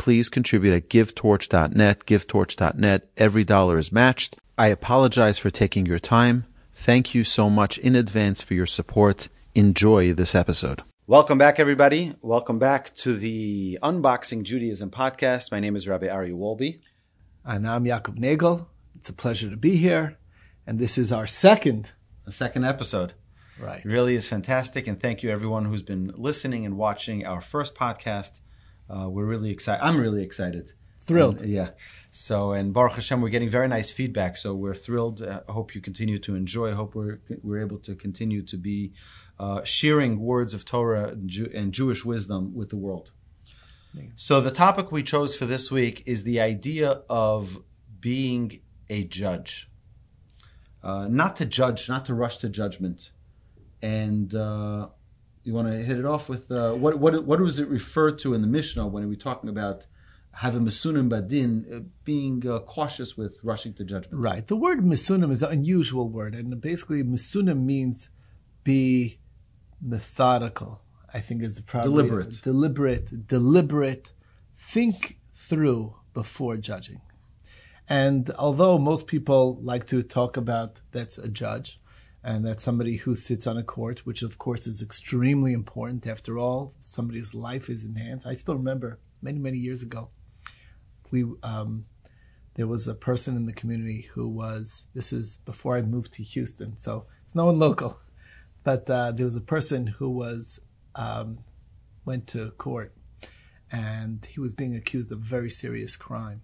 Please 0.00 0.30
contribute 0.30 0.72
at 0.72 0.88
givetorch.net, 0.88 2.06
givetorch.net. 2.06 3.10
Every 3.18 3.44
dollar 3.44 3.76
is 3.76 3.92
matched. 3.92 4.34
I 4.56 4.68
apologize 4.68 5.38
for 5.38 5.50
taking 5.50 5.84
your 5.84 5.98
time. 5.98 6.46
Thank 6.72 7.14
you 7.14 7.22
so 7.22 7.50
much 7.50 7.76
in 7.76 7.94
advance 7.94 8.40
for 8.40 8.54
your 8.54 8.64
support. 8.64 9.28
Enjoy 9.54 10.14
this 10.14 10.34
episode. 10.34 10.82
Welcome 11.06 11.36
back, 11.36 11.60
everybody. 11.60 12.14
Welcome 12.22 12.58
back 12.58 12.94
to 12.94 13.14
the 13.14 13.78
Unboxing 13.82 14.44
Judaism 14.44 14.90
podcast. 14.90 15.52
My 15.52 15.60
name 15.60 15.76
is 15.76 15.86
Rabbi 15.86 16.08
Ari 16.08 16.32
Wolbe. 16.32 16.80
And 17.44 17.68
I'm 17.68 17.84
Yaakov 17.84 18.18
Nagel. 18.18 18.68
It's 18.96 19.10
a 19.10 19.12
pleasure 19.12 19.50
to 19.50 19.56
be 19.58 19.76
here. 19.76 20.16
And 20.66 20.78
this 20.78 20.96
is 20.96 21.12
our 21.12 21.26
second. 21.26 21.92
The 22.24 22.32
second 22.32 22.64
episode. 22.64 23.12
Right. 23.60 23.84
It 23.84 23.90
really 23.90 24.14
is 24.14 24.26
fantastic. 24.26 24.86
And 24.86 24.98
thank 24.98 25.22
you, 25.22 25.28
everyone 25.28 25.66
who's 25.66 25.82
been 25.82 26.10
listening 26.16 26.64
and 26.64 26.78
watching 26.78 27.26
our 27.26 27.42
first 27.42 27.74
podcast. 27.74 28.40
Uh, 28.90 29.08
we're 29.08 29.24
really 29.24 29.50
excited. 29.50 29.84
I'm 29.84 30.00
really 30.00 30.22
excited. 30.22 30.72
Thrilled. 31.02 31.42
And, 31.42 31.50
yeah. 31.50 31.70
So, 32.12 32.52
and 32.52 32.72
Baruch 32.72 32.94
Hashem, 32.94 33.20
we're 33.20 33.28
getting 33.28 33.50
very 33.50 33.68
nice 33.68 33.90
feedback. 33.92 34.36
So 34.36 34.54
we're 34.54 34.74
thrilled. 34.74 35.22
Uh, 35.22 35.40
I 35.48 35.52
hope 35.52 35.74
you 35.74 35.80
continue 35.80 36.18
to 36.20 36.34
enjoy. 36.34 36.70
I 36.70 36.74
hope 36.74 36.94
we're, 36.94 37.20
we're 37.42 37.60
able 37.60 37.78
to 37.78 37.94
continue 37.94 38.42
to 38.42 38.56
be 38.56 38.92
uh, 39.38 39.62
sharing 39.64 40.20
words 40.20 40.54
of 40.54 40.64
Torah 40.64 41.08
and, 41.08 41.30
Jew- 41.30 41.50
and 41.54 41.72
Jewish 41.72 42.04
wisdom 42.04 42.54
with 42.54 42.70
the 42.70 42.76
world. 42.76 43.12
So 44.14 44.40
the 44.40 44.52
topic 44.52 44.92
we 44.92 45.02
chose 45.02 45.34
for 45.34 45.46
this 45.46 45.70
week 45.70 46.04
is 46.06 46.22
the 46.22 46.40
idea 46.40 47.02
of 47.10 47.58
being 48.00 48.60
a 48.88 49.02
judge. 49.02 49.68
Uh, 50.82 51.08
not 51.08 51.34
to 51.36 51.44
judge, 51.44 51.88
not 51.88 52.04
to 52.06 52.14
rush 52.14 52.38
to 52.38 52.48
judgment. 52.48 53.10
And 53.82 54.32
uh, 54.32 54.88
you 55.42 55.54
want 55.54 55.68
to 55.68 55.82
hit 55.82 55.98
it 55.98 56.04
off 56.04 56.28
with 56.28 56.50
uh, 56.52 56.72
what 56.72 56.98
what 56.98 57.24
what 57.24 57.40
was 57.40 57.58
it 57.58 57.68
referred 57.68 58.18
to 58.20 58.34
in 58.34 58.40
the 58.42 58.46
Mishnah 58.46 58.86
when 58.86 59.02
we 59.04 59.08
were 59.08 59.20
talking 59.20 59.48
about 59.50 59.86
having 60.32 60.62
misunim 60.62 61.10
badin, 61.10 61.76
uh, 61.76 61.80
being 62.04 62.46
uh, 62.46 62.60
cautious 62.60 63.16
with 63.16 63.38
rushing 63.42 63.72
to 63.74 63.84
judgment? 63.84 64.22
Right. 64.22 64.46
The 64.46 64.56
word 64.56 64.80
misunim 64.80 65.32
is 65.32 65.42
an 65.42 65.50
unusual 65.52 66.08
word, 66.08 66.34
and 66.34 66.60
basically 66.60 67.02
misunim 67.02 67.64
means 67.64 68.10
be 68.64 69.18
methodical. 69.80 70.82
I 71.12 71.20
think 71.20 71.42
is 71.42 71.56
the 71.56 71.62
probably 71.62 71.90
Deliberate. 71.90 72.42
deliberate, 72.42 73.26
deliberate. 73.26 74.12
Think 74.54 75.16
through 75.32 75.96
before 76.14 76.56
judging. 76.58 77.00
And 77.88 78.30
although 78.38 78.78
most 78.78 79.08
people 79.08 79.58
like 79.62 79.86
to 79.88 80.02
talk 80.04 80.36
about 80.36 80.80
that's 80.92 81.18
a 81.18 81.28
judge, 81.28 81.79
and 82.22 82.44
that's 82.44 82.62
somebody 82.62 82.96
who 82.96 83.14
sits 83.14 83.46
on 83.46 83.56
a 83.56 83.62
court, 83.62 84.04
which 84.04 84.22
of 84.22 84.38
course 84.38 84.66
is 84.66 84.82
extremely 84.82 85.52
important. 85.52 86.06
After 86.06 86.38
all, 86.38 86.74
somebody's 86.80 87.34
life 87.34 87.70
is 87.70 87.84
in 87.84 87.96
hands. 87.96 88.26
I 88.26 88.34
still 88.34 88.56
remember 88.56 88.98
many, 89.22 89.38
many 89.38 89.58
years 89.58 89.82
ago, 89.82 90.10
we 91.10 91.24
um, 91.42 91.86
there 92.54 92.66
was 92.66 92.86
a 92.86 92.94
person 92.94 93.36
in 93.36 93.46
the 93.46 93.52
community 93.52 94.08
who 94.12 94.28
was. 94.28 94.86
This 94.94 95.12
is 95.12 95.38
before 95.38 95.76
I 95.76 95.82
moved 95.82 96.12
to 96.14 96.22
Houston, 96.22 96.76
so 96.76 97.06
it's 97.24 97.34
no 97.34 97.46
one 97.46 97.58
local, 97.58 97.98
but 98.64 98.88
uh, 98.90 99.12
there 99.12 99.24
was 99.24 99.36
a 99.36 99.40
person 99.40 99.86
who 99.86 100.10
was 100.10 100.60
um, 100.94 101.38
went 102.04 102.26
to 102.28 102.50
court, 102.52 102.92
and 103.72 104.26
he 104.26 104.40
was 104.40 104.52
being 104.52 104.76
accused 104.76 105.10
of 105.10 105.20
very 105.20 105.50
serious 105.50 105.96
crime. 105.96 106.42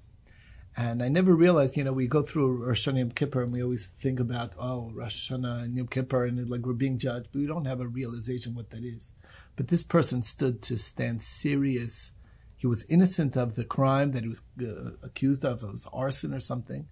And 0.78 1.02
I 1.02 1.08
never 1.08 1.34
realized, 1.34 1.76
you 1.76 1.84
know, 1.84 1.92
we 1.92 2.06
go 2.06 2.20
through 2.22 2.64
Rosh 2.66 2.86
Hashanah 2.86 2.98
Yom 2.98 3.10
Kippur 3.12 3.42
and 3.42 3.52
we 3.52 3.62
always 3.62 3.86
think 3.86 4.20
about, 4.20 4.52
oh, 4.58 4.90
Rosh 4.94 5.30
Hashanah 5.30 5.64
and 5.64 5.76
Yom 5.76 5.86
Kippur 5.86 6.26
and 6.26 6.48
like 6.50 6.66
we're 6.66 6.74
being 6.74 6.98
judged, 6.98 7.28
but 7.32 7.38
we 7.38 7.46
don't 7.46 7.64
have 7.64 7.80
a 7.80 7.86
realization 7.86 8.54
what 8.54 8.70
that 8.70 8.84
is. 8.84 9.12
But 9.56 9.68
this 9.68 9.82
person 9.82 10.22
stood 10.22 10.60
to 10.62 10.76
stand 10.76 11.22
serious. 11.22 12.12
He 12.58 12.66
was 12.66 12.84
innocent 12.90 13.36
of 13.36 13.54
the 13.54 13.64
crime 13.64 14.12
that 14.12 14.22
he 14.22 14.28
was 14.28 14.42
uh, 14.60 14.90
accused 15.02 15.46
of. 15.46 15.62
It 15.62 15.72
was 15.72 15.88
arson 15.94 16.34
or 16.34 16.40
something. 16.40 16.88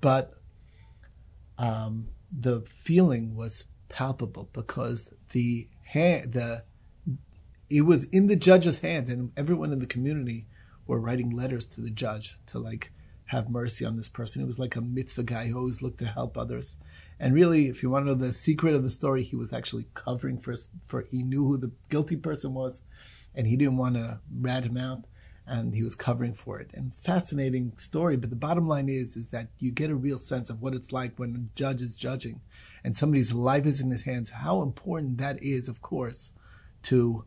But 0.00 0.34
um, 1.58 2.08
the 2.36 2.62
feeling 2.62 3.36
was 3.36 3.64
palpable 3.88 4.50
because 4.52 5.12
the 5.30 5.68
hand, 5.84 6.32
the 6.32 6.64
it 7.70 7.82
was 7.82 8.04
in 8.04 8.26
the 8.26 8.36
judge's 8.36 8.80
hands, 8.80 9.10
and 9.10 9.30
everyone 9.36 9.72
in 9.72 9.78
the 9.78 9.86
community 9.86 10.46
were 10.86 10.98
writing 10.98 11.30
letters 11.30 11.64
to 11.66 11.80
the 11.80 11.90
judge 11.90 12.36
to 12.46 12.58
like 12.58 12.92
have 13.32 13.48
mercy 13.48 13.84
on 13.86 13.96
this 13.96 14.10
person. 14.10 14.42
He 14.42 14.46
was 14.46 14.58
like 14.58 14.76
a 14.76 14.82
mitzvah 14.82 15.22
guy 15.22 15.46
who 15.46 15.58
always 15.58 15.80
looked 15.80 15.98
to 16.00 16.04
help 16.04 16.36
others. 16.36 16.74
And 17.18 17.34
really, 17.34 17.66
if 17.66 17.82
you 17.82 17.88
want 17.88 18.04
to 18.06 18.12
know 18.12 18.18
the 18.18 18.34
secret 18.34 18.74
of 18.74 18.82
the 18.82 18.90
story, 18.90 19.22
he 19.22 19.36
was 19.36 19.54
actually 19.54 19.86
covering 19.94 20.38
for 20.38 20.54
for 20.86 21.06
he 21.10 21.22
knew 21.22 21.46
who 21.46 21.56
the 21.56 21.72
guilty 21.88 22.16
person 22.16 22.52
was, 22.52 22.82
and 23.34 23.46
he 23.46 23.56
didn't 23.56 23.78
want 23.78 23.94
to 23.94 24.20
rat 24.38 24.64
him 24.64 24.76
out, 24.76 25.04
and 25.46 25.74
he 25.74 25.82
was 25.82 25.94
covering 25.94 26.34
for 26.34 26.60
it. 26.60 26.72
And 26.74 26.94
fascinating 26.94 27.72
story. 27.78 28.16
But 28.18 28.28
the 28.28 28.36
bottom 28.36 28.68
line 28.68 28.90
is, 28.90 29.16
is 29.16 29.30
that 29.30 29.48
you 29.58 29.70
get 29.70 29.90
a 29.90 29.94
real 29.94 30.18
sense 30.18 30.50
of 30.50 30.60
what 30.60 30.74
it's 30.74 30.92
like 30.92 31.18
when 31.18 31.34
a 31.34 31.58
judge 31.58 31.80
is 31.80 31.96
judging, 31.96 32.42
and 32.84 32.94
somebody's 32.94 33.32
life 33.32 33.64
is 33.64 33.80
in 33.80 33.90
his 33.90 34.02
hands. 34.02 34.28
How 34.30 34.60
important 34.60 35.16
that 35.18 35.42
is, 35.42 35.68
of 35.68 35.80
course, 35.80 36.32
to 36.82 37.24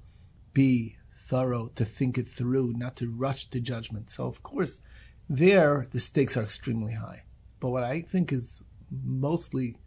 be 0.54 0.98
thorough, 1.16 1.70
to 1.74 1.84
think 1.84 2.20
it 2.20 2.28
through, 2.28 2.74
not 2.78 2.96
to 2.98 3.10
rush 3.10 3.50
to 3.50 3.60
judgment. 3.60 4.12
So, 4.12 4.28
of 4.28 4.44
course, 4.44 4.82
there 5.30 5.86
the 5.92 6.00
stakes 6.00 6.38
are 6.38 6.44
extremely 6.44 6.94
high. 6.94 7.24
But 7.60 7.70
what 7.70 7.84
I 7.84 8.02
think 8.02 8.32
is 8.32 8.64
mostly 8.92 9.78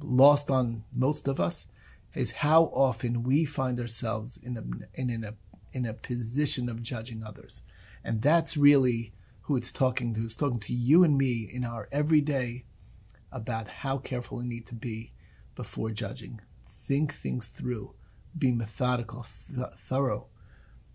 lost 0.00 0.50
on 0.50 0.84
most 0.94 1.28
of 1.28 1.40
us 1.40 1.66
is 2.14 2.32
how 2.32 2.64
often 2.64 3.22
we 3.22 3.44
find 3.44 3.78
ourselves 3.78 4.36
in 4.36 4.56
a 4.56 4.62
in, 5.00 5.10
in 5.10 5.24
a 5.24 5.34
in 5.72 5.86
a 5.86 5.94
position 5.94 6.68
of 6.68 6.82
judging 6.82 7.22
others, 7.22 7.62
and 8.04 8.22
that's 8.22 8.56
really 8.56 9.12
who 9.42 9.56
it's 9.56 9.72
talking 9.72 10.14
to. 10.14 10.24
It's 10.24 10.36
talking 10.36 10.60
to 10.60 10.72
you 10.72 11.04
and 11.04 11.16
me 11.16 11.48
in 11.52 11.64
our 11.64 11.88
everyday 11.90 12.64
about 13.32 13.68
how 13.68 13.98
careful 13.98 14.38
we 14.38 14.44
need 14.44 14.66
to 14.66 14.74
be 14.74 15.12
before 15.54 15.90
judging. 15.90 16.40
Think 16.68 17.14
things 17.14 17.46
through, 17.46 17.94
be 18.36 18.50
methodical, 18.50 19.24
th- 19.48 19.74
thorough. 19.76 20.26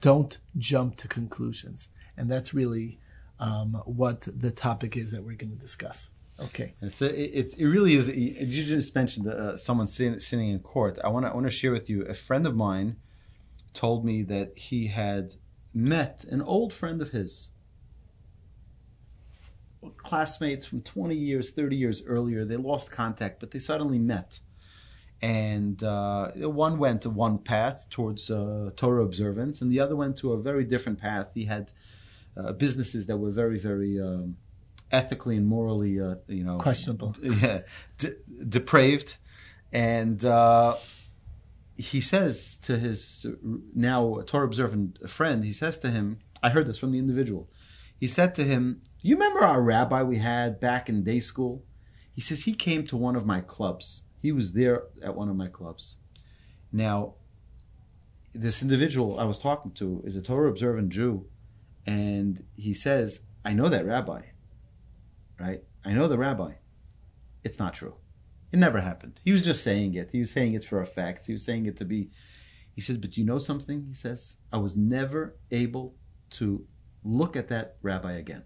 Don't 0.02 0.38
jump 0.58 0.98
to 0.98 1.08
conclusions, 1.08 1.88
and 2.18 2.30
that's 2.30 2.54
really 2.54 3.00
um, 3.40 3.82
what 3.86 4.22
the 4.22 4.52
topic 4.52 4.96
is 4.98 5.12
that 5.12 5.24
we're 5.24 5.36
going 5.36 5.52
to 5.52 5.62
discuss. 5.62 6.10
Okay. 6.40 6.74
And 6.82 6.92
so 6.92 7.06
it, 7.06 7.54
it 7.58 7.66
really 7.66 7.96
is. 7.96 8.10
You 8.10 8.66
just 8.66 8.94
mentioned 8.94 9.28
uh, 9.28 9.56
someone 9.56 9.88
sitting, 9.88 10.20
sitting 10.20 10.50
in 10.50 10.60
court. 10.60 11.00
I 11.04 11.08
want 11.08 11.26
to 11.26 11.34
want 11.34 11.46
to 11.46 11.52
share 11.52 11.72
with 11.72 11.90
you. 11.90 12.04
A 12.04 12.14
friend 12.14 12.46
of 12.46 12.56
mine 12.56 12.98
told 13.74 14.06
me 14.06 14.24
that 14.24 14.58
he 14.58 14.88
had 14.88 15.36
met 15.74 16.26
an 16.30 16.42
old 16.42 16.74
friend 16.74 17.02
of 17.02 17.12
his, 17.12 17.50
classmates 19.98 20.66
from 20.66 20.82
20 20.82 21.16
years, 21.16 21.52
30 21.52 21.76
years 21.76 22.04
earlier. 22.06 22.46
They 22.46 22.58
lost 22.58 22.92
contact, 22.92 23.40
but 23.40 23.52
they 23.52 23.60
suddenly 23.60 24.00
met. 24.00 24.40
And 25.22 25.82
uh, 25.84 26.32
one 26.34 26.78
went 26.78 27.04
to 27.04 27.10
one 27.10 27.40
path 27.40 27.88
towards 27.90 28.30
uh, 28.30 28.72
Torah 28.76 29.04
observance, 29.04 29.62
and 29.62 29.72
the 29.72 29.80
other 29.80 29.96
went 29.96 30.18
to 30.18 30.34
a 30.34 30.42
very 30.42 30.64
different 30.64 31.00
path. 31.00 31.28
He 31.34 31.46
had 31.46 31.72
uh, 32.38 32.52
businesses 32.54 33.06
that 33.08 33.18
were 33.18 33.32
very, 33.32 33.60
very 33.60 34.00
um, 34.00 34.38
ethically 34.92 35.38
and 35.38 35.48
morally, 35.48 36.00
uh, 36.00 36.16
you 36.28 36.44
know, 36.44 36.58
Questionable. 36.58 37.16
yeah, 37.22 37.62
de- 37.98 38.16
depraved. 38.48 39.18
And 39.72 40.24
uh, 40.24 40.78
he 41.78 42.02
says 42.02 42.58
to 42.60 42.78
his 42.78 43.26
now 43.74 44.22
Torah 44.26 44.46
observant 44.46 45.10
friend, 45.10 45.44
he 45.44 45.54
says 45.54 45.78
to 45.80 45.92
him, 45.92 46.20
I 46.42 46.50
heard 46.50 46.68
this 46.68 46.78
from 46.78 46.92
the 46.92 47.00
individual. 47.00 47.50
He 48.00 48.08
said 48.08 48.36
to 48.36 48.44
him, 48.44 48.82
You 49.02 49.16
remember 49.16 49.42
our 49.42 49.62
rabbi 49.62 50.04
we 50.04 50.18
had 50.18 50.60
back 50.60 50.90
in 50.90 51.04
day 51.04 51.20
school? 51.20 51.64
He 52.14 52.22
says 52.22 52.44
he 52.44 52.54
came 52.54 52.86
to 52.88 52.98
one 52.98 53.16
of 53.16 53.26
my 53.26 53.42
clubs. 53.42 54.04
He 54.22 54.32
was 54.32 54.54
there 54.54 54.84
at 55.04 55.16
one 55.16 55.30
of 55.30 55.36
my 55.36 55.48
clubs. 55.48 55.98
Now, 56.72 57.16
this 58.34 58.62
individual 58.62 59.20
I 59.20 59.26
was 59.26 59.40
talking 59.40 59.72
to 59.74 60.02
is 60.06 60.16
a 60.16 60.22
Torah 60.22 60.50
observant 60.50 60.90
Jew, 60.90 61.26
and 61.86 62.44
he 62.56 62.74
says, 62.74 63.22
I 63.44 63.54
know 63.54 63.70
that 63.70 63.86
rabbi, 63.86 64.22
right? 65.40 65.64
I 65.84 65.94
know 65.94 66.08
the 66.08 66.18
rabbi. 66.18 66.54
It's 67.44 67.60
not 67.60 67.76
true. 67.76 67.96
It 68.52 68.58
never 68.58 68.80
happened. 68.80 69.20
He 69.24 69.32
was 69.32 69.44
just 69.44 69.64
saying 69.64 69.94
it. 69.96 70.10
He 70.12 70.20
was 70.20 70.32
saying 70.32 70.54
it 70.54 70.64
for 70.64 70.82
a 70.82 70.86
fact. 70.86 71.28
He 71.28 71.34
was 71.34 71.44
saying 71.44 71.66
it 71.66 71.78
to 71.78 71.86
be. 71.86 72.10
He 72.74 72.82
said, 72.82 73.02
But 73.02 73.18
you 73.18 73.26
know 73.26 73.38
something? 73.38 73.86
He 73.88 73.94
says, 73.94 74.38
I 74.52 74.58
was 74.58 74.76
never 74.76 75.36
able 75.52 75.96
to 76.32 76.66
look 77.04 77.36
at 77.36 77.50
that 77.50 77.78
rabbi 77.82 78.14
again 78.14 78.44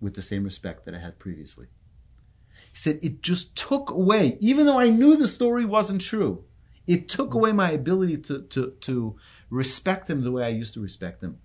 with 0.00 0.14
the 0.14 0.22
same 0.22 0.44
respect 0.44 0.84
that 0.84 0.94
I 0.94 0.98
had 0.98 1.18
previously. 1.18 1.66
He 2.72 2.76
said, 2.76 2.98
It 3.02 3.22
just 3.22 3.56
took 3.56 3.90
away, 3.90 4.36
even 4.40 4.66
though 4.66 4.78
I 4.78 4.90
knew 4.90 5.16
the 5.16 5.28
story 5.28 5.64
wasn't 5.64 6.02
true, 6.02 6.44
it 6.86 7.08
took 7.08 7.34
away 7.34 7.52
my 7.52 7.70
ability 7.70 8.18
to, 8.18 8.42
to, 8.42 8.72
to 8.80 9.16
respect 9.50 10.10
him 10.10 10.22
the 10.22 10.32
way 10.32 10.44
I 10.44 10.48
used 10.48 10.74
to 10.74 10.80
respect 10.80 11.22
him. 11.22 11.38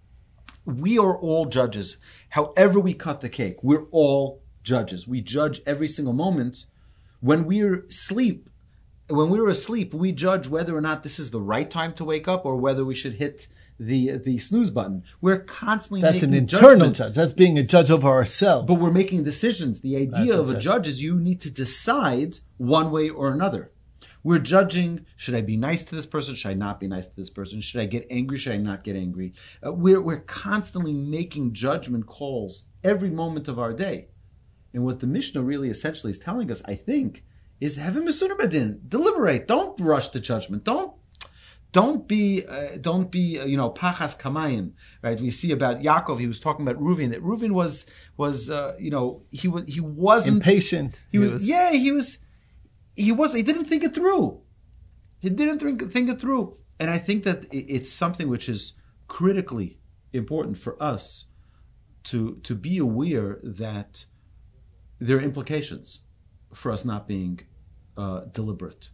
We 0.65 0.97
are 0.97 1.17
all 1.17 1.45
judges. 1.45 1.97
However, 2.29 2.79
we 2.79 2.93
cut 2.93 3.21
the 3.21 3.29
cake, 3.29 3.63
we're 3.63 3.85
all 3.91 4.41
judges. 4.63 5.07
We 5.07 5.21
judge 5.21 5.61
every 5.65 5.87
single 5.87 6.13
moment. 6.13 6.65
When 7.19 7.45
we're 7.45 7.85
asleep, 7.89 8.49
when 9.09 9.29
we're 9.29 9.49
asleep, 9.49 9.93
we 9.93 10.11
judge 10.11 10.47
whether 10.47 10.75
or 10.75 10.81
not 10.81 11.03
this 11.03 11.19
is 11.19 11.31
the 11.31 11.41
right 11.41 11.69
time 11.69 11.93
to 11.95 12.05
wake 12.05 12.27
up 12.27 12.45
or 12.45 12.55
whether 12.55 12.85
we 12.85 12.95
should 12.95 13.15
hit 13.15 13.47
the 13.79 14.17
the 14.17 14.39
snooze 14.39 14.69
button. 14.69 15.03
We're 15.19 15.39
constantly 15.39 16.01
That's 16.01 16.23
an 16.23 16.33
internal 16.33 16.91
judge. 16.91 17.15
That's 17.15 17.33
being 17.33 17.57
a 17.57 17.63
judge 17.63 17.91
over 17.91 18.07
ourselves. 18.07 18.67
But 18.67 18.75
we're 18.75 18.91
making 18.91 19.23
decisions. 19.23 19.81
The 19.81 19.97
idea 19.97 20.09
That's 20.11 20.31
of 20.31 20.49
a 20.49 20.53
judge. 20.53 20.63
judge 20.63 20.87
is 20.87 21.01
you 21.01 21.19
need 21.19 21.41
to 21.41 21.51
decide 21.51 22.39
one 22.57 22.91
way 22.91 23.09
or 23.09 23.31
another. 23.31 23.71
We're 24.23 24.39
judging: 24.39 25.05
should 25.17 25.35
I 25.35 25.41
be 25.41 25.57
nice 25.57 25.83
to 25.85 25.95
this 25.95 26.05
person? 26.05 26.35
Should 26.35 26.49
I 26.49 26.53
not 26.53 26.79
be 26.79 26.87
nice 26.87 27.07
to 27.07 27.15
this 27.15 27.29
person? 27.29 27.61
Should 27.61 27.81
I 27.81 27.85
get 27.85 28.07
angry? 28.09 28.37
Should 28.37 28.53
I 28.53 28.57
not 28.57 28.83
get 28.83 28.95
angry? 28.95 29.33
Uh, 29.65 29.73
we're 29.73 30.01
we're 30.01 30.21
constantly 30.21 30.93
making 30.93 31.53
judgment 31.53 32.07
calls 32.07 32.63
every 32.83 33.09
moment 33.09 33.47
of 33.47 33.59
our 33.59 33.73
day. 33.73 34.07
And 34.73 34.83
what 34.83 34.99
the 34.99 35.07
Mishnah 35.07 35.41
really 35.41 35.69
essentially 35.69 36.11
is 36.11 36.19
telling 36.19 36.49
us, 36.49 36.61
I 36.65 36.75
think, 36.75 37.23
is 37.59 37.75
have 37.75 37.97
a 37.97 38.01
Masunim 38.01 38.37
Badin. 38.37 38.79
Deliberate. 38.87 39.47
Don't 39.47 39.79
rush 39.79 40.09
to 40.09 40.19
judgment. 40.19 40.63
Don't 40.63 40.93
don't 41.73 42.07
be 42.07 42.45
uh, 42.45 42.77
don't 42.79 43.11
be 43.11 43.39
uh, 43.39 43.45
you 43.45 43.57
know 43.57 43.71
pachaz 43.71 44.17
kamayim 44.17 44.71
right 45.01 45.19
we 45.19 45.31
see 45.31 45.51
about 45.51 45.81
Yaakov 45.81 46.19
he 46.19 46.27
was 46.27 46.39
talking 46.39 46.65
about 46.65 46.81
Reuven 46.81 47.09
that 47.09 47.21
Reuven 47.21 47.51
was 47.51 47.85
was 48.15 48.49
uh, 48.49 48.75
you 48.79 48.91
know 48.91 49.23
he 49.31 49.47
was 49.47 49.65
he 49.65 49.81
wasn't 49.81 50.37
Impatient. 50.37 51.01
he 51.11 51.17
was, 51.17 51.45
yeah 51.45 51.71
he 51.71 51.91
was 51.91 52.19
he 52.95 53.11
was 53.11 53.33
he 53.33 53.43
didn't 53.43 53.65
think 53.65 53.83
it 53.83 53.93
through. 53.93 54.41
He 55.19 55.29
didn't 55.29 55.59
think, 55.59 55.91
think 55.91 56.09
it 56.09 56.19
through. 56.19 56.57
And 56.79 56.89
I 56.89 56.97
think 56.97 57.23
that 57.23 57.45
it's 57.51 57.91
something 57.91 58.27
which 58.27 58.49
is 58.49 58.73
critically 59.07 59.79
important 60.11 60.57
for 60.57 60.81
us 60.81 61.25
to 62.05 62.35
to 62.43 62.55
be 62.55 62.77
aware 62.77 63.39
that 63.41 64.05
there 64.99 65.17
are 65.17 65.21
implications 65.21 66.01
for 66.53 66.71
us 66.71 66.85
not 66.85 67.07
being 67.07 67.41
uh, 67.97 68.21
deliberate. 68.31 68.89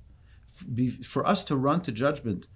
Be, 0.74 0.90
for 0.90 1.26
us 1.26 1.44
to 1.46 1.56
run 1.56 1.82
to 1.82 1.92
judgment 1.92 2.48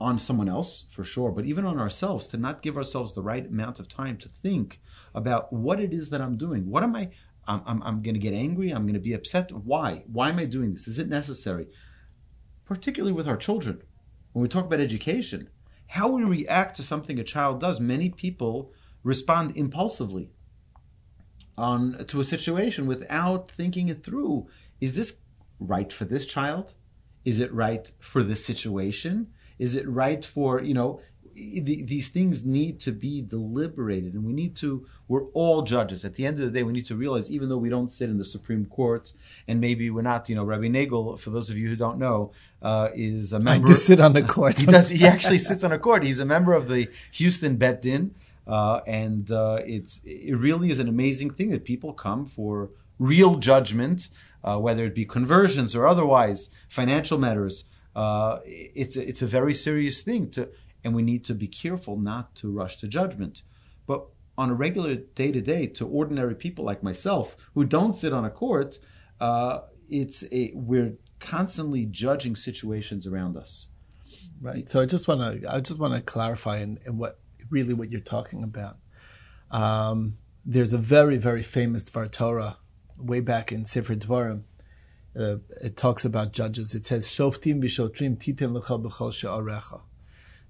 on 0.00 0.18
someone 0.18 0.48
else 0.48 0.84
for 0.90 1.04
sure 1.04 1.30
but 1.30 1.46
even 1.46 1.64
on 1.64 1.78
ourselves 1.78 2.26
to 2.26 2.36
not 2.36 2.62
give 2.62 2.76
ourselves 2.76 3.12
the 3.12 3.22
right 3.22 3.46
amount 3.46 3.78
of 3.78 3.88
time 3.88 4.16
to 4.18 4.28
think 4.28 4.78
about 5.14 5.50
what 5.52 5.80
it 5.80 5.92
is 5.92 6.10
that 6.10 6.20
i'm 6.20 6.36
doing. 6.36 6.68
What 6.68 6.82
am 6.82 6.96
i 6.96 7.10
i'm, 7.46 7.62
I'm, 7.66 7.82
I'm 7.82 8.02
going 8.02 8.14
to 8.14 8.20
get 8.20 8.34
angry 8.34 8.70
i'm 8.70 8.84
going 8.84 8.94
to 8.94 9.00
be 9.00 9.14
upset. 9.14 9.52
Why? 9.52 10.02
Why 10.06 10.28
am 10.28 10.38
i 10.38 10.44
doing 10.44 10.72
this? 10.72 10.88
Is 10.88 10.98
it 10.98 11.08
necessary? 11.08 11.66
Particularly 12.64 13.12
with 13.12 13.28
our 13.28 13.36
children. 13.36 13.82
When 14.32 14.42
we 14.42 14.48
talk 14.48 14.66
about 14.66 14.80
education 14.80 15.48
how 15.88 16.08
we 16.08 16.22
react 16.24 16.76
to 16.76 16.82
something 16.82 17.18
a 17.18 17.24
child 17.24 17.60
does 17.60 17.80
many 17.80 18.10
people 18.10 18.72
respond 19.02 19.56
impulsively 19.56 20.30
on 21.56 22.04
to 22.06 22.20
a 22.20 22.24
situation 22.24 22.86
without 22.86 23.48
thinking 23.48 23.88
it 23.88 24.04
through. 24.04 24.46
Is 24.80 24.94
this 24.94 25.18
right 25.58 25.92
for 25.92 26.04
this 26.04 26.26
child? 26.26 26.74
Is 27.24 27.40
it 27.40 27.52
right 27.52 27.90
for 27.98 28.22
this 28.22 28.44
situation? 28.44 29.28
Is 29.58 29.74
it 29.74 29.88
right 29.88 30.24
for 30.24 30.60
you 30.60 30.74
know 30.74 31.00
the, 31.36 31.82
these 31.82 32.08
things 32.08 32.44
need 32.44 32.80
to 32.80 32.92
be 32.92 33.20
deliberated 33.20 34.14
and 34.14 34.24
we 34.24 34.32
need 34.32 34.56
to 34.56 34.86
we're 35.06 35.26
all 35.34 35.62
judges 35.62 36.04
at 36.04 36.14
the 36.14 36.24
end 36.24 36.38
of 36.40 36.46
the 36.46 36.50
day 36.50 36.62
we 36.62 36.72
need 36.72 36.86
to 36.86 36.96
realize 36.96 37.30
even 37.30 37.50
though 37.50 37.58
we 37.58 37.68
don't 37.68 37.90
sit 37.90 38.08
in 38.08 38.16
the 38.16 38.24
supreme 38.24 38.64
court 38.64 39.12
and 39.46 39.60
maybe 39.60 39.90
we're 39.90 40.00
not 40.00 40.28
you 40.30 40.34
know 40.34 40.44
rabbi 40.44 40.68
nagel 40.68 41.16
for 41.18 41.30
those 41.30 41.50
of 41.50 41.58
you 41.58 41.68
who 41.68 41.76
don't 41.76 41.98
know 41.98 42.32
uh, 42.62 42.88
is 42.94 43.32
a 43.32 43.38
member 43.38 43.68
do 43.68 43.74
sit 43.74 44.00
on 44.00 44.12
the 44.12 44.22
court. 44.36 44.58
he 44.58 44.66
does. 44.66 44.88
He 44.88 45.06
actually 45.06 45.38
sits 45.38 45.62
on 45.62 45.72
a 45.72 45.78
court. 45.78 46.04
He's 46.04 46.18
a 46.18 46.24
member 46.26 46.52
of 46.52 46.68
the 46.68 46.88
Houston 47.12 47.56
Bet 47.56 47.82
Din, 47.82 48.12
uh, 48.46 48.80
and 48.86 49.30
uh, 49.30 49.60
it's 49.64 50.00
it 50.04 50.36
really 50.36 50.70
is 50.70 50.78
an 50.78 50.88
amazing 50.88 51.30
thing 51.30 51.50
that 51.50 51.64
people 51.64 51.92
come 51.92 52.26
for 52.26 52.70
real 52.98 53.36
judgment, 53.36 54.08
uh, 54.42 54.58
whether 54.58 54.84
it 54.84 54.94
be 54.94 55.04
conversions 55.04 55.76
or 55.76 55.86
otherwise 55.86 56.48
financial 56.68 57.18
matters. 57.18 57.64
Uh, 57.94 58.40
it's 58.44 58.96
a, 58.96 59.08
it's 59.08 59.22
a 59.22 59.26
very 59.26 59.54
serious 59.54 60.02
thing 60.02 60.28
to, 60.30 60.48
and 60.86 60.94
we 60.94 61.02
need 61.02 61.24
to 61.24 61.34
be 61.34 61.48
careful 61.48 61.98
not 61.98 62.36
to 62.36 62.48
rush 62.48 62.76
to 62.76 62.86
judgment. 62.86 63.42
But 63.88 64.06
on 64.38 64.50
a 64.50 64.54
regular 64.54 64.94
day 64.94 65.32
to 65.32 65.40
day, 65.40 65.66
to 65.78 65.84
ordinary 65.84 66.36
people 66.36 66.64
like 66.64 66.80
myself 66.80 67.36
who 67.54 67.64
don't 67.64 67.92
sit 67.92 68.12
on 68.12 68.24
a 68.24 68.30
court, 68.30 68.78
uh, 69.20 69.62
it's 69.90 70.22
a, 70.30 70.52
we're 70.54 70.92
constantly 71.18 71.86
judging 71.86 72.36
situations 72.36 73.04
around 73.04 73.36
us. 73.36 73.66
Right. 74.40 74.70
So 74.70 74.80
I 74.80 74.86
just 74.86 75.08
want 75.08 75.22
to 75.22 75.52
I 75.52 75.58
just 75.58 75.80
want 75.80 75.94
to 75.94 76.00
clarify 76.00 76.58
in, 76.58 76.78
in 76.86 76.98
what 76.98 77.18
really 77.50 77.74
what 77.74 77.90
you're 77.90 78.00
talking 78.00 78.44
about. 78.44 78.76
Um, 79.50 80.14
there's 80.44 80.72
a 80.72 80.78
very 80.78 81.16
very 81.16 81.42
famous 81.42 81.90
Dvar 81.90 82.08
Torah 82.08 82.58
way 82.96 83.18
back 83.18 83.50
in 83.50 83.64
Sefer 83.64 83.96
Dvarim. 83.96 84.42
Uh, 85.18 85.38
it 85.64 85.76
talks 85.76 86.04
about 86.04 86.32
judges. 86.32 86.74
It 86.74 86.86
says 86.86 87.08
Shoftim 87.08 87.60
v'shotrim 87.60 88.18
titen 88.18 88.54
l'chol 88.54 88.84
b'chol 88.84 89.12
she'arecha. 89.12 89.80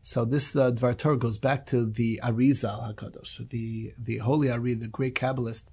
So 0.07 0.25
this 0.25 0.55
uh, 0.55 0.71
Dvar 0.71 0.97
Torah 0.97 1.17
goes 1.17 1.37
back 1.37 1.67
to 1.67 1.85
the 1.85 2.21
Arizal 2.23 2.95
Hakadosh, 2.95 3.51
the 3.51 3.93
the 3.99 4.19
holy 4.19 4.49
Ari, 4.49 4.75
the 4.75 4.87
great 4.87 5.17
Kabbalist, 5.17 5.65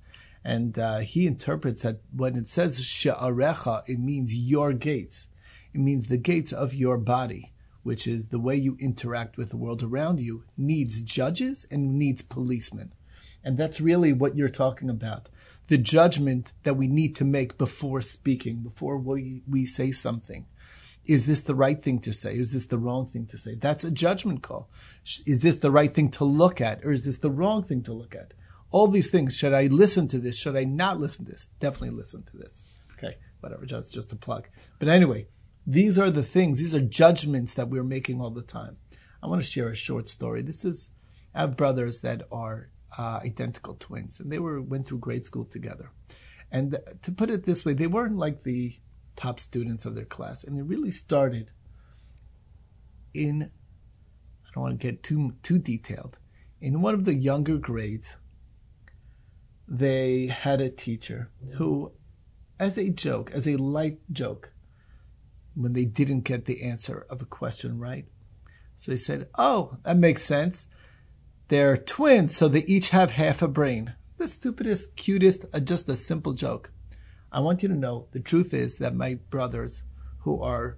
and 0.44 0.80
uh, 0.80 0.98
he 1.02 1.28
interprets 1.28 1.84
that 1.84 2.00
when 2.12 2.36
it 2.36 2.50
says 2.50 2.84
she'arecha, 2.84 3.84
it 3.86 4.00
means 4.00 4.34
your 4.34 4.74
gates. 4.74 5.28
It 5.72 5.82
means 5.82 6.08
the 6.08 6.18
gates 6.18 6.52
of 6.52 6.74
your 6.74 6.98
body, 6.98 7.54
which 7.84 8.08
is 8.08 8.30
the 8.30 8.40
way 8.40 8.56
you 8.56 8.76
interact 8.80 9.38
with 9.38 9.52
the 9.52 9.58
world 9.58 9.84
around 9.84 10.20
you, 10.20 10.46
needs 10.58 11.04
judges 11.04 11.68
and 11.70 12.00
needs 12.00 12.24
policemen. 12.24 12.92
And 13.44 13.56
that's 13.56 13.80
really 13.80 14.13
what 14.13 14.36
you're 14.36 14.50
talking 14.50 14.90
about. 14.90 15.30
The 15.68 15.78
judgment 15.78 16.54
that 16.63 16.75
we 16.75 16.88
need 16.88 17.16
to 17.18 17.24
make 17.24 17.60
before 17.60 18.02
speaking, 18.02 18.63
before 18.63 18.98
we, 18.98 19.44
we 19.48 19.68
say 19.68 19.92
something. 19.92 20.48
Is 21.05 21.25
this 21.25 21.41
the 21.41 21.55
right 21.55 21.81
thing 21.81 22.00
to 22.00 22.13
say? 22.13 22.36
Is 22.36 22.53
this 22.53 22.65
the 22.65 22.77
wrong 22.77 23.07
thing 23.07 23.25
to 23.27 23.38
say? 23.38 23.55
That's 23.55 23.83
a 23.83 23.91
judgment 23.91 24.41
call. 24.41 24.69
Is 25.25 25.41
this 25.41 25.57
the 25.57 25.72
right 25.72 25.93
thing 25.93 26.10
to 26.12 26.24
look 26.24 26.62
at 26.62 26.83
or 26.86 26.91
is 26.91 27.05
this 27.05 27.17
the 27.17 27.31
wrong 27.31 27.63
thing 27.63 27.83
to 27.83 27.93
look 27.93 28.15
at? 28.15 28.33
All 28.72 28.88
these 28.88 29.10
things. 29.10 29.36
Should 29.38 29.53
I 29.53 29.67
listen 29.67 30.07
to 30.10 30.19
this? 30.19 30.38
Should 30.38 30.55
I 30.55 30.63
not 30.63 31.00
listen 31.00 31.25
to 31.25 31.31
this? 31.31 31.50
Definitely 31.60 31.98
listen 31.98 32.24
to 32.31 32.38
this. 32.38 32.63
Okay, 32.93 33.17
whatever. 33.41 33.65
That's 33.65 33.89
just 33.89 34.13
a 34.13 34.15
plug. 34.15 34.48
But 34.79 34.88
anyway, 34.88 35.27
these 35.65 35.98
are 35.98 36.10
the 36.10 36.24
things, 36.24 36.60
these 36.60 36.75
are 36.75 36.81
judgments 36.81 37.53
that 37.53 37.69
we're 37.69 37.83
making 37.83 38.19
all 38.19 38.31
the 38.31 38.41
time. 38.41 38.77
I 39.22 39.27
want 39.27 39.41
to 39.41 39.50
share 39.50 39.69
a 39.69 39.75
short 39.75 40.10
story. 40.10 40.41
This 40.41 40.65
is, 40.65 40.89
I 41.33 41.41
have 41.41 41.55
brothers 41.55 42.01
that 42.01 42.24
are 42.31 42.69
uh, 42.98 43.19
identical 43.24 43.75
twins, 43.75 44.19
and 44.19 44.31
they 44.31 44.39
were 44.39 44.62
went 44.62 44.86
through 44.86 45.00
grade 45.00 45.25
school 45.25 45.45
together. 45.45 45.91
And 46.51 46.77
to 47.01 47.12
put 47.12 47.29
it 47.29 47.45
this 47.45 47.65
way, 47.65 47.74
they 47.74 47.88
weren't 47.88 48.17
like 48.17 48.43
the 48.43 48.77
top 49.15 49.39
students 49.39 49.86
of 49.86 49.96
their 49.96 50.05
class, 50.05 50.43
and 50.43 50.58
it 50.58 50.63
really 50.63 50.91
started 50.91 51.51
in. 53.13 53.51
I 54.46 54.50
don't 54.53 54.63
want 54.63 54.79
to 54.79 54.88
get 54.88 55.03
too 55.03 55.36
too 55.43 55.60
detailed. 55.60 56.17
In 56.62 56.82
one 56.82 56.93
of 56.93 57.05
the 57.05 57.13
younger 57.13 57.58
grades, 57.58 58.17
they 59.67 60.27
had 60.27 60.62
a 60.62 60.70
teacher 60.70 61.29
who, 61.55 61.91
as 62.60 62.77
a 62.77 62.89
joke, 62.89 63.32
as 63.32 63.48
a 63.48 63.58
light 63.58 64.00
joke, 64.12 64.51
when 65.55 65.74
they 65.74 65.86
didn't 65.86 66.22
get 66.22 66.46
the 66.46 66.63
answer 66.63 67.05
of 67.10 67.22
a 67.22 67.25
question 67.25 67.79
right. 67.79 68.05
So 68.77 68.91
he 68.91 68.98
said, 68.98 69.29
Oh, 69.38 69.77
that 69.84 69.98
makes 69.98 70.24
sense. 70.24 70.67
They're 71.48 71.77
twins, 71.77 72.36
so 72.36 72.48
they 72.48 72.63
each 72.65 72.89
have 72.89 73.12
half 73.12 73.41
a 73.41 73.48
brain. 73.48 73.93
The 74.17 74.27
stupidest, 74.27 74.96
cutest, 74.96 75.46
uh, 75.53 75.60
just 75.60 75.88
a 75.89 75.96
simple 75.96 76.34
joke. 76.34 76.72
I 77.34 77.40
want 77.40 77.63
you 77.63 77.70
to 77.70 77.75
know 77.75 78.08
the 78.12 78.20
truth 78.20 78.54
is 78.54 78.78
that 78.78 78.96
my 78.96 79.16
brothers, 79.16 79.84
who 80.20 80.42
are 80.42 80.78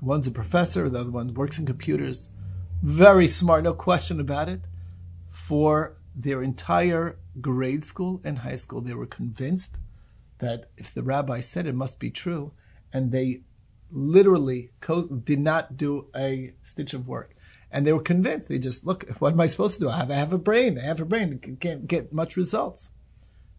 one's 0.00 0.28
a 0.28 0.30
professor, 0.30 0.88
the 0.88 1.00
other 1.00 1.10
one 1.10 1.34
works 1.34 1.58
in 1.58 1.66
computers, 1.66 2.28
very 2.82 3.26
smart, 3.26 3.64
no 3.64 3.74
question 3.74 4.20
about 4.20 4.48
it, 4.48 4.60
for 5.26 5.96
their 6.14 6.40
entire 6.40 7.18
grade 7.40 7.82
school 7.82 8.20
and 8.22 8.38
high 8.38 8.56
school, 8.56 8.80
they 8.80 8.94
were 8.94 9.06
convinced 9.06 9.76
that 10.38 10.70
if 10.76 10.94
the 10.94 11.02
rabbi 11.02 11.40
said 11.40 11.66
it 11.66 11.74
must 11.74 11.98
be 11.98 12.10
true, 12.10 12.52
and 12.92 13.10
they 13.10 13.40
literally 13.90 14.70
co- 14.80 15.08
did 15.08 15.40
not 15.40 15.76
do 15.76 16.06
a 16.14 16.52
stitch 16.62 16.94
of 16.94 17.08
work. 17.08 17.34
And 17.70 17.86
they 17.86 17.92
were 17.92 18.00
convinced. 18.00 18.48
They 18.48 18.58
just, 18.58 18.86
look, 18.86 19.04
what 19.18 19.32
am 19.32 19.40
I 19.40 19.46
supposed 19.46 19.74
to 19.74 19.80
do? 19.80 19.88
I 19.90 19.96
have, 19.96 20.10
I 20.10 20.14
have 20.14 20.32
a 20.32 20.38
brain. 20.38 20.78
I 20.78 20.84
have 20.84 21.00
a 21.00 21.04
brain. 21.04 21.58
Can't 21.60 21.86
get 21.86 22.12
much 22.12 22.36
results. 22.36 22.90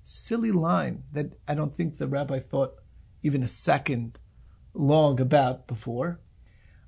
Silly 0.03 0.51
line 0.51 1.03
that 1.13 1.33
I 1.47 1.55
don't 1.55 1.75
think 1.75 1.97
the 1.97 2.07
rabbi 2.07 2.39
thought 2.39 2.75
even 3.21 3.43
a 3.43 3.47
second 3.47 4.19
long 4.73 5.19
about 5.19 5.67
before 5.67 6.19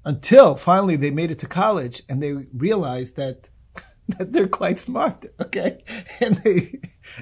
until 0.04 0.56
finally 0.56 0.96
they 0.96 1.12
made 1.12 1.32
it 1.32 1.40
to 1.40 1.48
college 1.48 2.02
and 2.10 2.22
they 2.22 2.34
realized 2.54 3.16
that 3.18 3.50
that 4.08 4.34
they're 4.34 4.48
quite 4.48 4.80
smart 4.80 5.26
okay? 5.40 5.84
And 6.20 6.36
they 6.38 6.80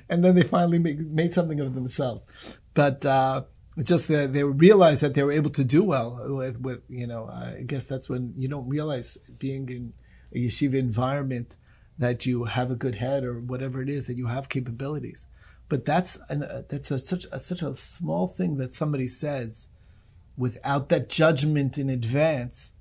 and 0.09 0.23
then 0.23 0.35
they 0.35 0.43
finally 0.43 0.79
made, 0.79 1.11
made 1.11 1.33
something 1.33 1.59
of 1.59 1.75
themselves. 1.75 2.25
But 2.73 3.05
uh 3.05 3.43
just 3.83 4.07
they 4.07 4.43
realized 4.43 5.01
that 5.01 5.13
they 5.13 5.23
were 5.23 5.31
able 5.31 5.49
to 5.51 5.63
do 5.63 5.83
well 5.83 6.19
with, 6.35 6.59
with 6.59 6.81
you 6.89 7.07
know 7.07 7.27
i 7.27 7.63
guess 7.65 7.85
that's 7.85 8.09
when 8.09 8.33
you 8.35 8.47
don't 8.47 8.67
realize 8.67 9.17
being 9.37 9.69
in 9.69 9.93
a 10.33 10.37
yeshiva 10.37 10.75
environment 10.75 11.55
that 11.97 12.25
you 12.25 12.45
have 12.45 12.71
a 12.71 12.75
good 12.75 12.95
head 12.95 13.23
or 13.23 13.39
whatever 13.39 13.81
it 13.81 13.89
is 13.89 14.05
that 14.05 14.17
you 14.17 14.27
have 14.27 14.49
capabilities 14.49 15.25
but 15.69 15.85
that's 15.85 16.17
an, 16.29 16.43
uh, 16.43 16.63
that's 16.67 16.89
a, 16.89 16.99
such 16.99 17.25
a, 17.31 17.39
such 17.39 17.61
a 17.61 17.75
small 17.75 18.27
thing 18.27 18.57
that 18.57 18.73
somebody 18.73 19.07
says 19.07 19.67
without 20.35 20.89
that 20.89 21.09
judgment 21.09 21.77
in 21.77 21.89
advance 21.89 22.73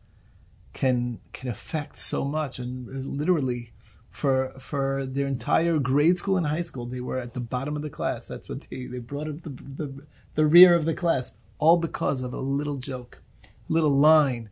can 0.72 1.20
can 1.32 1.48
affect 1.48 1.98
so 1.98 2.24
much. 2.24 2.58
And 2.58 3.18
literally 3.18 3.72
for 4.08 4.54
for 4.58 5.04
their 5.04 5.26
entire 5.26 5.78
grade 5.78 6.16
school 6.16 6.38
and 6.38 6.46
high 6.46 6.62
school 6.62 6.86
they 6.86 7.00
were 7.00 7.18
at 7.18 7.34
the 7.34 7.40
bottom 7.40 7.76
of 7.76 7.82
the 7.82 7.90
class. 7.90 8.26
That's 8.26 8.48
what 8.48 8.62
they 8.70 8.86
they 8.86 8.98
brought 8.98 9.28
up 9.28 9.42
the 9.42 9.50
the, 9.50 10.06
the 10.34 10.46
rear 10.46 10.74
of 10.74 10.86
the 10.86 10.94
class 10.94 11.32
all 11.58 11.76
because 11.76 12.22
of 12.22 12.32
a 12.32 12.40
little 12.40 12.76
joke 12.76 13.20
little 13.68 13.96
line 13.96 14.48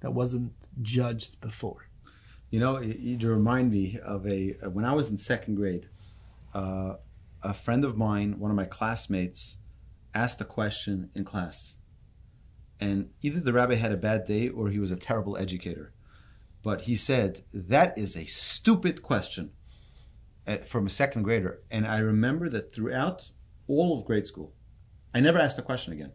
that 0.00 0.12
wasn't 0.12 0.52
judged 0.80 1.40
before. 1.40 1.88
You 2.50 2.60
know 2.60 2.78
you 2.80 3.18
remind 3.28 3.72
me 3.72 3.98
of 4.04 4.24
a 4.28 4.50
when 4.68 4.84
i 4.84 4.92
was 4.92 5.10
in 5.10 5.18
second 5.18 5.56
grade 5.56 5.88
uh, 6.54 6.94
a 7.44 7.54
friend 7.54 7.84
of 7.84 7.96
mine 7.96 8.38
one 8.38 8.50
of 8.50 8.56
my 8.56 8.64
classmates 8.64 9.58
asked 10.14 10.40
a 10.40 10.44
question 10.44 11.10
in 11.14 11.24
class 11.24 11.74
and 12.80 13.10
either 13.22 13.40
the 13.40 13.52
rabbi 13.52 13.74
had 13.74 13.92
a 13.92 13.96
bad 13.96 14.26
day 14.26 14.48
or 14.48 14.68
he 14.68 14.78
was 14.78 14.90
a 14.90 14.96
terrible 14.96 15.36
educator. 15.36 15.92
But 16.62 16.82
he 16.82 16.96
said, 16.96 17.44
That 17.52 17.96
is 17.96 18.16
a 18.16 18.26
stupid 18.26 19.02
question 19.02 19.52
uh, 20.46 20.58
from 20.58 20.86
a 20.86 20.90
second 20.90 21.22
grader. 21.22 21.62
And 21.70 21.86
I 21.86 21.98
remember 21.98 22.48
that 22.50 22.74
throughout 22.74 23.30
all 23.68 23.98
of 23.98 24.04
grade 24.04 24.26
school, 24.26 24.52
I 25.14 25.20
never 25.20 25.38
asked 25.38 25.58
a 25.58 25.62
question 25.62 25.92
again. 25.92 26.12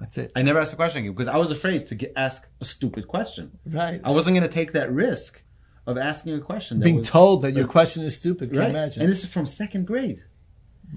That's 0.00 0.18
it. 0.18 0.32
I 0.36 0.42
never 0.42 0.60
asked 0.60 0.72
a 0.72 0.76
question 0.76 1.02
again 1.02 1.12
because 1.12 1.28
I 1.28 1.36
was 1.36 1.50
afraid 1.50 1.86
to 1.88 1.94
get, 1.94 2.12
ask 2.16 2.46
a 2.60 2.64
stupid 2.64 3.08
question. 3.08 3.58
Right. 3.66 4.00
I 4.04 4.10
wasn't 4.10 4.36
going 4.36 4.48
to 4.48 4.54
take 4.54 4.72
that 4.72 4.92
risk 4.92 5.42
of 5.86 5.96
asking 5.98 6.34
a 6.34 6.40
question. 6.40 6.78
Being 6.80 6.98
was, 6.98 7.08
told 7.08 7.42
that 7.42 7.54
your 7.54 7.66
question 7.66 8.04
is 8.04 8.16
stupid. 8.16 8.50
Can 8.50 8.58
right? 8.58 8.64
you 8.66 8.70
imagine? 8.70 9.02
And 9.02 9.10
this 9.10 9.24
is 9.24 9.32
from 9.32 9.46
second 9.46 9.86
grade. 9.86 10.22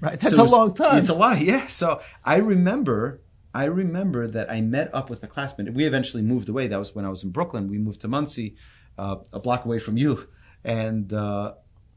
Right. 0.00 0.18
That's 0.18 0.36
so 0.36 0.44
a 0.44 0.48
long 0.48 0.74
time. 0.74 0.98
It's 0.98 1.08
a 1.08 1.14
lot. 1.14 1.40
Yeah. 1.40 1.66
So 1.66 2.00
I 2.24 2.36
remember 2.36 3.20
I 3.54 3.64
remember 3.64 4.26
that 4.28 4.50
I 4.50 4.60
met 4.60 4.94
up 4.94 5.10
with 5.10 5.22
a 5.22 5.26
classmate. 5.26 5.72
We 5.74 5.84
eventually 5.84 6.22
moved 6.22 6.48
away. 6.48 6.68
That 6.68 6.78
was 6.78 6.94
when 6.94 7.04
I 7.04 7.10
was 7.10 7.22
in 7.22 7.30
Brooklyn. 7.30 7.68
We 7.68 7.78
moved 7.78 8.00
to 8.00 8.08
Monsey, 8.08 8.56
uh, 8.98 9.16
a 9.32 9.40
block 9.40 9.64
away 9.64 9.78
from 9.78 9.96
you, 9.96 10.26
and 10.64 11.12
uh, 11.12 11.54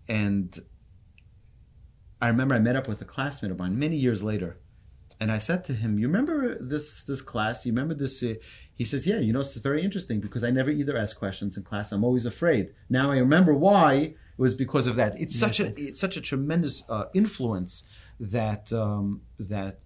and 0.07 0.57
I 2.21 2.27
remember 2.27 2.55
I 2.55 2.59
met 2.59 2.75
up 2.75 2.87
with 2.87 3.01
a 3.01 3.05
classmate 3.05 3.51
of 3.51 3.59
mine 3.59 3.79
many 3.79 3.95
years 3.95 4.21
later, 4.21 4.57
and 5.19 5.31
I 5.31 5.37
said 5.37 5.63
to 5.65 5.73
him, 5.73 5.97
"You 5.97 6.07
remember 6.07 6.57
this 6.61 7.03
this 7.03 7.21
class? 7.21 7.65
You 7.65 7.71
remember 7.71 7.93
this?" 7.93 8.21
Uh, 8.21 8.33
he 8.73 8.83
says, 8.83 9.07
"Yeah. 9.07 9.19
You 9.19 9.31
know, 9.31 9.39
it's 9.39 9.55
very 9.57 9.81
interesting 9.83 10.19
because 10.19 10.43
I 10.43 10.51
never 10.51 10.71
either 10.71 10.97
ask 10.97 11.17
questions 11.17 11.55
in 11.55 11.63
class. 11.63 11.93
I'm 11.93 12.03
always 12.03 12.25
afraid. 12.25 12.73
Now 12.89 13.11
I 13.11 13.17
remember 13.17 13.53
why." 13.53 14.15
It 14.37 14.41
was 14.41 14.53
because 14.53 14.85
of 14.85 14.97
that. 14.97 15.19
It's 15.19 15.37
such 15.39 15.61
a 15.61 15.67
it's 15.79 15.99
such 15.99 16.17
a 16.17 16.21
tremendous 16.21 16.83
uh, 16.89 17.05
influence 17.13 17.83
that 18.19 18.73
um, 18.73 19.21
that 19.39 19.79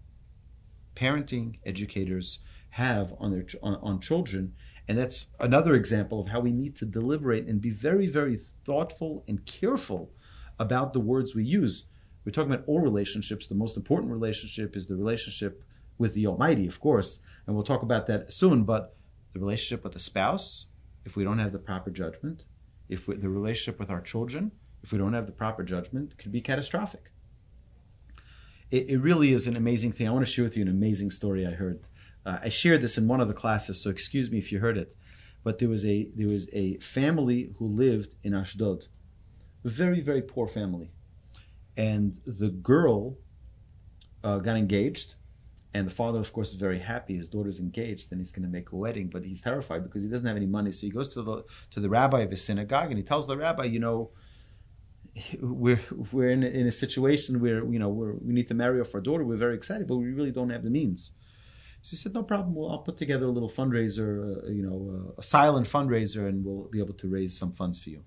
parenting 0.96 1.60
educators 1.66 2.40
have 2.72 3.14
on 3.20 3.32
their 3.32 3.46
on, 3.62 3.76
on 3.76 4.00
children. 4.00 4.54
And 4.88 4.98
that's 4.98 5.28
another 5.40 5.76
example 5.76 6.20
of 6.20 6.30
how 6.30 6.40
we 6.40 6.52
need 6.52 6.76
to 6.78 6.86
deliberate 6.86 7.46
and 7.46 7.62
be 7.62 7.70
very 7.70 8.08
very 8.08 8.40
thoughtful 8.66 9.24
and 9.28 9.46
careful 9.46 10.12
about 10.58 10.94
the 10.94 11.00
words 11.00 11.36
we 11.36 11.44
use. 11.44 11.86
We're 12.26 12.32
talking 12.32 12.52
about 12.52 12.66
all 12.68 12.80
relationships. 12.80 13.46
The 13.46 13.56
most 13.56 13.78
important 13.78 14.12
relationship 14.12 14.76
is 14.76 14.88
the 14.88 14.96
relationship 14.96 15.64
with 16.00 16.16
the 16.16 16.26
almighty 16.26 16.66
of 16.66 16.80
course. 16.80 17.20
And 17.46 17.56
we'll 17.56 17.66
talk 17.66 17.84
about 17.84 18.08
that 18.08 18.34
soon. 18.34 18.64
But 18.64 18.96
the 19.34 19.40
relationship 19.40 19.84
with 19.84 19.94
the 19.94 20.00
spouse 20.00 20.66
if 21.06 21.16
we 21.16 21.24
don't 21.24 21.40
have 21.40 21.52
the 21.52 21.60
proper 21.60 21.92
judgment 21.92 22.46
if 22.90 23.08
we, 23.08 23.16
the 23.16 23.30
relationship 23.30 23.80
with 23.80 23.90
our 23.90 24.02
children 24.02 24.52
if 24.84 24.92
we 24.92 24.98
don't 24.98 25.14
have 25.14 25.26
the 25.26 25.32
proper 25.32 25.64
judgment 25.64 26.18
could 26.18 26.32
be 26.32 26.42
catastrophic 26.42 27.12
it, 28.72 28.90
it, 28.90 28.98
really 29.00 29.34
is 29.34 29.48
an 29.48 29.56
amazing 29.56 29.92
thing. 29.92 30.08
I 30.08 30.12
want 30.12 30.26
to 30.26 30.32
share 30.32 30.44
with 30.44 30.56
you 30.56 30.62
an 30.62 30.70
amazing 30.70 31.12
story 31.12 31.46
I 31.46 31.52
heard. 31.52 31.80
Uh, 32.26 32.38
I 32.44 32.50
shared 32.50 32.82
this 32.82 32.98
in 32.98 33.08
one 33.08 33.22
of 33.22 33.28
the 33.28 33.34
classes, 33.34 33.82
so 33.82 33.90
excuse 33.90 34.30
me 34.30 34.38
if 34.38 34.52
you 34.52 34.60
heard 34.60 34.78
it. 34.78 34.96
But 35.44 35.58
there 35.58 35.70
was 35.70 35.86
a 35.86 36.10
there 36.16 36.28
was 36.28 36.48
a 36.54 36.78
family 36.78 37.54
who 37.58 37.68
lived 37.68 38.16
in 38.24 38.34
Ashdod, 38.34 38.88
a 39.64 39.70
very 39.70 40.02
very 40.02 40.22
poor 40.22 40.48
family, 40.48 40.92
and 41.78 42.20
the 42.28 42.50
girl 42.50 43.18
uh, 44.24 44.38
got 44.40 44.58
engaged, 44.58 45.16
and 45.74 45.86
the 45.86 45.94
father, 45.94 46.20
of 46.20 46.34
course, 46.34 46.50
is 46.50 46.56
very 46.56 46.80
happy. 46.80 47.16
His 47.16 47.30
daughter's 47.30 47.60
engaged, 47.60 48.12
and 48.12 48.20
he's 48.20 48.32
going 48.32 48.44
to 48.44 48.50
make 48.50 48.72
a 48.72 48.76
wedding, 48.76 49.08
but 49.08 49.24
he's 49.24 49.42
terrified 49.42 49.84
because 49.84 50.02
he 50.04 50.10
doesn't 50.10 50.26
have 50.26 50.36
any 50.36 50.48
money. 50.48 50.72
So 50.72 50.88
he 50.88 50.92
goes 50.92 51.10
to 51.10 51.22
the 51.22 51.44
to 51.72 51.80
the 51.80 51.90
rabbi 51.90 52.22
of 52.22 52.32
his 52.32 52.44
synagogue, 52.44 52.90
and 52.90 52.98
he 52.98 53.04
tells 53.04 53.28
the 53.28 53.38
rabbi, 53.38 53.66
you 53.66 53.80
know 53.80 54.12
we're 55.42 55.80
we're 56.12 56.30
in 56.30 56.44
a, 56.44 56.48
in 56.48 56.68
a 56.68 56.72
situation 56.72 57.40
where 57.40 57.64
you 57.66 57.80
know 57.80 57.90
we 57.90 58.34
need 58.34 58.48
to 58.48 58.54
marry 58.54 58.80
off 58.82 58.94
our 58.96 59.02
daughter. 59.02 59.24
We're 59.24 59.38
very 59.38 59.56
excited, 59.56 59.88
but 59.88 59.98
we 59.98 60.12
really 60.12 60.32
don't 60.32 60.50
have 60.50 60.64
the 60.64 60.70
means. 60.70 61.12
She 61.82 61.96
said, 61.96 62.14
"No 62.14 62.24
problem. 62.24 62.56
Well, 62.56 62.72
I'll 62.72 62.80
put 62.80 62.98
together 62.98 63.26
a 63.26 63.32
little 63.32 63.50
fundraiser, 63.50 64.44
uh, 64.44 64.52
you 64.52 64.64
know, 64.64 65.12
uh, 65.16 65.20
a 65.20 65.24
silent 65.24 65.68
fundraiser, 65.68 66.28
and 66.28 66.44
we'll 66.44 66.68
be 66.70 66.80
able 66.80 66.96
to 66.96 67.08
raise 67.08 67.38
some 67.38 67.52
funds 67.52 67.80
for 67.80 67.90
you." 67.90 68.04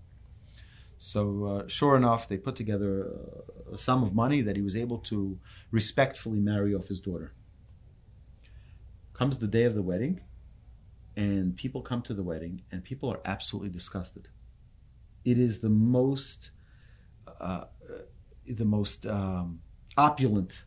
So, 0.98 1.44
uh, 1.44 1.68
sure 1.68 1.96
enough, 1.96 2.28
they 2.28 2.36
put 2.36 2.54
together 2.54 3.10
a, 3.70 3.74
a 3.74 3.78
sum 3.78 4.02
of 4.02 4.14
money 4.14 4.40
that 4.42 4.56
he 4.56 4.62
was 4.62 4.76
able 4.76 4.98
to 4.98 5.38
respectfully 5.70 6.38
marry 6.38 6.74
off 6.74 6.86
his 6.88 7.00
daughter. 7.00 7.32
Comes 9.22 9.38
the 9.38 9.46
day 9.46 9.62
of 9.62 9.76
the 9.76 9.82
wedding, 9.82 10.20
and 11.16 11.56
people 11.56 11.80
come 11.80 12.02
to 12.02 12.12
the 12.12 12.24
wedding, 12.24 12.62
and 12.72 12.82
people 12.82 13.08
are 13.08 13.20
absolutely 13.24 13.70
disgusted. 13.70 14.26
It 15.24 15.38
is 15.38 15.60
the 15.60 15.68
most 15.68 16.50
uh, 17.40 17.66
the 18.44 18.64
most 18.64 19.06
um, 19.06 19.60
opulent. 19.96 20.64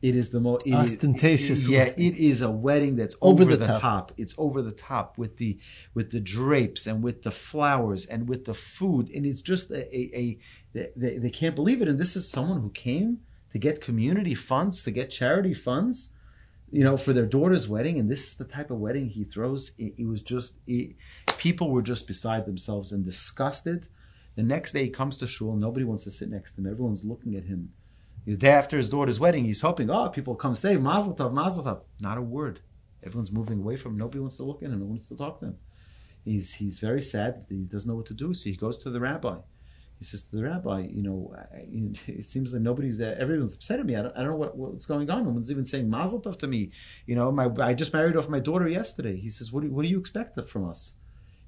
It 0.00 0.16
is 0.16 0.30
the 0.30 0.40
most 0.40 0.66
ostentatious. 0.66 1.68
yeah, 1.68 1.92
it 1.98 2.16
is 2.16 2.40
a 2.40 2.50
wedding 2.50 2.96
that's 2.96 3.16
over, 3.20 3.42
over 3.42 3.54
the, 3.54 3.66
the 3.66 3.72
top. 3.74 3.80
top. 3.82 4.12
It's 4.16 4.34
over 4.38 4.62
the 4.62 4.72
top 4.72 5.18
with 5.18 5.36
the 5.36 5.58
with 5.92 6.10
the 6.10 6.20
drapes 6.20 6.86
and 6.86 7.02
with 7.02 7.22
the 7.22 7.30
flowers 7.30 8.06
and 8.06 8.26
with 8.26 8.46
the 8.46 8.54
food, 8.54 9.10
and 9.10 9.26
it's 9.26 9.42
just 9.42 9.70
a, 9.70 9.82
a, 9.94 10.38
a 10.74 10.90
they, 10.96 11.18
they 11.18 11.28
can't 11.28 11.54
believe 11.54 11.82
it. 11.82 11.88
And 11.88 11.98
this 11.98 12.16
is 12.16 12.26
someone 12.26 12.62
who 12.62 12.70
came 12.70 13.18
to 13.50 13.58
get 13.58 13.82
community 13.82 14.34
funds, 14.34 14.82
to 14.84 14.90
get 14.90 15.10
charity 15.10 15.52
funds, 15.52 16.08
you 16.70 16.84
know, 16.84 16.96
for 16.96 17.12
their 17.12 17.26
daughter's 17.26 17.68
wedding. 17.68 17.98
And 17.98 18.10
this 18.10 18.28
is 18.28 18.36
the 18.36 18.44
type 18.44 18.70
of 18.70 18.78
wedding 18.78 19.08
he 19.08 19.24
throws. 19.24 19.72
It, 19.78 19.94
it 19.98 20.06
was 20.06 20.22
just 20.22 20.54
it, 20.66 20.96
people 21.38 21.70
were 21.70 21.82
just 21.82 22.06
beside 22.06 22.46
themselves 22.46 22.92
and 22.92 23.04
disgusted 23.04 23.88
the 24.36 24.42
next 24.42 24.72
day 24.72 24.84
he 24.84 24.90
comes 24.90 25.16
to 25.18 25.26
shul, 25.26 25.56
nobody 25.56 25.84
wants 25.84 26.04
to 26.04 26.10
sit 26.10 26.30
next 26.30 26.52
to 26.52 26.60
him. 26.60 26.66
Everyone's 26.66 27.04
looking 27.04 27.36
at 27.36 27.44
him. 27.44 27.72
The 28.26 28.36
day 28.36 28.50
after 28.50 28.76
his 28.76 28.88
daughter's 28.88 29.18
wedding, 29.18 29.44
he's 29.44 29.60
hoping, 29.60 29.90
oh, 29.90 30.08
people 30.08 30.34
come 30.34 30.54
say, 30.54 30.76
Mazel 30.76 31.14
Tov, 31.14 31.32
Mazel 31.32 31.64
Tov. 31.64 31.80
Not 32.00 32.18
a 32.18 32.22
word. 32.22 32.60
Everyone's 33.02 33.32
moving 33.32 33.58
away 33.58 33.76
from 33.76 33.92
him. 33.92 33.98
Nobody 33.98 34.20
wants 34.20 34.36
to 34.36 34.44
look 34.44 34.62
at 34.62 34.70
him. 34.70 34.78
No 34.78 34.84
one 34.84 34.90
wants 34.90 35.08
to 35.08 35.16
talk 35.16 35.40
to 35.40 35.46
him. 35.46 35.56
He's, 36.24 36.54
he's 36.54 36.78
very 36.78 37.02
sad. 37.02 37.44
He 37.48 37.64
doesn't 37.64 37.88
know 37.88 37.96
what 37.96 38.06
to 38.06 38.14
do. 38.14 38.34
So 38.34 38.50
he 38.50 38.56
goes 38.56 38.76
to 38.78 38.90
the 38.90 39.00
rabbi. 39.00 39.36
He 40.00 40.04
says 40.04 40.24
to 40.24 40.36
the 40.36 40.42
rabbi, 40.42 40.88
you 40.90 41.02
know, 41.02 41.32
it 42.08 42.26
seems 42.26 42.52
like 42.52 42.62
nobody's, 42.62 43.00
uh, 43.00 43.14
everyone's 43.18 43.54
upset 43.54 43.78
at 43.78 43.86
me. 43.86 43.94
I 43.94 44.02
don't, 44.02 44.16
I 44.16 44.20
don't 44.20 44.30
know 44.30 44.36
what, 44.36 44.56
what's 44.56 44.86
going 44.86 45.08
on. 45.10 45.24
No 45.24 45.30
one's 45.30 45.52
even 45.52 45.64
saying 45.64 45.88
Mazel 45.88 46.20
Tov 46.20 46.38
to 46.38 46.48
me. 46.48 46.72
You 47.06 47.14
know, 47.14 47.30
my, 47.30 47.48
I 47.60 47.74
just 47.74 47.92
married 47.92 48.16
off 48.16 48.28
my 48.28 48.40
daughter 48.40 48.66
yesterday. 48.66 49.16
He 49.16 49.28
says, 49.28 49.52
what 49.52 49.62
do, 49.62 49.70
what 49.70 49.84
do 49.84 49.88
you 49.90 50.00
expect 50.00 50.40
from 50.48 50.68
us? 50.68 50.94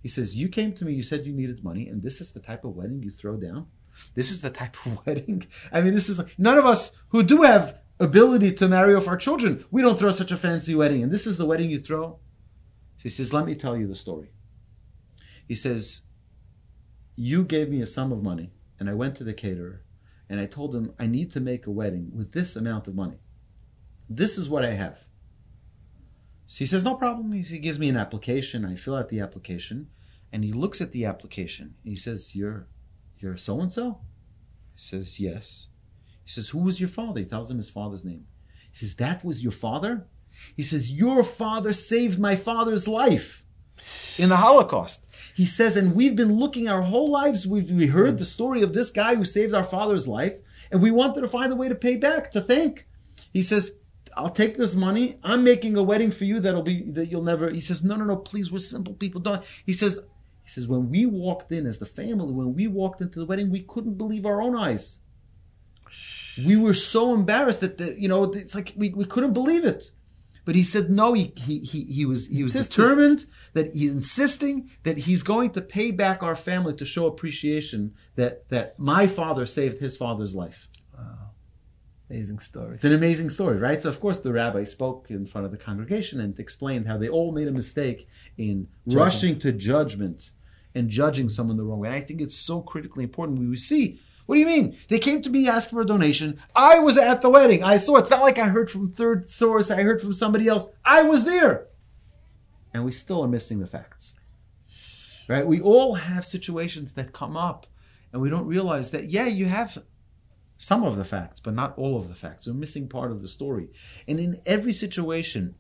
He 0.03 0.09
says, 0.09 0.37
You 0.37 0.49
came 0.49 0.73
to 0.75 0.85
me, 0.85 0.93
you 0.93 1.03
said 1.03 1.27
you 1.27 1.33
needed 1.33 1.63
money, 1.63 1.89
and 1.89 2.03
this 2.03 2.21
is 2.21 2.33
the 2.33 2.41
type 2.41 2.65
of 2.65 2.75
wedding 2.75 3.03
you 3.03 3.11
throw 3.11 3.37
down? 3.37 3.69
This 4.15 4.31
is 4.31 4.43
the 4.43 4.51
type 4.51 4.77
of 4.85 4.99
wedding. 5.07 5.47
I 5.73 5.81
mean, 5.81 5.95
this 5.95 6.09
is 6.09 6.19
like 6.19 6.35
none 6.39 6.59
of 6.59 6.67
us 6.67 6.93
who 7.09 7.23
do 7.23 7.43
have 7.43 7.79
ability 8.01 8.53
to 8.53 8.69
marry 8.69 8.95
off 8.95 9.07
our 9.07 9.17
children, 9.17 9.65
we 9.71 9.81
don't 9.81 9.99
throw 9.99 10.11
such 10.11 10.33
a 10.33 10.37
fancy 10.37 10.75
wedding. 10.75 11.03
And 11.03 11.13
this 11.13 11.27
is 11.27 11.39
the 11.39 11.47
wedding 11.47 11.71
you 11.71 11.81
throw? 11.81 12.19
He 13.01 13.09
says, 13.09 13.33
Let 13.33 13.47
me 13.47 13.55
tell 13.55 13.77
you 13.77 13.87
the 13.87 13.95
story. 13.95 14.33
He 15.47 15.55
says, 15.55 16.03
You 17.15 17.45
gave 17.45 17.69
me 17.69 17.83
a 17.83 17.87
sum 17.87 18.11
of 18.11 18.23
money, 18.23 18.53
and 18.81 18.89
I 18.89 18.95
went 18.95 19.17
to 19.17 19.25
the 19.25 19.35
caterer, 19.35 19.83
and 20.29 20.41
I 20.41 20.47
told 20.47 20.75
him, 20.75 20.95
I 20.99 21.07
need 21.07 21.31
to 21.33 21.41
make 21.41 21.67
a 21.67 21.71
wedding 21.71 22.11
with 22.15 22.33
this 22.33 22.57
amount 22.57 22.89
of 22.89 22.95
money. 22.95 23.19
This 24.09 24.39
is 24.39 24.49
what 24.49 24.65
I 24.65 24.73
have. 24.73 25.07
So 26.47 26.59
he 26.59 26.67
says, 26.67 26.85
no 26.85 26.95
problem. 26.95 27.33
He, 27.33 27.59
gives 27.59 27.79
me 27.79 27.89
an 27.89 27.97
application. 27.97 28.65
I 28.65 28.77
fill 28.77 28.95
out 28.95 29.09
the 29.09 29.21
application, 29.21 29.89
and 30.33 30.43
he 30.43 30.53
looks 30.53 30.81
at 30.81 30.93
the 30.93 31.05
application. 31.05 31.75
And 31.83 31.93
he 31.93 31.97
says, 31.97 32.35
"You're, 32.35 32.67
you're 33.19 33.37
so 33.37 33.61
and 33.61 33.71
so." 33.71 34.01
He 34.75 34.81
says, 34.81 35.21
"Yes." 35.21 35.69
He 36.25 36.31
says, 36.31 36.51
"Who 36.51 36.59
was 36.59 36.81
your 36.81 36.89
father?" 36.89 37.21
He 37.21 37.27
tells 37.27 37.51
him 37.51 37.57
his 37.59 37.71
father's 37.71 38.05
name. 38.05 38.27
He 38.71 38.77
says, 38.77 38.97
"That 38.97 39.25
was 39.25 39.43
your 39.43 39.53
father." 39.53 40.07
He 40.57 40.63
says, 40.63 40.93
"Your 40.93 41.23
father 41.23 41.73
saved 41.73 42.19
my 42.19 42.37
father's 42.37 42.89
life 42.89 43.45
in 44.19 44.29
the 44.29 44.37
Holocaust." 44.37 45.07
He 45.35 45.47
says, 45.47 45.77
and 45.79 45.95
we've 45.95 46.15
been 46.15 46.39
looking 46.39 46.69
our 46.69 46.83
whole 46.83 47.09
lives. 47.09 47.47
We've 47.47 47.71
we 47.71 47.87
heard 47.87 48.19
the 48.19 48.25
story 48.25 48.63
of 48.63 48.75
this 48.75 48.91
guy 48.91 49.15
who 49.15 49.25
saved 49.25 49.55
our 49.55 49.65
father's 49.65 50.07
life, 50.07 50.39
and 50.71 50.83
we 50.83 50.91
wanted 50.91 51.23
to 51.23 51.29
find 51.29 51.53
a 51.53 51.57
way 51.57 51.69
to 51.69 51.75
pay 51.75 51.97
back, 51.97 52.31
to 52.33 52.41
thank. 52.41 52.87
He 53.33 53.43
says, 53.43 53.77
I'll 54.15 54.31
take 54.31 54.59
this 54.59 54.77
money. 54.77 55.19
I'm 55.23 55.43
making 55.43 55.77
a 55.77 55.83
wedding 55.83 56.11
for 56.11 56.27
you 56.27 56.39
that'll 56.41 56.63
be 56.63 56.83
that 56.91 57.07
you'll 57.07 57.23
never. 57.23 57.49
He 57.49 57.61
says, 57.61 57.83
no, 57.83 57.97
no, 57.97 58.05
no, 58.05 58.17
please, 58.17 58.53
we're 58.53 58.59
simple 58.59 58.93
people. 58.95 59.23
Don't. 59.23 59.43
He 59.65 59.73
says, 59.73 60.01
he 60.43 60.51
says, 60.51 60.69
when 60.69 60.91
we 60.91 61.07
walked 61.07 61.51
in 61.51 61.67
as 61.67 61.79
the 61.79 61.87
family, 61.87 62.33
when 62.33 62.55
we 62.55 62.67
walked 62.67 63.01
into 63.01 63.19
the 63.19 63.27
wedding, 63.27 63.51
we 63.51 63.63
couldn't 63.63 63.95
believe 63.97 64.27
our 64.27 64.43
own 64.43 64.55
eyes. 64.55 64.99
We 66.47 66.57
were 66.57 66.75
so 66.75 67.15
embarrassed 67.15 67.61
that 67.61 67.79
the, 67.79 67.99
you 67.99 68.09
know 68.09 68.25
it's 68.25 68.55
like 68.55 68.75
we, 68.77 68.91
we 68.91 69.05
couldn't 69.05 69.33
believe 69.33 69.65
it. 69.65 69.91
But 70.45 70.55
he 70.57 70.63
said 70.63 70.91
no. 70.91 71.13
He 71.13 71.33
he 71.37 71.61
he, 71.61 71.83
he 71.85 72.05
was 72.05 72.27
he 72.27 72.43
was 72.43 72.55
Insisted. 72.55 72.83
determined 72.83 73.27
that 73.53 73.73
he's 73.73 73.93
insisting 73.93 74.71
that 74.83 74.99
he's 74.99 75.23
going 75.23 75.51
to 75.51 75.61
pay 75.61 75.91
back 75.93 76.23
our 76.23 76.35
family 76.35 76.75
to 76.75 76.85
show 76.85 77.07
appreciation 77.07 77.95
that 78.17 78.49
that 78.49 78.79
my 78.79 79.07
father 79.07 79.47
saved 79.47 79.79
his 79.79 79.97
father's 79.97 80.35
life. 80.35 80.69
Wow, 80.97 81.31
amazing 82.11 82.41
story. 82.41 82.75
It's 82.75 82.85
an 82.85 82.93
amazing 82.93 83.31
story, 83.31 83.59
right? 83.59 83.81
So, 83.83 83.89
of 83.89 84.01
course, 84.01 84.21
the 84.21 84.33
rabbi 84.33 84.65
spoke 84.65 85.11
in 85.11 85.27
front 85.27 85.45
of 85.45 85.53
the 85.53 85.59
congregation 85.59 86.21
and 86.21 86.39
explained 86.39 86.89
how 86.89 86.99
they 86.99 87.09
all 87.09 87.31
made 87.33 87.49
a 87.49 87.53
mistake 87.53 88.09
in 88.37 88.67
rushing 88.87 89.39
to 89.41 89.53
judgment 89.53 90.31
and 90.75 90.89
judging 90.89 91.29
someone 91.29 91.57
the 91.57 91.63
wrong 91.65 91.79
way. 91.81 91.89
And 91.89 91.97
I 91.97 92.01
think 92.01 92.21
it's 92.21 92.37
so 92.37 92.63
critically 92.63 93.05
important. 93.05 93.39
We 93.39 93.57
see, 93.57 94.01
what 94.33 94.37
do 94.37 94.41
you 94.41 94.47
mean? 94.47 94.79
They 94.89 94.99
came 94.99 95.21
to 95.21 95.29
me 95.29 95.47
ask 95.47 95.69
for 95.69 95.83
a 95.83 95.87
donation. 95.87 96.41
I 96.57 96.79
was 96.79 96.97
at 96.97 97.21
the 97.21 97.29
wedding. 97.29 97.63
I 97.63 97.77
saw. 97.77 97.99
It's 97.99 98.09
not 98.09 98.23
like 98.23 98.39
I 98.39 98.49
heard 98.49 98.71
from 98.71 98.91
third 98.91 99.29
source. 99.29 99.71
I 99.71 99.83
heard 99.83 100.01
from 100.01 100.15
somebody 100.15 100.49
else. 100.49 100.69
I 100.87 101.03
was 101.03 101.27
there, 101.27 101.67
and 102.73 102.83
we 102.83 102.93
still 102.93 103.23
are 103.23 103.29
missing 103.29 103.61
the 103.61 103.67
facts. 103.67 104.15
Right? 105.29 105.47
We 105.47 105.61
all 105.61 105.97
have 105.97 106.25
situations 106.25 106.95
that 106.95 107.13
come 107.13 107.37
up, 107.37 107.67
and 108.11 108.23
we 108.23 108.31
don't 108.31 108.47
realize 108.47 108.91
that. 108.93 109.11
Yeah, 109.11 109.27
you 109.27 109.45
have 109.45 109.83
some 110.57 110.83
of 110.83 110.97
the 110.97 111.05
facts, 111.05 111.39
but 111.39 111.53
not 111.53 111.77
all 111.77 111.99
of 111.99 112.09
the 112.09 112.15
facts. 112.15 112.47
We're 112.47 112.55
missing 112.55 112.89
part 112.89 113.11
of 113.11 113.21
the 113.21 113.29
story. 113.29 113.69
And 114.09 114.19
in 114.19 114.41
every 114.47 114.73
situation, 114.73 115.57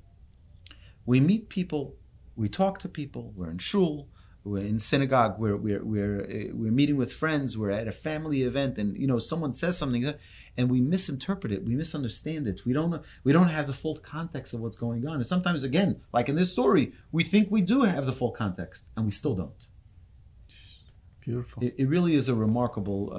we 1.04 1.20
meet 1.20 1.50
people, 1.50 1.96
we 2.36 2.48
talk 2.48 2.78
to 2.78 2.88
people, 2.88 3.34
we're 3.36 3.50
in 3.50 3.58
shul, 3.58 4.08
we're 4.44 4.64
in 4.64 4.78
synagogue, 4.78 5.38
we're, 5.38 5.56
we're, 5.56 5.84
we're, 5.84 6.22
uh, 6.22 6.52
we're 6.52 6.72
meeting 6.72 6.96
with 6.96 7.12
friends, 7.12 7.56
we're 7.56 7.70
at 7.70 7.86
a 7.86 7.92
family 7.92 8.42
event, 8.42 8.76
and 8.78 8.96
you 8.96 9.06
know 9.06 9.18
someone 9.18 9.52
says 9.52 9.78
something, 9.78 10.14
and 10.56 10.70
we 10.70 10.80
misinterpret 10.80 11.52
it, 11.52 11.64
we 11.64 11.74
misunderstand 11.74 12.46
it, 12.46 12.62
we 12.66 12.72
don't 12.72 13.04
we 13.24 13.32
don't 13.32 13.48
have 13.48 13.66
the 13.66 13.72
full 13.72 13.96
context 13.96 14.52
of 14.52 14.60
what's 14.60 14.76
going 14.76 15.06
on. 15.06 15.14
And 15.14 15.26
sometimes, 15.26 15.64
again, 15.64 16.00
like 16.12 16.28
in 16.28 16.36
this 16.36 16.50
story, 16.50 16.92
we 17.12 17.22
think 17.22 17.50
we 17.50 17.60
do 17.60 17.82
have 17.82 18.06
the 18.06 18.12
full 18.12 18.32
context, 18.32 18.84
and 18.96 19.04
we 19.04 19.12
still 19.12 19.34
don't. 19.34 19.66
Beautiful. 21.20 21.62
It, 21.62 21.76
it 21.78 21.88
really 21.88 22.16
is 22.16 22.28
a 22.28 22.34
remarkable 22.34 23.12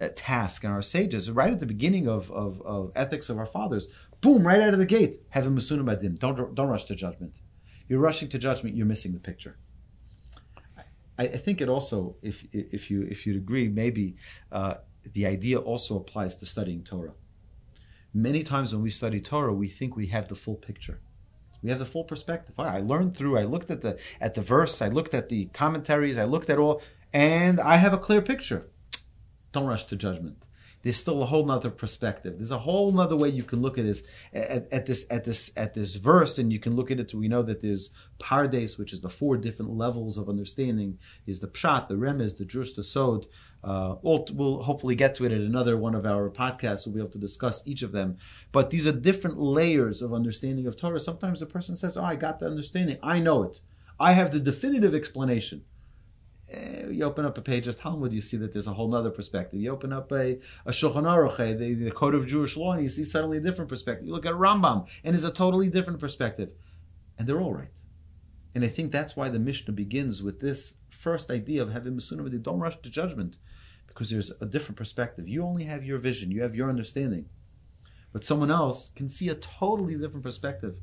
uh, 0.00 0.08
task. 0.14 0.62
And 0.62 0.72
our 0.72 0.82
sages, 0.82 1.28
right 1.28 1.52
at 1.52 1.58
the 1.58 1.66
beginning 1.66 2.06
of, 2.06 2.30
of, 2.30 2.62
of 2.62 2.92
ethics 2.94 3.28
of 3.28 3.38
our 3.38 3.46
fathers, 3.46 3.88
boom, 4.20 4.46
right 4.46 4.60
out 4.60 4.72
of 4.72 4.78
the 4.78 4.86
gate, 4.86 5.22
have 5.30 5.44
a 5.44 5.50
masunim 5.50 5.84
badin. 5.84 6.16
Don't 6.16 6.54
don't 6.54 6.68
rush 6.68 6.84
to 6.84 6.94
judgment. 6.94 7.40
You're 7.88 7.98
rushing 7.98 8.28
to 8.28 8.38
judgment. 8.38 8.76
You're 8.76 8.86
missing 8.86 9.14
the 9.14 9.18
picture. 9.18 9.58
I, 11.18 11.24
I 11.24 11.36
think 11.36 11.60
it 11.60 11.68
also, 11.68 12.16
if 12.22 12.44
if 12.52 12.90
you 12.90 13.02
if 13.02 13.26
you'd 13.26 13.36
agree, 13.36 13.68
maybe 13.68 14.16
uh, 14.52 14.74
the 15.12 15.26
idea 15.26 15.58
also 15.58 15.96
applies 15.96 16.36
to 16.36 16.46
studying 16.46 16.82
Torah. 16.82 17.14
Many 18.14 18.42
times 18.42 18.72
when 18.72 18.82
we 18.82 18.90
study 18.90 19.20
Torah, 19.20 19.52
we 19.52 19.68
think 19.68 19.96
we 19.96 20.06
have 20.06 20.28
the 20.28 20.34
full 20.34 20.56
picture. 20.56 21.00
We 21.62 21.70
have 21.70 21.78
the 21.78 21.84
full 21.84 22.04
perspective. 22.04 22.54
I 22.58 22.80
learned 22.80 23.16
through. 23.16 23.36
I 23.36 23.42
looked 23.42 23.70
at 23.70 23.80
the 23.80 23.98
at 24.20 24.34
the 24.34 24.40
verse. 24.40 24.80
I 24.80 24.88
looked 24.88 25.14
at 25.14 25.28
the 25.28 25.46
commentaries. 25.46 26.16
I 26.16 26.24
looked 26.24 26.50
at 26.50 26.58
all, 26.58 26.82
and 27.12 27.60
I 27.60 27.76
have 27.76 27.92
a 27.92 27.98
clear 27.98 28.22
picture. 28.22 28.68
Don't 29.52 29.66
rush 29.66 29.84
to 29.86 29.96
judgment. 29.96 30.47
There's 30.82 30.96
still 30.96 31.22
a 31.22 31.26
whole 31.26 31.44
nother 31.44 31.70
perspective. 31.70 32.34
There's 32.36 32.52
a 32.52 32.58
whole 32.58 32.92
nother 32.92 33.16
way 33.16 33.28
you 33.30 33.42
can 33.42 33.60
look 33.60 33.78
at 33.78 33.84
this 33.84 34.02
at, 34.32 34.72
at 34.72 34.86
this 34.86 35.04
at 35.10 35.24
this 35.24 35.50
at 35.56 35.74
this 35.74 35.96
verse, 35.96 36.38
and 36.38 36.52
you 36.52 36.60
can 36.60 36.76
look 36.76 36.90
at 36.90 37.00
it. 37.00 37.12
We 37.12 37.28
know 37.28 37.42
that 37.42 37.60
there's 37.60 37.90
pardes, 38.18 38.78
which 38.78 38.92
is 38.92 39.00
the 39.00 39.08
four 39.08 39.36
different 39.36 39.72
levels 39.72 40.18
of 40.18 40.28
understanding. 40.28 40.98
Is 41.26 41.40
the 41.40 41.48
pshat, 41.48 41.88
the 41.88 41.94
remez, 41.94 42.36
the 42.36 42.44
drush, 42.44 42.74
the 42.74 42.84
sod. 42.84 43.26
Uh, 43.64 43.96
we'll, 44.02 44.24
we'll 44.32 44.62
hopefully 44.62 44.94
get 44.94 45.16
to 45.16 45.24
it 45.24 45.32
in 45.32 45.42
another 45.42 45.76
one 45.76 45.96
of 45.96 46.06
our 46.06 46.30
podcasts. 46.30 46.86
We'll 46.86 46.94
be 46.94 47.00
able 47.00 47.10
to 47.10 47.18
discuss 47.18 47.60
each 47.66 47.82
of 47.82 47.90
them. 47.90 48.16
But 48.52 48.70
these 48.70 48.86
are 48.86 48.92
different 48.92 49.40
layers 49.40 50.00
of 50.00 50.14
understanding 50.14 50.68
of 50.68 50.76
Torah. 50.76 51.00
Sometimes 51.00 51.42
a 51.42 51.46
person 51.46 51.74
says, 51.76 51.96
"Oh, 51.96 52.04
I 52.04 52.14
got 52.14 52.38
the 52.38 52.46
understanding. 52.46 52.98
I 53.02 53.18
know 53.18 53.42
it. 53.42 53.60
I 53.98 54.12
have 54.12 54.30
the 54.30 54.40
definitive 54.40 54.94
explanation." 54.94 55.64
Eh, 56.50 56.86
you 56.90 57.04
open 57.04 57.26
up 57.26 57.36
a 57.36 57.42
page 57.42 57.68
of 57.68 57.76
Talmud, 57.76 58.12
you 58.12 58.22
see 58.22 58.38
that 58.38 58.52
there's 58.52 58.66
a 58.66 58.72
whole 58.72 58.94
other 58.94 59.10
perspective. 59.10 59.60
You 59.60 59.70
open 59.70 59.92
up 59.92 60.10
a, 60.12 60.38
a 60.64 60.70
Shulchan 60.70 61.04
Aruch, 61.04 61.38
eh, 61.40 61.52
the, 61.54 61.74
the 61.74 61.90
Code 61.90 62.14
of 62.14 62.26
Jewish 62.26 62.56
Law, 62.56 62.72
and 62.72 62.82
you 62.82 62.88
see 62.88 63.04
suddenly 63.04 63.36
a 63.36 63.40
different 63.40 63.68
perspective. 63.68 64.06
You 64.06 64.12
look 64.12 64.24
at 64.24 64.32
Rambam, 64.32 64.88
and 65.04 65.14
it's 65.14 65.24
a 65.24 65.30
totally 65.30 65.68
different 65.68 66.00
perspective. 66.00 66.50
And 67.18 67.28
they're 67.28 67.40
all 67.40 67.52
right. 67.52 67.78
And 68.54 68.64
I 68.64 68.68
think 68.68 68.92
that's 68.92 69.14
why 69.14 69.28
the 69.28 69.38
Mishnah 69.38 69.74
begins 69.74 70.22
with 70.22 70.40
this 70.40 70.74
first 70.88 71.30
idea 71.30 71.62
of 71.62 71.70
having 71.70 71.94
Masunim. 71.94 72.42
Don't 72.42 72.60
rush 72.60 72.80
to 72.80 72.88
judgment, 72.88 73.36
because 73.86 74.08
there's 74.08 74.32
a 74.40 74.46
different 74.46 74.78
perspective. 74.78 75.28
You 75.28 75.44
only 75.44 75.64
have 75.64 75.84
your 75.84 75.98
vision, 75.98 76.30
you 76.30 76.42
have 76.42 76.54
your 76.54 76.70
understanding. 76.70 77.26
But 78.12 78.24
someone 78.24 78.50
else 78.50 78.90
can 78.96 79.10
see 79.10 79.28
a 79.28 79.34
totally 79.34 79.96
different 79.96 80.22
perspective 80.22 80.80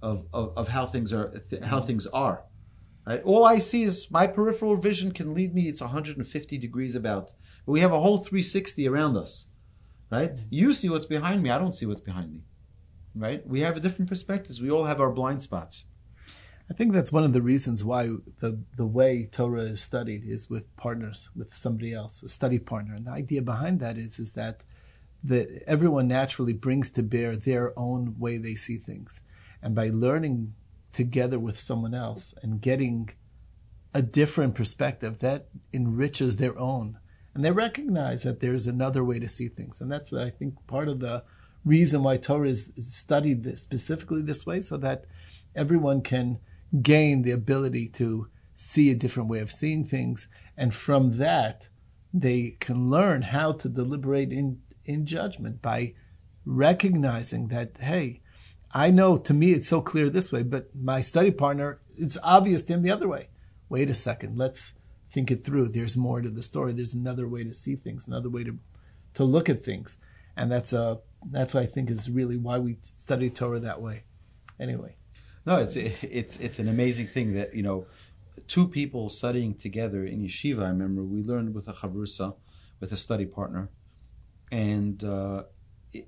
of, 0.00 0.26
of, 0.32 0.56
of 0.56 0.68
how 0.68 0.86
things 0.86 1.12
are 1.12 1.42
how 1.62 1.80
things 1.82 2.06
are. 2.06 2.44
Right? 3.06 3.22
All 3.24 3.44
I 3.44 3.58
see 3.58 3.82
is 3.82 4.10
my 4.10 4.26
peripheral 4.26 4.76
vision 4.76 5.12
can 5.12 5.34
lead 5.34 5.54
me. 5.54 5.68
It's 5.68 5.80
150 5.80 6.58
degrees 6.58 6.94
about, 6.94 7.32
but 7.66 7.72
we 7.72 7.80
have 7.80 7.92
a 7.92 8.00
whole 8.00 8.18
360 8.18 8.88
around 8.88 9.16
us. 9.16 9.46
Right? 10.10 10.32
You 10.50 10.72
see 10.72 10.88
what's 10.88 11.06
behind 11.06 11.42
me. 11.42 11.50
I 11.50 11.58
don't 11.58 11.74
see 11.74 11.86
what's 11.86 12.00
behind 12.00 12.32
me. 12.32 12.44
Right? 13.14 13.46
We 13.46 13.60
have 13.60 13.80
different 13.82 14.08
perspectives. 14.08 14.60
We 14.60 14.70
all 14.70 14.84
have 14.84 15.00
our 15.00 15.10
blind 15.10 15.42
spots. 15.42 15.84
I 16.70 16.72
think 16.72 16.92
that's 16.92 17.12
one 17.12 17.24
of 17.24 17.34
the 17.34 17.42
reasons 17.42 17.84
why 17.84 18.08
the 18.40 18.58
the 18.76 18.86
way 18.86 19.28
Torah 19.30 19.62
is 19.62 19.82
studied 19.82 20.24
is 20.24 20.48
with 20.48 20.74
partners, 20.76 21.28
with 21.36 21.54
somebody 21.54 21.92
else, 21.92 22.22
a 22.22 22.28
study 22.28 22.58
partner. 22.58 22.94
And 22.94 23.06
the 23.06 23.10
idea 23.10 23.42
behind 23.42 23.80
that 23.80 23.98
is 23.98 24.18
is 24.18 24.32
that 24.32 24.64
the 25.22 25.62
everyone 25.66 26.08
naturally 26.08 26.54
brings 26.54 26.88
to 26.90 27.02
bear 27.02 27.36
their 27.36 27.78
own 27.78 28.18
way 28.18 28.38
they 28.38 28.54
see 28.54 28.78
things, 28.78 29.20
and 29.62 29.74
by 29.74 29.90
learning 29.90 30.54
together 30.94 31.38
with 31.38 31.58
someone 31.58 31.92
else 31.92 32.32
and 32.42 32.62
getting 32.62 33.10
a 33.92 34.00
different 34.00 34.54
perspective 34.54 35.18
that 35.18 35.48
enriches 35.72 36.36
their 36.36 36.58
own, 36.58 36.98
and 37.34 37.44
they 37.44 37.50
recognize 37.50 38.22
that 38.22 38.40
there's 38.40 38.66
another 38.66 39.04
way 39.04 39.18
to 39.18 39.28
see 39.28 39.48
things, 39.48 39.80
and 39.80 39.90
that's 39.90 40.12
I 40.12 40.30
think 40.30 40.54
part 40.66 40.88
of 40.88 41.00
the 41.00 41.24
reason 41.64 42.02
why 42.02 42.16
Torah 42.16 42.48
is 42.48 42.72
studied 42.78 43.42
this, 43.42 43.60
specifically 43.60 44.22
this 44.22 44.46
way, 44.46 44.60
so 44.60 44.76
that 44.78 45.04
everyone 45.54 46.00
can 46.02 46.38
gain 46.82 47.22
the 47.22 47.30
ability 47.30 47.88
to 47.88 48.28
see 48.54 48.90
a 48.90 48.94
different 48.94 49.28
way 49.28 49.40
of 49.40 49.50
seeing 49.50 49.84
things, 49.84 50.28
and 50.56 50.74
from 50.74 51.18
that 51.18 51.68
they 52.12 52.56
can 52.60 52.90
learn 52.90 53.22
how 53.22 53.52
to 53.52 53.68
deliberate 53.68 54.32
in 54.32 54.60
in 54.84 55.06
judgment 55.06 55.60
by 55.62 55.94
recognizing 56.44 57.48
that 57.48 57.78
hey, 57.78 58.22
I 58.74 58.90
know 58.90 59.16
to 59.16 59.32
me 59.32 59.52
it's 59.52 59.68
so 59.68 59.80
clear 59.80 60.10
this 60.10 60.32
way, 60.32 60.42
but 60.42 60.74
my 60.74 61.00
study 61.00 61.30
partner 61.30 61.80
it's 61.96 62.18
obvious 62.24 62.62
to 62.62 62.74
him 62.74 62.82
the 62.82 62.90
other 62.90 63.08
way. 63.08 63.28
Wait 63.68 63.88
a 63.88 63.94
second, 63.94 64.36
let's 64.36 64.72
think 65.10 65.30
it 65.30 65.44
through. 65.44 65.68
There's 65.68 65.96
more 65.96 66.20
to 66.20 66.28
the 66.28 66.42
story. 66.42 66.72
There's 66.72 66.94
another 66.94 67.28
way 67.28 67.44
to 67.44 67.54
see 67.54 67.76
things, 67.76 68.08
another 68.08 68.28
way 68.28 68.44
to 68.44 68.58
to 69.14 69.24
look 69.24 69.48
at 69.48 69.62
things, 69.62 69.96
and 70.36 70.50
that's 70.50 70.72
a 70.72 70.98
that's 71.30 71.54
what 71.54 71.62
I 71.62 71.66
think 71.66 71.90
is 71.90 72.10
really 72.10 72.36
why 72.36 72.58
we 72.58 72.78
study 72.82 73.30
Torah 73.30 73.60
that 73.60 73.80
way. 73.80 74.04
Anyway. 74.58 74.96
No, 75.46 75.56
it's 75.56 75.76
it's 75.76 76.38
it's 76.38 76.58
an 76.58 76.68
amazing 76.68 77.06
thing 77.06 77.34
that 77.34 77.54
you 77.54 77.62
know, 77.62 77.86
two 78.48 78.66
people 78.66 79.10
studying 79.10 79.54
together 79.54 80.04
in 80.04 80.22
yeshiva. 80.22 80.62
I 80.64 80.68
remember 80.68 81.02
we 81.02 81.22
learned 81.22 81.54
with 81.54 81.68
a 81.68 81.72
chavrusa, 81.72 82.34
with 82.80 82.92
a 82.92 82.96
study 82.96 83.26
partner, 83.26 83.70
and 84.50 85.04
uh, 85.04 85.44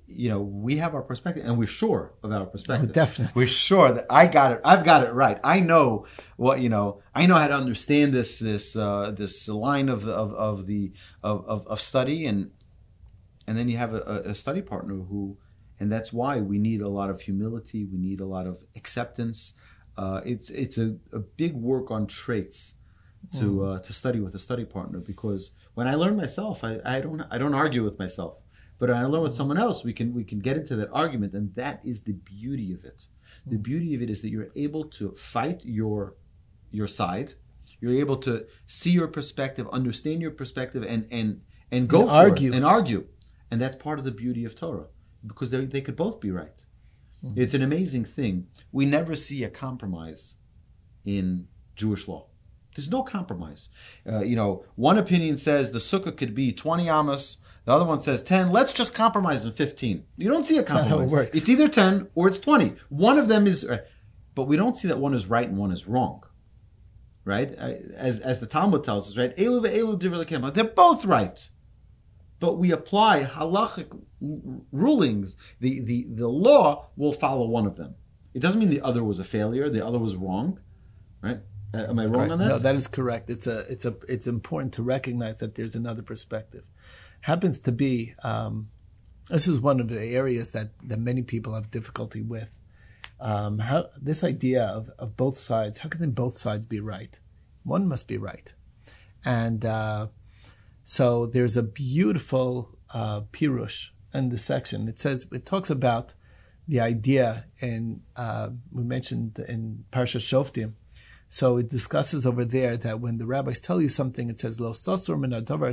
you 0.06 0.28
know 0.28 0.40
we 0.40 0.76
have 0.76 0.94
our 0.94 1.02
perspective, 1.02 1.44
and 1.44 1.58
we're 1.58 1.66
sure 1.66 2.12
of 2.22 2.32
our 2.32 2.46
perspective. 2.46 2.90
Oh, 2.90 2.92
definitely, 2.92 3.32
we're 3.34 3.46
sure 3.46 3.92
that 3.92 4.06
I 4.10 4.26
got 4.26 4.52
it. 4.52 4.60
I've 4.64 4.84
got 4.84 5.04
it 5.04 5.12
right. 5.12 5.38
I 5.44 5.60
know 5.60 6.06
what 6.36 6.60
you 6.60 6.68
know. 6.68 7.02
I 7.14 7.26
know 7.26 7.36
how 7.36 7.48
to 7.48 7.54
understand 7.54 8.12
this 8.12 8.38
this 8.38 8.76
uh, 8.76 9.12
this 9.16 9.48
line 9.48 9.88
of 9.88 10.02
the 10.02 10.12
of, 10.12 10.32
of 10.34 10.66
the 10.66 10.92
of, 11.22 11.44
of, 11.46 11.66
of 11.66 11.80
study, 11.80 12.26
and 12.26 12.50
and 13.46 13.56
then 13.56 13.68
you 13.68 13.76
have 13.76 13.94
a, 13.94 14.22
a 14.26 14.34
study 14.34 14.62
partner 14.62 14.94
who 14.94 15.38
and 15.78 15.92
that's 15.92 16.12
why 16.12 16.40
we 16.40 16.58
need 16.58 16.80
a 16.80 16.88
lot 16.88 17.10
of 17.10 17.20
humility. 17.20 17.84
We 17.84 17.98
need 17.98 18.20
a 18.20 18.26
lot 18.26 18.46
of 18.46 18.62
acceptance. 18.76 19.54
Uh, 19.96 20.20
it's 20.24 20.50
it's 20.50 20.78
a, 20.78 20.96
a 21.12 21.18
big 21.18 21.54
work 21.54 21.90
on 21.90 22.06
traits 22.06 22.74
to 23.34 23.44
mm. 23.44 23.76
uh, 23.76 23.82
to 23.82 23.92
study 23.92 24.20
with 24.20 24.34
a 24.34 24.38
study 24.38 24.64
partner 24.64 24.98
because 24.98 25.50
when 25.74 25.88
I 25.88 25.94
learn 25.94 26.16
myself, 26.16 26.64
I, 26.64 26.78
I 26.84 27.00
don't 27.00 27.22
I 27.30 27.38
don't 27.38 27.54
argue 27.54 27.84
with 27.84 27.98
myself. 27.98 28.38
But 28.78 28.90
I 28.90 29.04
learn 29.06 29.22
with 29.22 29.34
someone 29.34 29.58
else, 29.58 29.84
we 29.84 29.92
can 29.92 30.12
we 30.14 30.24
can 30.24 30.38
get 30.38 30.56
into 30.56 30.76
that 30.76 30.90
argument, 30.92 31.32
and 31.32 31.54
that 31.54 31.80
is 31.84 32.02
the 32.02 32.12
beauty 32.12 32.72
of 32.74 32.84
it. 32.84 33.06
The 33.46 33.56
mm. 33.56 33.62
beauty 33.62 33.94
of 33.94 34.02
it 34.02 34.10
is 34.10 34.20
that 34.22 34.28
you're 34.28 34.50
able 34.54 34.84
to 34.84 35.12
fight 35.12 35.62
your 35.64 36.14
your 36.70 36.86
side. 36.86 37.34
You're 37.80 37.98
able 38.00 38.16
to 38.18 38.46
see 38.66 38.90
your 38.90 39.08
perspective, 39.08 39.66
understand 39.72 40.20
your 40.20 40.30
perspective, 40.30 40.82
and 40.82 41.06
and 41.10 41.40
and 41.70 41.88
go 41.88 42.02
and 42.02 42.10
argue 42.10 42.52
it, 42.52 42.56
and 42.56 42.64
argue, 42.64 43.06
and 43.50 43.60
that's 43.60 43.76
part 43.76 43.98
of 43.98 44.04
the 44.04 44.10
beauty 44.10 44.44
of 44.44 44.54
Torah 44.54 44.86
because 45.26 45.50
they 45.50 45.64
they 45.64 45.80
could 45.80 45.96
both 45.96 46.20
be 46.20 46.30
right. 46.30 46.62
Mm-hmm. 47.24 47.40
It's 47.40 47.54
an 47.54 47.62
amazing 47.62 48.04
thing. 48.04 48.46
We 48.72 48.84
never 48.84 49.14
see 49.14 49.44
a 49.44 49.50
compromise 49.50 50.34
in 51.04 51.48
Jewish 51.76 52.08
law. 52.08 52.26
There's 52.74 52.90
no 52.90 53.02
compromise. 53.02 53.70
Uh, 54.10 54.22
you 54.22 54.36
know, 54.36 54.64
one 54.74 54.98
opinion 54.98 55.38
says 55.38 55.72
the 55.72 55.78
sukkah 55.78 56.14
could 56.14 56.34
be 56.34 56.52
20 56.52 56.88
amos, 56.88 57.38
the 57.66 57.72
other 57.72 57.84
one 57.84 57.98
says 57.98 58.22
10. 58.22 58.50
Let's 58.50 58.72
just 58.72 58.94
compromise 58.94 59.44
in 59.44 59.52
15. 59.52 60.04
You 60.16 60.30
don't 60.30 60.46
see 60.46 60.56
a 60.56 60.62
compromise. 60.62 61.12
It 61.12 61.34
it's 61.34 61.48
either 61.50 61.68
10 61.68 62.08
or 62.14 62.28
it's 62.28 62.38
20. 62.38 62.74
One 62.88 63.18
of 63.18 63.28
them 63.28 63.46
is, 63.46 63.68
but 64.34 64.44
we 64.44 64.56
don't 64.56 64.76
see 64.76 64.88
that 64.88 64.98
one 64.98 65.12
is 65.12 65.26
right 65.26 65.46
and 65.46 65.58
one 65.58 65.72
is 65.72 65.86
wrong. 65.86 66.22
Right? 67.24 67.52
As, 67.52 68.20
as 68.20 68.40
the 68.40 68.46
Talmud 68.46 68.84
tells 68.84 69.10
us, 69.10 69.18
right? 69.18 69.36
Elu 69.36 69.66
ve'elu 69.66 70.54
They're 70.54 70.64
both 70.64 71.04
right 71.04 71.48
but 72.38 72.58
we 72.58 72.70
apply 72.70 73.24
halachic 73.24 73.86
rulings, 74.72 75.36
the, 75.60 75.80
the, 75.80 76.06
the 76.10 76.28
law 76.28 76.88
will 76.96 77.12
follow 77.12 77.46
one 77.46 77.66
of 77.66 77.76
them. 77.76 77.94
It 78.34 78.40
doesn't 78.40 78.60
mean 78.60 78.70
the 78.70 78.82
other 78.82 79.02
was 79.02 79.18
a 79.18 79.24
failure, 79.24 79.70
the 79.70 79.84
other 79.84 79.98
was 79.98 80.16
wrong, 80.16 80.60
right? 81.22 81.40
Uh, 81.72 81.78
am 81.78 81.98
I 81.98 82.02
That's 82.02 82.14
wrong 82.14 82.30
on 82.32 82.38
that? 82.38 82.48
No, 82.48 82.58
that 82.58 82.74
is 82.74 82.86
correct. 82.86 83.30
It's 83.30 83.46
a, 83.46 83.60
it's 83.70 83.84
a, 83.84 83.96
it's 84.08 84.26
important 84.26 84.74
to 84.74 84.82
recognize 84.82 85.38
that 85.38 85.54
there's 85.54 85.74
another 85.74 86.02
perspective. 86.02 86.64
Happens 87.22 87.58
to 87.60 87.72
be, 87.72 88.14
um, 88.22 88.68
this 89.28 89.48
is 89.48 89.60
one 89.60 89.80
of 89.80 89.88
the 89.88 90.00
areas 90.00 90.50
that, 90.50 90.70
that 90.84 90.98
many 90.98 91.22
people 91.22 91.54
have 91.54 91.70
difficulty 91.70 92.22
with. 92.22 92.58
Um, 93.18 93.58
how 93.60 93.86
this 94.00 94.22
idea 94.22 94.64
of, 94.64 94.90
of 94.98 95.16
both 95.16 95.38
sides, 95.38 95.78
how 95.78 95.88
can 95.88 96.10
both 96.10 96.36
sides 96.36 96.66
be 96.66 96.80
right? 96.80 97.18
One 97.64 97.88
must 97.88 98.06
be 98.06 98.18
right, 98.18 98.52
and 99.24 99.64
uh, 99.64 100.08
so 100.84 101.26
there's 101.26 101.56
a 101.56 101.62
beautiful 101.62 102.76
uh, 102.92 103.22
pirush 103.32 103.88
in 104.12 104.28
the 104.28 104.38
section. 104.38 104.86
It 104.86 104.98
says 104.98 105.26
it 105.32 105.46
talks 105.46 105.70
about 105.70 106.12
the 106.68 106.80
idea, 106.80 107.46
and 107.60 108.02
uh, 108.16 108.50
we 108.70 108.84
mentioned 108.84 109.38
in 109.48 109.84
Parsha 109.90 110.20
Shoftim. 110.20 110.74
So 111.28 111.56
it 111.56 111.68
discusses 111.68 112.24
over 112.24 112.44
there 112.44 112.76
that 112.76 113.00
when 113.00 113.18
the 113.18 113.26
rabbis 113.26 113.60
tell 113.60 113.80
you 113.80 113.88
something, 113.88 114.28
it 114.28 114.40
says 114.40 114.60
lo 114.60 114.70
sosur 114.70 115.18
min 115.18 115.30
adavar 115.32 115.70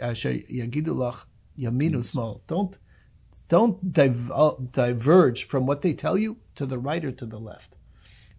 yagidu 0.00 0.94
lach 0.94 1.26
yaminu 1.58 1.98
smol. 1.98 2.40
Don't 2.46 2.76
don't 3.48 3.92
diverge 3.92 5.44
from 5.44 5.66
what 5.66 5.82
they 5.82 5.94
tell 5.94 6.18
you 6.18 6.36
to 6.54 6.66
the 6.66 6.78
right 6.78 7.04
or 7.04 7.12
to 7.12 7.26
the 7.26 7.38
left. 7.38 7.76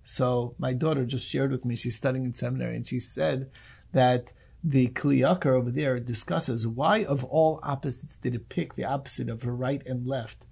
So 0.03 0.55
my 0.57 0.73
daughter 0.73 1.05
just 1.05 1.27
shared 1.27 1.51
with 1.51 1.65
me. 1.65 1.75
She's 1.75 1.95
studying 1.95 2.25
in 2.25 2.33
seminary, 2.33 2.75
and 2.75 2.87
she 2.87 2.99
said 2.99 3.49
that 3.91 4.33
the 4.63 4.87
Kli 4.89 5.19
Yakar 5.19 5.53
over 5.53 5.71
there 5.71 5.99
discusses 5.99 6.67
why 6.67 7.03
of 7.05 7.23
all 7.23 7.59
opposites 7.63 8.17
did 8.17 8.35
it 8.35 8.49
pick 8.49 8.73
the 8.73 8.85
opposite 8.85 9.29
of 9.29 9.45
right 9.45 9.81
and 9.85 10.05
left? 10.05 10.45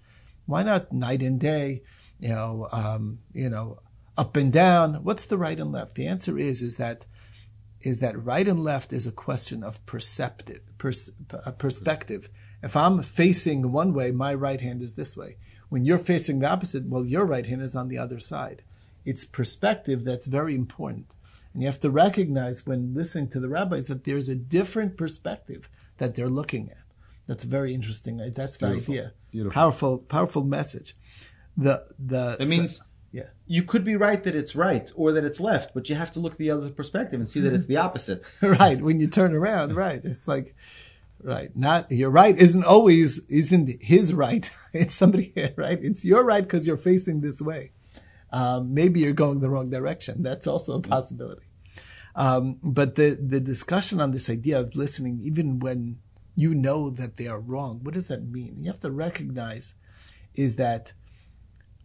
Why 0.46 0.64
not 0.64 0.94
night 0.94 1.22
and 1.22 1.40
day? 1.40 1.84
You 2.20 2.30
know, 2.30 2.68
um, 2.72 3.20
you 3.34 3.50
know, 3.50 3.80
up 4.18 4.36
and 4.38 4.52
down. 4.52 5.04
What's 5.04 5.26
the 5.26 5.38
right 5.38 5.60
and 5.60 5.72
left? 5.72 5.96
The 5.96 6.08
answer 6.08 6.38
is 6.38 6.62
is 6.62 6.78
that 6.78 7.06
is 7.82 8.00
that 8.00 8.24
right 8.24 8.48
and 8.48 8.64
left 8.64 8.92
is 8.92 9.06
a 9.06 9.12
question 9.12 9.64
of 9.64 9.86
perceptive 9.86 10.67
pers- 10.78 11.12
uh, 11.32 11.52
perspective. 11.52 12.30
If 12.64 12.76
I'm 12.76 13.02
facing 13.04 13.72
one 13.72 13.94
way, 13.94 14.12
my 14.12 14.34
right 14.34 14.62
hand 14.62 14.82
is 14.82 14.96
this 14.96 15.16
way. 15.16 15.38
When 15.70 15.86
you're 15.86 15.98
facing 16.00 16.40
the 16.40 16.48
opposite, 16.48 16.88
well, 16.88 17.06
your 17.06 17.26
right 17.26 17.46
hand 17.46 17.62
is 17.62 17.76
on 17.76 17.88
the 17.88 17.98
other 17.98 18.20
side. 18.20 18.64
It's 19.06 19.26
perspective 19.26 20.04
that's 20.04 20.26
very 20.26 20.56
important. 20.56 21.14
And 21.54 21.62
you 21.62 21.68
have 21.68 21.80
to 21.82 21.90
recognize 21.90 22.66
when 22.66 22.94
listening 22.94 23.30
to 23.30 23.40
the 23.40 23.50
rabbis 23.50 23.88
that 23.88 24.04
there's 24.04 24.30
a 24.30 24.36
different 24.36 24.98
perspective 24.98 25.70
that 25.98 26.16
they're 26.16 26.30
looking 26.30 26.70
at. 26.70 26.78
That's 27.28 27.44
very 27.44 27.74
interesting. 27.74 28.18
That's 28.34 28.58
the 28.58 28.68
idea. 28.68 29.14
Beautiful. 29.32 29.54
Powerful, 29.54 29.98
powerful 30.00 30.44
message. 30.44 30.96
The 31.58 31.86
the 32.00 32.38
it 32.40 32.48
means 32.48 32.78
so, 32.78 32.84
yeah. 33.12 33.28
You 33.46 33.64
could 33.64 33.84
be 33.84 33.96
right 33.96 34.22
that 34.24 34.36
it's 34.36 34.56
right 34.56 34.92
or 34.96 35.12
that 35.14 35.24
it's 35.24 35.40
left, 35.40 35.74
but 35.74 35.90
you 35.90 35.96
have 35.96 36.12
to 36.14 36.20
look 36.20 36.38
the 36.38 36.52
other 36.52 36.70
perspective 36.70 37.20
and 37.20 37.28
see 37.28 37.40
that 37.42 37.54
it's 37.54 37.66
the 37.66 37.78
opposite. 37.78 38.30
right. 38.42 38.82
When 38.82 39.00
you 39.00 39.08
turn 39.08 39.34
around, 39.34 39.76
right. 39.76 40.04
It's 40.04 40.28
like 40.28 40.56
right. 41.24 41.56
Not 41.56 41.92
your 41.92 42.10
right 42.10 42.38
isn't 42.38 42.64
always 42.64 43.20
isn't 43.28 43.82
his 43.82 44.14
right. 44.14 44.50
It's 44.74 44.94
somebody 44.94 45.34
right. 45.56 45.80
It's 45.82 46.06
your 46.06 46.24
right 46.24 46.44
because 46.44 46.68
you're 46.68 46.78
facing 46.78 47.22
this 47.22 47.42
way. 47.42 47.72
Um, 48.32 48.74
maybe 48.74 49.00
you're 49.00 49.14
going 49.14 49.40
the 49.40 49.50
wrong 49.50 49.70
direction. 49.70 50.22
That's 50.22 50.46
also 50.46 50.74
a 50.74 50.82
possibility. 50.82 51.48
Um, 52.16 52.58
but 52.64 52.96
the, 52.96 53.12
the 53.12 53.40
discussion 53.40 54.02
on 54.02 54.12
this 54.12 54.30
idea 54.30 54.60
of 54.60 54.76
listening, 54.76 55.20
even 55.22 55.60
when 55.60 56.00
you 56.36 56.54
know 56.54 56.90
that 56.90 57.18
they 57.18 57.28
are 57.28 57.40
wrong, 57.40 57.80
what 57.84 57.94
does 57.94 58.08
that 58.08 58.28
mean? 58.28 58.58
You 58.60 58.72
have 58.72 58.80
to 58.82 58.92
recognize 58.92 59.76
is 60.36 60.56
that 60.58 60.94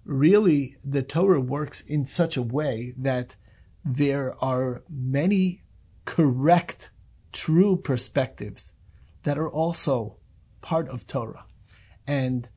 really 0.04 0.76
the 0.84 1.02
Torah 1.02 1.40
works 1.40 1.80
in 1.80 2.06
such 2.06 2.36
a 2.36 2.42
way 2.42 2.94
that 2.96 3.36
there 3.84 4.34
are 4.42 4.82
many 4.88 5.62
correct, 6.04 6.90
true 7.32 7.76
perspectives 7.76 8.72
that 9.22 9.38
are 9.38 9.50
also 9.50 10.16
part 10.60 10.88
of 10.88 11.06
Torah. 11.06 11.44
And 12.06 12.48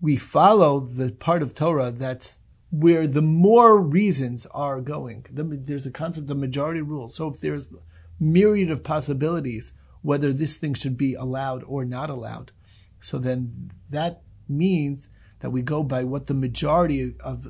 we 0.00 0.16
follow 0.16 0.80
the 0.80 1.12
part 1.12 1.42
of 1.42 1.54
Torah 1.54 1.90
that's 1.90 2.38
where 2.70 3.06
the 3.06 3.22
more 3.22 3.80
reasons 3.80 4.46
are 4.46 4.80
going. 4.80 5.26
There's 5.30 5.86
a 5.86 5.90
concept 5.90 6.30
of 6.30 6.36
majority 6.36 6.82
rule. 6.82 7.08
So 7.08 7.28
if 7.28 7.40
there's 7.40 7.72
myriad 8.20 8.70
of 8.70 8.84
possibilities 8.84 9.72
whether 10.02 10.32
this 10.32 10.54
thing 10.54 10.74
should 10.74 10.96
be 10.96 11.14
allowed 11.14 11.64
or 11.64 11.84
not 11.84 12.10
allowed, 12.10 12.52
so 13.00 13.18
then 13.18 13.72
that 13.90 14.22
means 14.48 15.08
that 15.40 15.50
we 15.50 15.62
go 15.62 15.82
by 15.82 16.04
what 16.04 16.26
the 16.26 16.34
majority 16.34 17.14
of 17.20 17.48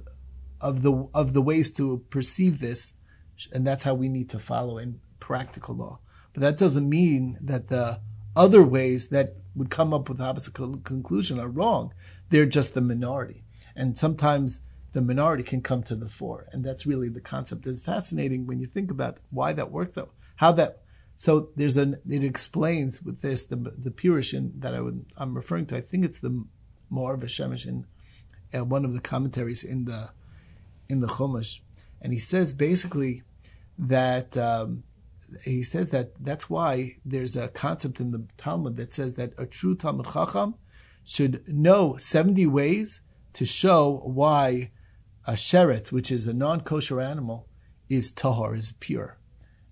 of 0.61 0.83
the 0.83 1.09
of 1.15 1.33
the 1.33 1.43
ways 1.43 1.73
to 1.73 2.05
perceive 2.11 2.61
this, 2.61 2.93
and 3.53 3.67
that's 3.67 3.85
how 3.85 3.95
we 3.95 4.09
need 4.09 4.29
to 4.31 4.39
follow 4.39 4.79
in 4.79 5.01
practical 5.21 5.75
law. 5.77 6.01
But 6.33 6.43
that 6.43 6.59
doesn't 6.59 6.89
mean 6.89 7.39
that 7.41 7.69
the 7.69 8.01
other 8.37 8.63
ways 8.63 9.09
that 9.09 9.37
would 9.55 9.71
come 9.71 9.93
up 9.93 10.09
with 10.09 10.19
the 10.19 10.25
opposite 10.25 10.55
conclusion 10.55 11.41
are 11.41 11.49
wrong. 11.49 11.93
They're 12.31 12.47
just 12.47 12.75
the 12.75 12.81
minority, 12.81 13.45
and 13.75 13.97
sometimes 13.97 14.61
the 14.93 15.03
minority 15.03 15.43
can 15.43 15.61
come 15.61 15.83
to 15.85 15.95
the 15.95 16.09
fore. 16.09 16.49
And 16.53 16.65
that's 16.65 16.87
really 16.87 17.09
the 17.09 17.21
concept. 17.21 17.67
It's 17.67 17.85
fascinating 17.85 18.47
when 18.47 18.59
you 18.59 18.67
think 18.67 18.91
about 18.91 19.19
why 19.31 19.53
that 19.53 19.71
works 19.71 19.99
out, 19.99 20.13
how 20.37 20.53
that. 20.53 20.83
So 21.17 21.51
there's 21.57 21.77
an, 21.77 21.97
it 22.09 22.23
explains 22.23 23.03
with 23.03 23.21
this, 23.21 23.47
the, 23.47 23.57
the 23.57 23.91
Pirush 23.91 24.33
that 24.61 24.75
I 24.75 24.81
would, 24.81 25.07
I'm 25.17 25.35
referring 25.35 25.67
to, 25.67 25.77
I 25.77 25.81
think 25.81 26.05
it's 26.05 26.21
the 26.21 26.45
Maor 26.93 27.19
Shemesh 27.19 27.67
in 27.67 27.87
uh, 28.55 28.65
one 28.65 28.85
of 28.85 28.95
the 28.95 29.01
commentaries 29.01 29.63
in 29.63 29.85
the, 29.85 30.11
in 30.89 31.01
the 31.01 31.07
Chumash. 31.07 31.61
And 32.01 32.13
he 32.13 32.19
says 32.19 32.55
basically 32.55 33.23
that, 33.79 34.37
um, 34.37 34.85
he 35.45 35.63
says 35.63 35.91
that 35.91 36.13
that's 36.19 36.49
why 36.49 36.97
there's 37.05 37.37
a 37.37 37.49
concept 37.49 38.01
in 38.01 38.13
the 38.13 38.25
Talmud 38.37 38.77
that 38.77 38.93
says 38.93 39.17
that 39.17 39.33
a 39.37 39.45
true 39.45 39.75
Talmud 39.75 40.07
Chacham 40.13 40.55
should 41.05 41.47
know 41.47 41.97
70 41.97 42.47
ways 42.47 43.01
to 43.35 43.45
show 43.45 44.03
why 44.05 44.71
a 45.27 45.33
sheretz, 45.33 45.93
which 45.93 46.11
is 46.11 46.27
a 46.27 46.35
non-kosher 46.35 47.01
animal, 47.01 47.47
is 47.89 48.13
tahor, 48.13 48.57
is 48.57 48.73
pure. 48.73 49.19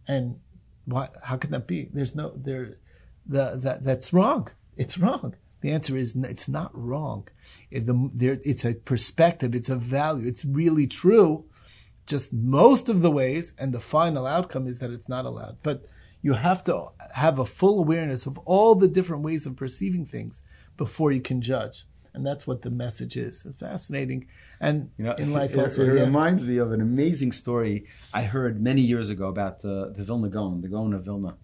And 0.06 0.40
why, 0.84 1.08
how 1.24 1.36
can 1.36 1.50
that 1.50 1.66
be? 1.66 1.88
There's 1.92 2.14
no 2.14 2.32
there, 2.36 2.76
the, 3.26 3.58
that 3.62 3.84
that's 3.84 4.12
wrong. 4.12 4.48
It's 4.76 4.98
wrong. 4.98 5.34
The 5.66 5.72
answer 5.72 5.96
is 5.96 6.14
it's 6.14 6.46
not 6.46 6.70
wrong. 6.72 7.26
It, 7.72 7.86
it's 8.20 8.64
a 8.64 8.74
perspective. 8.74 9.52
It's 9.52 9.68
a 9.68 9.74
value. 9.74 10.24
It's 10.28 10.44
really 10.44 10.86
true. 10.86 11.46
Just 12.06 12.32
most 12.32 12.88
of 12.88 13.02
the 13.02 13.10
ways, 13.10 13.52
and 13.58 13.74
the 13.74 13.80
final 13.80 14.28
outcome 14.28 14.68
is 14.68 14.78
that 14.78 14.92
it's 14.92 15.08
not 15.08 15.24
allowed. 15.24 15.56
But 15.64 15.84
you 16.22 16.34
have 16.34 16.62
to 16.64 16.90
have 17.14 17.40
a 17.40 17.44
full 17.44 17.80
awareness 17.80 18.26
of 18.26 18.38
all 18.44 18.76
the 18.76 18.86
different 18.86 19.24
ways 19.24 19.44
of 19.44 19.56
perceiving 19.56 20.06
things 20.06 20.44
before 20.76 21.10
you 21.10 21.20
can 21.20 21.42
judge 21.42 21.84
and 22.14 22.24
that's 22.24 22.46
what 22.46 22.62
the 22.62 22.70
message 22.70 23.16
is. 23.16 23.44
It's 23.44 23.58
fascinating, 23.58 24.26
and 24.58 24.90
you 24.96 25.04
know, 25.04 25.12
in 25.12 25.32
life 25.32 25.52
it, 25.52 25.58
also. 25.58 25.82
It, 25.82 25.96
yeah. 25.96 26.04
reminds 26.04 26.48
me 26.48 26.56
of 26.56 26.72
an 26.72 26.80
amazing 26.80 27.32
story 27.32 27.84
I 28.14 28.22
heard 28.22 28.58
many 28.58 28.80
years 28.80 29.10
ago 29.10 29.28
about 29.28 29.60
the 29.60 29.92
the 29.94 30.02
Vilna 30.02 30.30
Gaon, 30.30 30.62
the 30.62 30.68
Gaon 30.68 30.94
of 30.94 31.04
Vilna. 31.04 31.36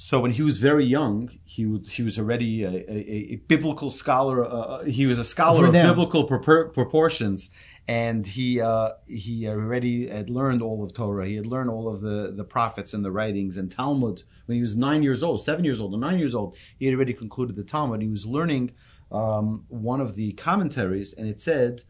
So 0.00 0.20
when 0.20 0.30
he 0.30 0.42
was 0.42 0.58
very 0.58 0.84
young, 0.84 1.28
he 1.44 1.80
he 1.88 2.04
was 2.04 2.20
already 2.20 2.62
a, 2.62 2.70
a, 2.70 3.32
a 3.32 3.36
biblical 3.48 3.90
scholar. 3.90 4.44
Uh, 4.44 4.84
he 4.84 5.08
was 5.08 5.18
a 5.18 5.24
scholar 5.24 5.66
of 5.66 5.72
biblical 5.72 6.28
propor- 6.28 6.72
proportions, 6.72 7.50
and 7.88 8.24
he 8.24 8.60
uh, 8.60 8.90
he 9.08 9.48
already 9.48 10.06
had 10.06 10.30
learned 10.30 10.62
all 10.62 10.84
of 10.84 10.94
Torah. 10.94 11.26
He 11.26 11.34
had 11.34 11.46
learned 11.46 11.68
all 11.68 11.88
of 11.92 12.00
the 12.02 12.32
the 12.32 12.44
prophets 12.44 12.94
and 12.94 13.04
the 13.04 13.10
writings 13.10 13.56
and 13.56 13.72
Talmud 13.72 14.22
when 14.46 14.54
he 14.54 14.60
was 14.60 14.76
nine 14.76 15.02
years 15.02 15.24
old, 15.24 15.42
seven 15.42 15.64
years 15.64 15.80
old, 15.80 15.92
or 15.92 15.98
nine 15.98 16.20
years 16.20 16.32
old. 16.32 16.56
He 16.78 16.86
had 16.86 16.94
already 16.94 17.12
concluded 17.12 17.56
the 17.56 17.64
Talmud. 17.64 18.00
He 18.00 18.08
was 18.08 18.24
learning 18.24 18.70
um, 19.10 19.64
one 19.66 20.00
of 20.00 20.14
the 20.14 20.30
commentaries, 20.34 21.12
and 21.12 21.26
it 21.26 21.40
said 21.40 21.82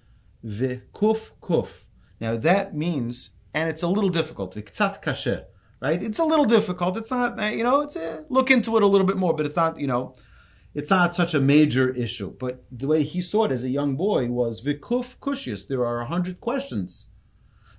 "V'kuf 0.42 1.32
kuf." 1.42 1.84
Now 2.22 2.38
that 2.38 2.74
means, 2.74 3.32
and 3.52 3.68
it's 3.68 3.82
a 3.82 3.88
little 3.88 4.08
difficult. 4.08 4.54
V'ktzat 4.54 5.02
kasher 5.02 5.44
right? 5.80 6.02
It's 6.02 6.18
a 6.18 6.24
little 6.24 6.44
difficult. 6.44 6.96
It's 6.96 7.10
not, 7.10 7.38
uh, 7.38 7.46
you 7.46 7.62
know, 7.62 7.80
it's 7.82 7.96
a, 7.96 8.24
look 8.28 8.50
into 8.50 8.76
it 8.76 8.82
a 8.82 8.86
little 8.86 9.06
bit 9.06 9.16
more, 9.16 9.34
but 9.34 9.46
it's 9.46 9.56
not, 9.56 9.78
you 9.78 9.86
know, 9.86 10.14
it's 10.74 10.90
not 10.90 11.16
such 11.16 11.34
a 11.34 11.40
major 11.40 11.90
issue. 11.90 12.34
But 12.38 12.64
the 12.70 12.86
way 12.86 13.02
he 13.02 13.20
saw 13.20 13.44
it 13.44 13.52
as 13.52 13.64
a 13.64 13.70
young 13.70 13.96
boy 13.96 14.26
was 14.26 14.62
vikuf 14.62 15.16
kushius. 15.18 15.66
There 15.66 15.84
are 15.84 16.00
a 16.00 16.06
hundred 16.06 16.40
questions, 16.40 17.06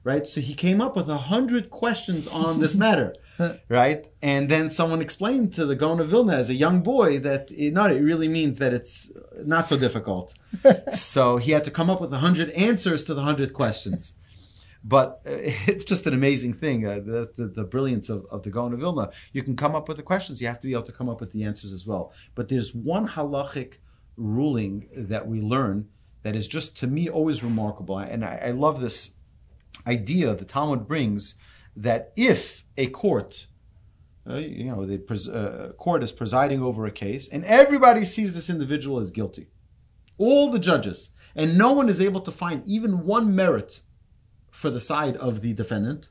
right? 0.04 0.28
So 0.28 0.42
he 0.42 0.54
came 0.54 0.82
up 0.82 0.96
with 0.96 1.10
a 1.10 1.18
hundred 1.18 1.70
questions 1.70 2.28
on 2.28 2.60
this 2.60 2.76
matter, 2.86 3.16
right? 3.68 4.08
And 4.22 4.50
then 4.50 4.70
someone 4.70 5.02
explained 5.02 5.54
to 5.54 5.66
the 5.66 5.76
Gaon 5.76 6.00
of 6.00 6.08
Vilna 6.08 6.36
as 6.36 6.50
a 6.50 6.56
young 6.56 6.82
boy 6.82 7.20
that 7.20 7.52
it, 7.52 7.74
not 7.74 7.92
it 7.92 8.02
really 8.02 8.28
means 8.28 8.58
that 8.60 8.74
it's 8.74 9.12
not 9.44 9.68
so 9.68 9.78
difficult. 9.78 10.34
so 10.94 11.38
he 11.38 11.52
had 11.52 11.66
to 11.66 11.72
come 11.72 11.90
up 11.90 12.02
with 12.02 12.14
a 12.14 12.20
hundred 12.20 12.50
answers 12.52 13.04
to 13.06 13.14
the 13.14 13.24
hundred 13.24 13.54
questions 13.54 14.14
but 14.84 15.22
uh, 15.26 15.32
it's 15.68 15.86
just 15.86 16.08
an 16.08 16.14
amazing 16.14 16.54
thing. 16.54 16.86
Uh, 16.86 16.96
the, 16.96 17.32
the, 17.36 17.48
the 17.48 17.64
brilliance 17.64 18.10
of, 18.10 18.26
of 18.32 18.44
the 18.44 18.50
Gaon 18.50 18.74
of 18.74 18.80
Vilna. 18.80 19.12
You 19.34 19.44
can 19.44 19.56
come 19.56 19.76
up 19.76 19.88
with 19.88 19.98
the 19.98 20.04
questions. 20.04 20.42
You 20.42 20.48
have 20.48 20.60
to 20.62 20.68
be 20.68 20.74
able 20.74 20.84
to 20.84 20.92
come 20.92 21.10
up 21.10 21.20
with 21.20 21.32
the 21.32 21.44
answers 21.44 21.72
as 21.72 21.86
well. 21.86 22.14
But 22.36 22.48
there's 22.48 22.74
one 22.74 23.08
halachic 23.08 23.76
ruling 24.18 24.90
that 24.96 25.28
we 25.28 25.42
learn 25.42 25.88
that 26.24 26.36
is 26.36 26.48
just 26.48 26.76
to 26.78 26.88
me 26.88 27.10
always 27.10 27.44
remarkable, 27.44 27.98
and 27.98 28.26
I, 28.26 28.42
I 28.48 28.52
love 28.52 28.82
this 28.82 29.12
idea 29.88 30.36
the 30.36 30.46
Talmud 30.46 30.88
brings 30.88 31.36
that 31.76 32.12
if 32.18 32.66
a 32.78 32.88
court, 32.88 33.48
uh, 34.30 34.36
you 34.36 34.66
know, 34.66 34.86
the 34.86 34.98
pres- 34.98 35.30
uh, 35.30 35.72
court 35.78 36.04
is 36.04 36.12
presiding 36.12 36.62
over 36.62 36.86
a 36.86 36.92
case, 36.92 37.28
and 37.30 37.46
everybody 37.46 38.04
sees 38.04 38.34
this 38.34 38.50
individual 38.50 39.00
as 39.00 39.12
guilty, 39.12 39.48
all 40.18 40.52
the 40.52 40.60
judges, 40.60 41.12
and 41.36 41.58
no 41.58 41.72
one 41.72 41.88
is 41.88 42.02
able 42.02 42.22
to 42.22 42.32
find 42.32 42.68
even 42.68 43.06
one 43.06 43.34
merit 43.34 43.82
for 44.60 44.70
the 44.70 44.80
side 44.82 45.16
of 45.18 45.42
the 45.42 45.54
defendant. 45.54 46.10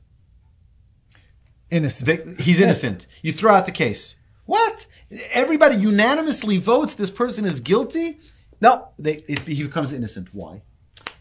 Innocent. 1.69 2.05
They, 2.07 2.43
he's 2.43 2.59
innocent. 2.59 3.05
You 3.21 3.31
throw 3.31 3.53
out 3.53 3.67
the 3.67 3.71
case. 3.71 4.15
What? 4.45 4.87
Everybody 5.31 5.75
unanimously 5.75 6.57
votes 6.57 6.95
this 6.95 7.11
person 7.11 7.45
is 7.45 7.59
guilty? 7.59 8.19
No, 8.59 8.89
they, 8.97 9.17
it, 9.27 9.47
he 9.47 9.63
becomes 9.63 9.93
innocent. 9.93 10.29
Why? 10.33 10.63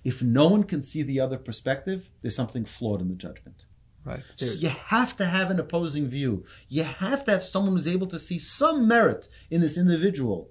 If 0.05 0.23
no 0.23 0.49
one 0.49 0.65
can 0.65 0.83
see 0.83 1.03
the 1.03 1.21
other 1.21 1.37
perspective, 1.37 2.09
there's 2.23 2.35
something 2.35 2.65
flawed 2.65 3.03
in 3.03 3.09
the 3.09 3.15
judgment. 3.15 3.67
right. 4.07 4.23
So 4.37 4.47
you 4.47 4.71
have 4.71 5.15
to 5.19 5.27
have 5.27 5.51
an 5.51 5.61
opposing 5.61 6.07
view. 6.07 6.47
You 6.69 6.85
have 6.85 7.27
to 7.27 7.33
have 7.33 7.45
someone 7.45 7.75
who's 7.75 7.87
able 7.87 8.07
to 8.07 8.19
see 8.19 8.39
some 8.39 8.89
merit 8.89 9.29
in 9.51 9.61
this 9.61 9.77
individual 9.77 10.49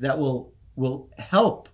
that 0.00 0.18
will 0.18 0.54
will 0.74 1.10
help. 1.18 1.68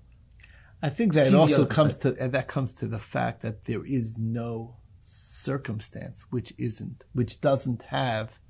I 0.82 0.88
think 0.88 1.14
that 1.14 1.26
it 1.26 1.34
also 1.34 1.66
comes 1.66 1.96
to 1.96 2.12
that 2.12 2.48
comes 2.48 2.72
to 2.74 2.86
the 2.86 2.98
fact 2.98 3.42
that 3.42 3.64
there 3.66 3.84
is 3.84 4.16
no 4.16 4.76
circumstance 5.04 6.24
which 6.30 6.52
isn't 6.56 7.04
which 7.12 7.40
doesn't 7.40 7.82
have 7.84 8.40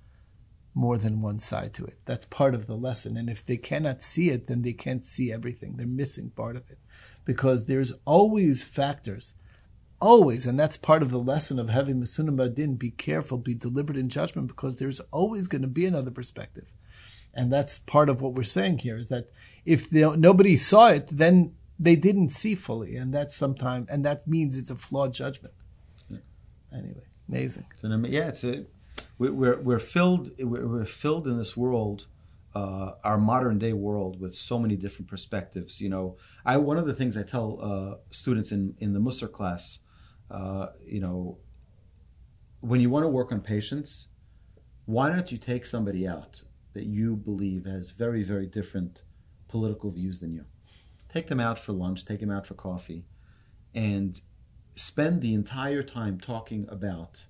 more 0.75 0.99
than 0.99 1.21
one 1.21 1.41
side 1.41 1.75
to 1.75 1.85
it. 1.85 1.99
That's 2.05 2.25
part 2.25 2.55
of 2.55 2.67
the 2.67 2.77
lesson. 2.77 3.17
And 3.17 3.29
if 3.29 3.45
they 3.45 3.57
cannot 3.57 4.03
see 4.03 4.31
it, 4.31 4.47
then 4.47 4.63
they 4.63 4.73
can't 4.73 5.05
see 5.05 5.33
everything. 5.33 5.77
They're 5.77 5.87
missing 5.87 6.31
part 6.31 6.57
of 6.57 6.71
it. 6.71 6.79
Because 7.25 7.67
there's 7.67 7.93
always 8.05 8.63
factors. 8.63 9.35
Always, 10.01 10.47
and 10.47 10.59
that's 10.59 10.79
part 10.79 11.03
of 11.03 11.11
the 11.11 11.19
lesson 11.19 11.59
of 11.59 11.69
having 11.69 12.01
Masunim 12.01 12.37
Badin, 12.37 12.79
be 12.79 12.91
careful, 12.91 13.37
be 13.37 13.53
deliberate 13.53 13.99
in 13.99 14.09
judgment, 14.09 14.49
because 14.49 14.77
there's 14.77 15.01
always 15.13 15.47
going 15.47 15.61
to 15.61 15.69
be 15.69 15.85
another 15.85 16.11
perspective. 16.11 16.75
And 17.35 17.53
that's 17.53 17.81
part 17.81 18.09
of 18.09 18.23
what 18.23 18.33
we're 18.33 18.45
saying 18.45 18.79
here 18.79 18.97
is 18.97 19.09
that 19.09 19.29
if 19.67 19.91
they, 19.91 20.09
nobody 20.17 20.57
saw 20.57 20.89
it, 20.89 21.09
then 21.13 21.53
they 21.81 21.97
didn't 21.97 22.29
see 22.31 22.55
fully, 22.55 22.95
and 22.97 23.13
that's 23.15 23.35
sometimes, 23.35 23.89
and 23.89 24.05
that 24.05 24.29
means 24.29 24.57
it's 24.57 24.71
a 24.71 24.77
flawed 24.77 25.15
judgment. 25.15 25.55
Anyway, 26.73 27.03
amazing. 27.29 27.67
It's 27.73 27.83
an, 27.83 28.05
yeah, 28.05 28.29
it's 28.29 28.45
a, 28.45 28.65
we- 29.19 29.31
we're 29.31 29.59
we're 29.61 29.81
filled 29.81 30.31
we're 30.39 30.85
filled 30.85 31.27
in 31.27 31.37
this 31.39 31.57
world, 31.57 32.07
uh, 32.55 32.93
our 33.03 33.19
modern 33.19 33.59
day 33.59 33.73
world, 33.73 34.21
with 34.21 34.35
so 34.35 34.57
many 34.59 34.77
different 34.77 35.09
perspectives. 35.09 35.81
You 35.81 35.89
know, 35.89 36.17
I 36.45 36.59
one 36.59 36.79
of 36.79 36.87
the 36.87 36.95
things 36.95 37.17
I 37.17 37.25
tell 37.25 37.49
uh, 37.61 37.97
students 38.13 38.53
in 38.53 38.63
in 38.79 38.93
the 38.93 39.01
Musar 39.01 39.33
class, 39.33 39.81
uh, 40.31 40.67
you 40.87 41.01
know, 41.01 41.39
when 42.61 42.81
you 42.81 42.91
want 42.91 43.05
to 43.05 43.09
work 43.09 43.33
on 43.33 43.41
patience, 43.41 44.07
why 44.85 45.09
don't 45.11 45.33
you 45.33 45.39
take 45.39 45.65
somebody 45.67 46.07
out 46.07 46.43
that 46.75 46.85
you 46.85 47.17
believe 47.17 47.65
has 47.65 47.91
very 47.91 48.23
very 48.23 48.47
different 48.47 49.03
political 49.49 49.91
views 49.91 50.21
than 50.21 50.33
you? 50.33 50.45
Take 51.13 51.29
them 51.29 51.41
out 51.41 51.59
for 51.59 51.73
lunch. 51.73 52.05
Take 52.05 52.21
them 52.21 52.31
out 52.31 52.47
for 52.47 52.55
coffee, 52.55 53.05
and 53.75 54.21
spend 54.75 55.21
the 55.21 55.35
entire 55.35 55.83
time 55.83 56.21
talking 56.21 56.67
about 56.69 57.25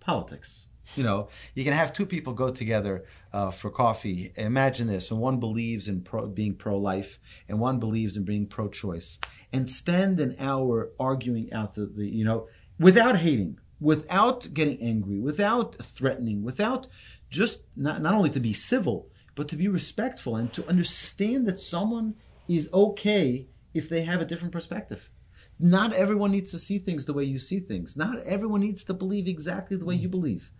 politics. 0.00 0.66
You 0.96 1.04
know, 1.04 1.28
you 1.54 1.62
can 1.62 1.74
have 1.74 1.92
two 1.92 2.06
people 2.06 2.32
go 2.32 2.50
together 2.50 3.04
uh, 3.32 3.52
for 3.52 3.70
coffee. 3.70 4.32
Imagine 4.36 4.88
this: 4.88 5.10
and 5.10 5.20
one 5.20 5.38
believes 5.38 5.86
in 5.86 6.00
pro, 6.00 6.26
being 6.26 6.54
pro-life, 6.54 7.20
and 7.48 7.60
one 7.60 7.78
believes 7.78 8.16
in 8.16 8.24
being 8.24 8.46
pro-choice, 8.46 9.18
and 9.52 9.70
spend 9.70 10.18
an 10.18 10.34
hour 10.40 10.90
arguing 10.98 11.52
out 11.52 11.74
the, 11.74 11.86
the 11.86 12.06
you 12.06 12.24
know, 12.24 12.48
without 12.80 13.16
hating, 13.16 13.58
without 13.80 14.48
getting 14.54 14.80
angry, 14.82 15.20
without 15.20 15.76
threatening, 15.76 16.42
without 16.42 16.88
just 17.30 17.60
not 17.76 18.02
not 18.02 18.14
only 18.14 18.30
to 18.30 18.40
be 18.40 18.52
civil, 18.52 19.08
but 19.34 19.48
to 19.48 19.56
be 19.56 19.68
respectful 19.68 20.36
and 20.36 20.52
to 20.52 20.66
understand 20.68 21.46
that 21.46 21.60
someone 21.60 22.14
is 22.48 22.68
okay 22.72 23.46
if 23.74 23.88
they 23.88 24.02
have 24.02 24.20
a 24.20 24.26
different 24.26 24.52
perspective. 24.52 25.10
Not 25.58 25.92
everyone 25.92 26.32
needs 26.32 26.50
to 26.50 26.58
see 26.58 26.78
things 26.78 27.04
the 27.04 27.12
way 27.12 27.24
you 27.24 27.38
see 27.38 27.60
things. 27.60 27.96
Not 27.96 28.18
everyone 28.24 28.60
needs 28.60 28.84
to 28.84 28.94
believe 28.94 29.28
exactly 29.28 29.76
the 29.76 29.84
way 29.84 29.94
you 29.94 30.08
mm. 30.08 30.12
believe. 30.12 30.50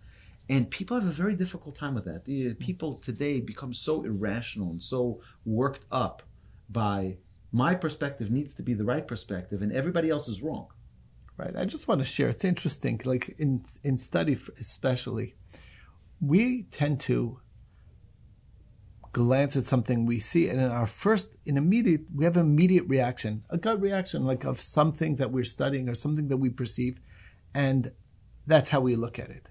And 0.49 0.69
people 0.69 0.99
have 0.99 1.07
a 1.07 1.11
very 1.11 1.35
difficult 1.35 1.75
time 1.75 1.95
with 1.95 2.05
that. 2.05 2.25
The 2.25 2.51
uh, 2.51 2.53
people 2.59 2.95
today 2.95 3.39
become 3.39 3.73
so 3.73 4.03
irrational 4.03 4.71
and 4.71 4.83
so 4.83 5.21
worked 5.45 5.85
up 5.91 6.23
by 6.69 7.17
my 7.51 7.75
perspective 7.75 8.29
needs 8.31 8.53
to 8.55 8.63
be 8.63 8.73
the 8.73 8.83
right 8.83 9.07
perspective 9.07 9.61
and 9.61 9.71
everybody 9.71 10.09
else 10.09 10.27
is 10.27 10.41
wrong. 10.41 10.67
Right. 11.37 11.55
I 11.55 11.65
just 11.65 11.87
want 11.87 11.99
to 11.99 12.05
share. 12.05 12.29
It's 12.29 12.43
interesting. 12.43 13.01
Like 13.05 13.35
in 13.39 13.65
in 13.83 13.97
study, 13.97 14.37
especially, 14.59 15.35
we 16.21 16.63
tend 16.63 16.99
to 17.01 17.39
glance 19.13 19.55
at 19.55 19.63
something 19.63 20.05
we 20.05 20.19
see, 20.19 20.49
and 20.49 20.59
in 20.59 20.69
our 20.69 20.87
first, 20.87 21.29
in 21.45 21.55
immediate, 21.55 22.01
we 22.13 22.25
have 22.25 22.35
an 22.35 22.41
immediate 22.41 22.85
reaction, 22.87 23.43
a 23.49 23.57
gut 23.57 23.79
reaction, 23.79 24.25
like 24.25 24.43
of 24.43 24.59
something 24.59 25.15
that 25.15 25.31
we're 25.31 25.45
studying 25.45 25.87
or 25.87 25.95
something 25.95 26.27
that 26.27 26.37
we 26.37 26.49
perceive, 26.49 26.99
and 27.53 27.93
that's 28.45 28.69
how 28.69 28.81
we 28.81 28.95
look 28.95 29.17
at 29.17 29.29
it. 29.29 29.49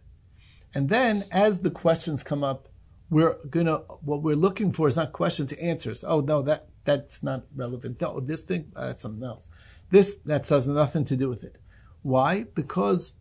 And 0.75 0.89
then, 0.89 1.25
as 1.31 1.61
the 1.61 1.71
questions 1.71 2.23
come 2.23 2.45
up, 2.45 2.69
we're 3.09 3.37
gonna 3.49 3.77
what 4.03 4.23
we're 4.23 4.37
looking 4.37 4.71
for 4.73 4.89
is 4.89 4.97
not 4.97 5.13
questions, 5.13 5.53
answers. 5.53 6.03
Oh 6.03 6.21
no, 6.21 6.43
that 6.43 6.69
that's 6.85 7.23
not 7.23 7.45
relevant. 7.55 8.03
Oh, 8.03 8.21
this 8.21 8.41
thing 8.41 8.73
uh, 8.75 8.87
that's 8.87 9.03
something 9.03 9.25
else. 9.25 9.49
This 9.91 10.17
that 10.25 10.47
has 10.49 10.67
nothing 10.67 11.05
to 11.07 11.17
do 11.17 11.29
with 11.29 11.45
it. 11.45 11.59
Why? 12.03 12.45
Because 12.55 13.13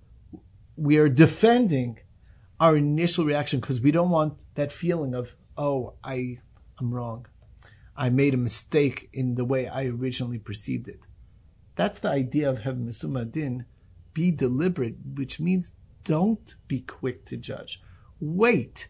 we 0.75 0.97
are 0.97 1.09
defending 1.09 1.99
our 2.59 2.77
initial 2.77 3.25
reaction 3.25 3.59
because 3.59 3.81
we 3.81 3.91
don't 3.91 4.09
want 4.09 4.39
that 4.55 4.71
feeling 4.71 5.13
of 5.13 5.35
oh 5.61 5.93
I 6.03 6.39
I'm 6.79 6.93
wrong. 6.93 7.27
I 7.95 8.09
made 8.09 8.33
a 8.33 8.47
mistake 8.49 9.09
in 9.13 9.35
the 9.35 9.45
way 9.45 9.67
I 9.67 9.85
originally 9.85 10.39
perceived 10.39 10.87
it. 10.87 11.05
That's 11.75 11.99
the 11.99 12.09
idea 12.09 12.49
of 12.49 12.59
having 12.59 12.85
Misuma 12.85 13.25
Din. 13.25 13.65
Be 14.13 14.31
deliberate, 14.31 14.95
which 15.13 15.39
means 15.39 15.73
don't 16.03 16.55
be 16.67 16.79
quick 16.79 17.25
to 17.25 17.37
judge. 17.37 17.79
Wait. 18.19 18.87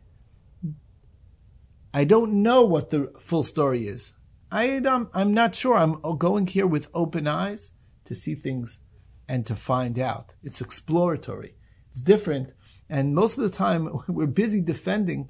I 1.93 2.05
don't 2.05 2.41
know 2.41 2.63
what 2.63 2.89
the 2.89 3.11
full 3.19 3.43
story 3.43 3.85
is. 3.85 4.13
I, 4.49 4.63
am 4.63 5.09
I'm 5.13 5.33
not 5.33 5.55
sure. 5.55 5.75
I'm 5.75 5.99
going 6.17 6.47
here 6.47 6.67
with 6.67 6.89
open 6.93 7.27
eyes 7.27 7.71
to 8.05 8.15
see 8.15 8.33
things 8.33 8.79
and 9.27 9.45
to 9.45 9.55
find 9.55 9.99
out. 9.99 10.35
It's 10.41 10.61
exploratory. 10.61 11.55
It's 11.89 12.01
different. 12.01 12.53
And 12.89 13.13
most 13.13 13.37
of 13.37 13.43
the 13.43 13.49
time, 13.49 13.99
we're 14.07 14.27
busy 14.27 14.61
defending 14.61 15.29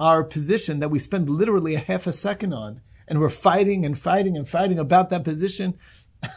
our 0.00 0.24
position 0.24 0.80
that 0.80 0.88
we 0.88 0.98
spend 0.98 1.28
literally 1.28 1.74
a 1.74 1.78
half 1.78 2.06
a 2.06 2.12
second 2.12 2.52
on. 2.54 2.80
And 3.06 3.20
we're 3.20 3.28
fighting 3.28 3.84
and 3.84 3.96
fighting 3.96 4.36
and 4.36 4.48
fighting 4.48 4.78
about 4.78 5.10
that 5.10 5.24
position. 5.24 5.78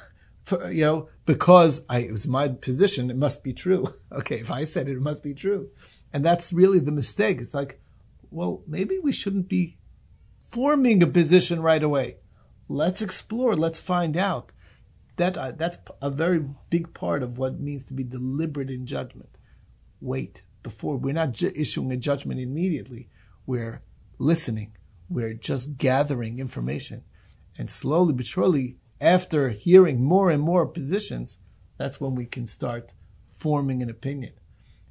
For, 0.43 0.69
you 0.69 0.83
know, 0.83 1.09
because 1.25 1.85
I, 1.89 1.99
it 1.99 2.11
was 2.11 2.27
my 2.27 2.49
position, 2.49 3.09
it 3.09 3.15
must 3.15 3.43
be 3.43 3.53
true. 3.53 3.95
Okay, 4.11 4.35
if 4.35 4.51
I 4.51 4.63
said 4.63 4.87
it, 4.87 4.97
it 4.97 5.01
must 5.01 5.23
be 5.23 5.33
true. 5.33 5.69
And 6.11 6.23
that's 6.23 6.53
really 6.53 6.79
the 6.79 6.91
mistake. 6.91 7.39
It's 7.39 7.55
like, 7.55 7.81
well, 8.29 8.61
maybe 8.67 8.99
we 8.99 9.11
shouldn't 9.11 9.49
be 9.49 9.77
forming 10.45 11.01
a 11.01 11.07
position 11.07 11.63
right 11.63 11.81
away. 11.81 12.17
Let's 12.67 13.01
explore. 13.01 13.55
Let's 13.55 13.79
find 13.79 14.15
out. 14.15 14.51
That 15.17 15.37
uh, 15.37 15.51
that's 15.51 15.77
a 16.01 16.09
very 16.09 16.43
big 16.69 16.93
part 16.93 17.23
of 17.23 17.37
what 17.37 17.53
it 17.53 17.59
means 17.59 17.85
to 17.87 17.93
be 17.93 18.03
deliberate 18.03 18.69
in 18.69 18.85
judgment. 18.85 19.37
Wait 19.99 20.43
before 20.63 20.95
we're 20.95 21.13
not 21.13 21.33
ju- 21.33 21.51
issuing 21.55 21.91
a 21.91 21.97
judgment 21.97 22.39
immediately. 22.39 23.09
We're 23.45 23.81
listening. 24.17 24.75
We're 25.09 25.33
just 25.33 25.77
gathering 25.77 26.39
information, 26.39 27.03
and 27.57 27.69
slowly 27.69 28.13
but 28.13 28.25
surely, 28.25 28.77
after 29.01 29.49
hearing 29.49 30.03
more 30.03 30.31
and 30.31 30.41
more 30.41 30.65
positions, 30.65 31.37
that's 31.77 31.99
when 31.99 32.15
we 32.15 32.25
can 32.25 32.47
start 32.47 32.91
forming 33.27 33.83
an 33.83 33.89
opinion. 33.89 34.33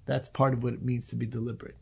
That's 0.05 0.29
part 0.29 0.53
of 0.53 0.63
what 0.63 0.75
it 0.75 0.83
means 0.83 1.07
to 1.09 1.17
be 1.17 1.27
deliberate. 1.27 1.77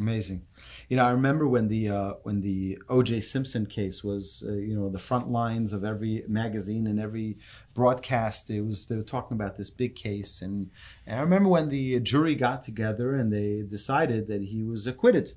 Amazing. 0.00 0.46
You 0.88 0.96
know, 0.96 1.04
I 1.04 1.10
remember 1.10 1.48
when 1.48 1.66
the 1.66 1.88
uh, 1.88 2.12
when 2.22 2.40
the 2.40 2.78
O.J. 2.88 3.20
Simpson 3.20 3.66
case 3.66 4.04
was, 4.04 4.44
uh, 4.46 4.52
you 4.52 4.76
know, 4.76 4.88
the 4.88 4.98
front 4.98 5.28
lines 5.28 5.72
of 5.72 5.84
every 5.84 6.24
magazine 6.28 6.86
and 6.86 7.00
every 7.00 7.38
broadcast. 7.74 8.48
It 8.48 8.60
was 8.60 8.86
they 8.86 8.94
were 8.94 9.02
talking 9.02 9.34
about 9.34 9.56
this 9.56 9.70
big 9.70 9.96
case, 9.96 10.40
and, 10.40 10.70
and 11.04 11.18
I 11.18 11.22
remember 11.22 11.48
when 11.48 11.68
the 11.68 11.98
jury 11.98 12.36
got 12.36 12.62
together 12.62 13.16
and 13.16 13.32
they 13.32 13.62
decided 13.68 14.28
that 14.28 14.44
he 14.44 14.62
was 14.62 14.86
acquitted, 14.86 15.32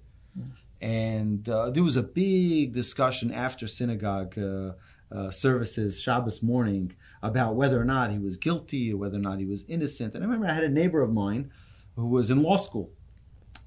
and 0.81 1.47
uh, 1.47 1.69
there 1.69 1.83
was 1.83 1.95
a 1.95 2.03
big 2.03 2.73
discussion 2.73 3.31
after 3.31 3.67
synagogue 3.67 4.37
uh, 4.37 4.71
uh, 5.13 5.29
services 5.29 6.01
Shabbos 6.01 6.41
morning 6.41 6.93
about 7.21 7.55
whether 7.55 7.79
or 7.79 7.85
not 7.85 8.11
he 8.11 8.17
was 8.17 8.37
guilty 8.37 8.91
or 8.91 8.97
whether 8.97 9.17
or 9.17 9.21
not 9.21 9.39
he 9.39 9.45
was 9.45 9.63
innocent. 9.67 10.15
And 10.15 10.23
I 10.23 10.27
remember 10.27 10.47
I 10.47 10.53
had 10.53 10.63
a 10.63 10.69
neighbor 10.69 11.01
of 11.01 11.11
mine 11.11 11.51
who 11.95 12.07
was 12.07 12.31
in 12.31 12.41
law 12.41 12.57
school 12.57 12.91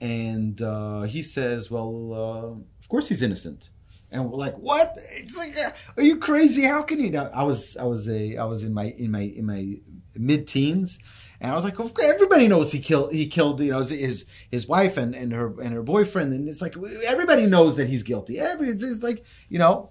and 0.00 0.60
uh, 0.60 1.02
he 1.02 1.22
says, 1.22 1.70
"Well, 1.70 2.62
of 2.80 2.88
course 2.88 3.08
he's 3.08 3.22
innocent." 3.22 3.70
And 4.10 4.30
we're 4.30 4.38
like, 4.38 4.56
"What? 4.56 4.96
It's 5.12 5.36
like, 5.36 5.56
are 5.96 6.02
you 6.02 6.18
crazy? 6.18 6.64
How 6.64 6.82
can 6.82 7.00
you?" 7.00 7.16
I 7.18 7.42
was, 7.42 7.76
I 7.76 7.84
was 7.84 8.08
a, 8.08 8.36
I 8.36 8.44
was 8.44 8.62
in 8.62 8.72
my, 8.72 8.94
in 8.96 9.10
my, 9.10 9.20
in 9.20 9.46
my 9.46 9.76
mid-teens, 10.14 10.98
and 11.40 11.50
I 11.50 11.54
was 11.54 11.64
like, 11.64 11.78
"Of 11.78 11.94
course, 11.94 12.08
everybody 12.08 12.48
knows 12.48 12.72
he 12.72 12.80
killed, 12.80 13.12
he 13.12 13.26
killed, 13.26 13.60
you 13.60 13.70
know, 13.70 13.80
his 13.80 14.26
his 14.50 14.66
wife 14.66 14.96
and 14.96 15.14
and 15.14 15.32
her 15.32 15.60
and 15.60 15.74
her 15.74 15.82
boyfriend, 15.82 16.32
and 16.32 16.48
it's 16.48 16.62
like 16.62 16.74
everybody 17.04 17.46
knows 17.46 17.76
that 17.76 17.88
he's 17.88 18.02
guilty. 18.02 18.38
Every, 18.38 18.68
it's, 18.70 18.82
it's 18.82 19.02
like, 19.02 19.24
you 19.48 19.58
know." 19.58 19.90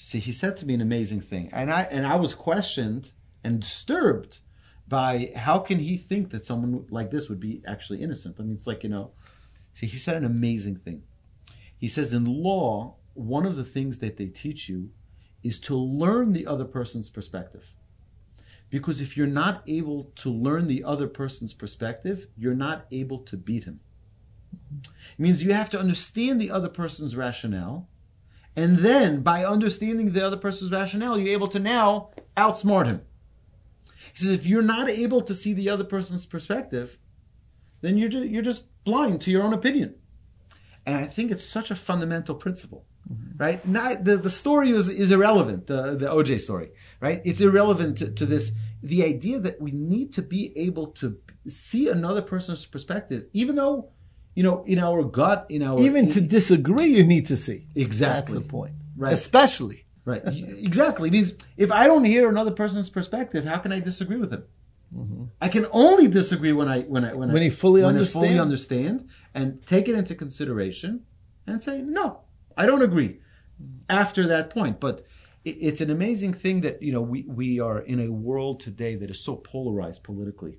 See, 0.00 0.20
he 0.20 0.30
said 0.30 0.56
to 0.58 0.66
me 0.66 0.74
an 0.74 0.80
amazing 0.80 1.22
thing, 1.22 1.50
and 1.52 1.72
I 1.72 1.82
and 1.82 2.06
I 2.06 2.14
was 2.16 2.32
questioned 2.32 3.10
and 3.42 3.60
disturbed 3.60 4.38
by 4.88 5.32
how 5.36 5.58
can 5.58 5.78
he 5.78 5.96
think 5.96 6.30
that 6.30 6.44
someone 6.44 6.86
like 6.90 7.10
this 7.10 7.28
would 7.28 7.40
be 7.40 7.62
actually 7.66 8.02
innocent? 8.02 8.36
I 8.38 8.42
mean, 8.42 8.54
it's 8.54 8.66
like, 8.66 8.82
you 8.82 8.88
know, 8.88 9.10
see, 9.72 9.86
he 9.86 9.98
said 9.98 10.16
an 10.16 10.24
amazing 10.24 10.76
thing. 10.76 11.02
He 11.76 11.88
says, 11.88 12.12
in 12.12 12.24
law, 12.24 12.96
one 13.14 13.44
of 13.44 13.56
the 13.56 13.64
things 13.64 13.98
that 13.98 14.16
they 14.16 14.26
teach 14.26 14.68
you 14.68 14.90
is 15.42 15.60
to 15.60 15.76
learn 15.76 16.32
the 16.32 16.46
other 16.46 16.64
person's 16.64 17.10
perspective. 17.10 17.68
Because 18.70 19.00
if 19.00 19.16
you're 19.16 19.26
not 19.26 19.62
able 19.66 20.12
to 20.16 20.30
learn 20.30 20.66
the 20.66 20.84
other 20.84 21.06
person's 21.06 21.54
perspective, 21.54 22.26
you're 22.36 22.54
not 22.54 22.86
able 22.90 23.20
to 23.20 23.36
beat 23.36 23.64
him. 23.64 23.80
It 24.82 25.18
means 25.18 25.42
you 25.42 25.52
have 25.52 25.70
to 25.70 25.80
understand 25.80 26.40
the 26.40 26.50
other 26.50 26.68
person's 26.68 27.16
rationale. 27.16 27.88
And 28.54 28.78
then 28.78 29.22
by 29.22 29.44
understanding 29.44 30.12
the 30.12 30.26
other 30.26 30.36
person's 30.36 30.70
rationale, 30.72 31.18
you're 31.18 31.32
able 31.32 31.48
to 31.48 31.58
now 31.58 32.10
outsmart 32.36 32.86
him. 32.86 33.02
He 34.12 34.24
says 34.24 34.30
if 34.30 34.46
you're 34.46 34.62
not 34.62 34.88
able 34.88 35.20
to 35.22 35.34
see 35.34 35.52
the 35.52 35.68
other 35.68 35.84
person's 35.84 36.26
perspective, 36.26 36.98
then 37.80 37.96
you're 37.96 38.08
just, 38.08 38.26
you're 38.26 38.42
just 38.42 38.66
blind 38.84 39.20
to 39.22 39.30
your 39.30 39.42
own 39.42 39.54
opinion. 39.54 39.94
And 40.88 40.96
I 40.96 41.04
think 41.04 41.30
it's 41.30 41.44
such 41.44 41.70
a 41.70 41.76
fundamental 41.76 42.34
principle, 42.34 42.86
mm-hmm. 43.12 43.36
right? 43.36 43.68
Not, 43.68 44.04
the, 44.04 44.16
the 44.16 44.30
story 44.30 44.70
is, 44.70 44.88
is 44.88 45.10
irrelevant, 45.10 45.66
the, 45.66 45.96
the 45.96 46.06
OJ 46.06 46.40
story, 46.40 46.70
right? 46.98 47.20
It's 47.26 47.42
irrelevant 47.42 47.98
to, 47.98 48.10
to 48.10 48.24
this, 48.24 48.52
the 48.82 49.04
idea 49.04 49.38
that 49.40 49.60
we 49.60 49.70
need 49.70 50.14
to 50.14 50.22
be 50.22 50.56
able 50.56 50.86
to 50.92 51.18
see 51.46 51.90
another 51.90 52.22
person's 52.22 52.64
perspective, 52.64 53.26
even 53.34 53.56
though, 53.56 53.90
you 54.34 54.42
know, 54.42 54.64
in 54.64 54.78
our 54.78 55.02
gut, 55.02 55.44
in 55.50 55.62
our. 55.62 55.78
Even 55.78 56.06
in, 56.06 56.10
to 56.12 56.22
disagree, 56.22 56.86
you 56.86 57.04
need 57.04 57.26
to 57.26 57.36
see. 57.36 57.66
Exactly. 57.74 58.32
That's 58.32 58.46
the 58.46 58.50
point. 58.50 58.72
Right. 58.96 59.12
Especially 59.12 59.84
Right. 60.08 60.22
exactly. 60.26 61.10
Because 61.10 61.36
if 61.58 61.70
I 61.70 61.86
don't 61.86 62.04
hear 62.04 62.30
another 62.30 62.50
person's 62.50 62.88
perspective, 62.88 63.44
how 63.44 63.58
can 63.58 63.72
I 63.72 63.80
disagree 63.80 64.16
with 64.16 64.32
him? 64.32 64.44
Mm-hmm. 64.94 65.24
I 65.40 65.48
can 65.48 65.66
only 65.70 66.08
disagree 66.08 66.52
when 66.52 66.68
I 66.68 66.82
when 66.82 67.04
I 67.04 67.14
when, 67.14 67.32
when 67.32 67.42
I, 67.42 67.46
you 67.46 67.50
fully 67.50 67.82
when 67.82 67.90
understand. 67.90 68.24
I 68.24 68.28
fully 68.28 68.40
understand 68.40 69.08
and 69.34 69.66
take 69.66 69.88
it 69.88 69.94
into 69.94 70.14
consideration 70.14 71.04
and 71.46 71.62
say 71.62 71.82
no, 71.82 72.20
I 72.56 72.66
don't 72.66 72.82
agree. 72.82 73.20
After 73.90 74.26
that 74.28 74.50
point, 74.50 74.80
but 74.80 75.04
it, 75.44 75.56
it's 75.60 75.80
an 75.80 75.90
amazing 75.90 76.32
thing 76.32 76.62
that 76.62 76.82
you 76.82 76.92
know 76.92 77.02
we 77.02 77.22
we 77.22 77.60
are 77.60 77.80
in 77.80 78.00
a 78.00 78.10
world 78.10 78.60
today 78.60 78.94
that 78.94 79.10
is 79.10 79.20
so 79.20 79.36
polarized 79.36 80.04
politically, 80.04 80.58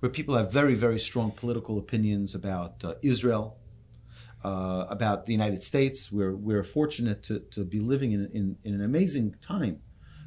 where 0.00 0.10
people 0.10 0.36
have 0.36 0.50
very 0.52 0.74
very 0.74 0.98
strong 0.98 1.30
political 1.30 1.78
opinions 1.78 2.34
about 2.34 2.84
uh, 2.84 2.94
Israel, 3.02 3.58
uh, 4.44 4.86
about 4.88 5.26
the 5.26 5.32
United 5.32 5.62
States. 5.62 6.10
We're, 6.10 6.34
we're 6.34 6.64
fortunate 6.64 7.22
to, 7.24 7.40
to 7.50 7.64
be 7.64 7.80
living 7.80 8.12
in, 8.12 8.30
in, 8.32 8.56
in, 8.64 8.74
an 8.74 8.82
amazing 8.82 9.36
time 9.40 9.80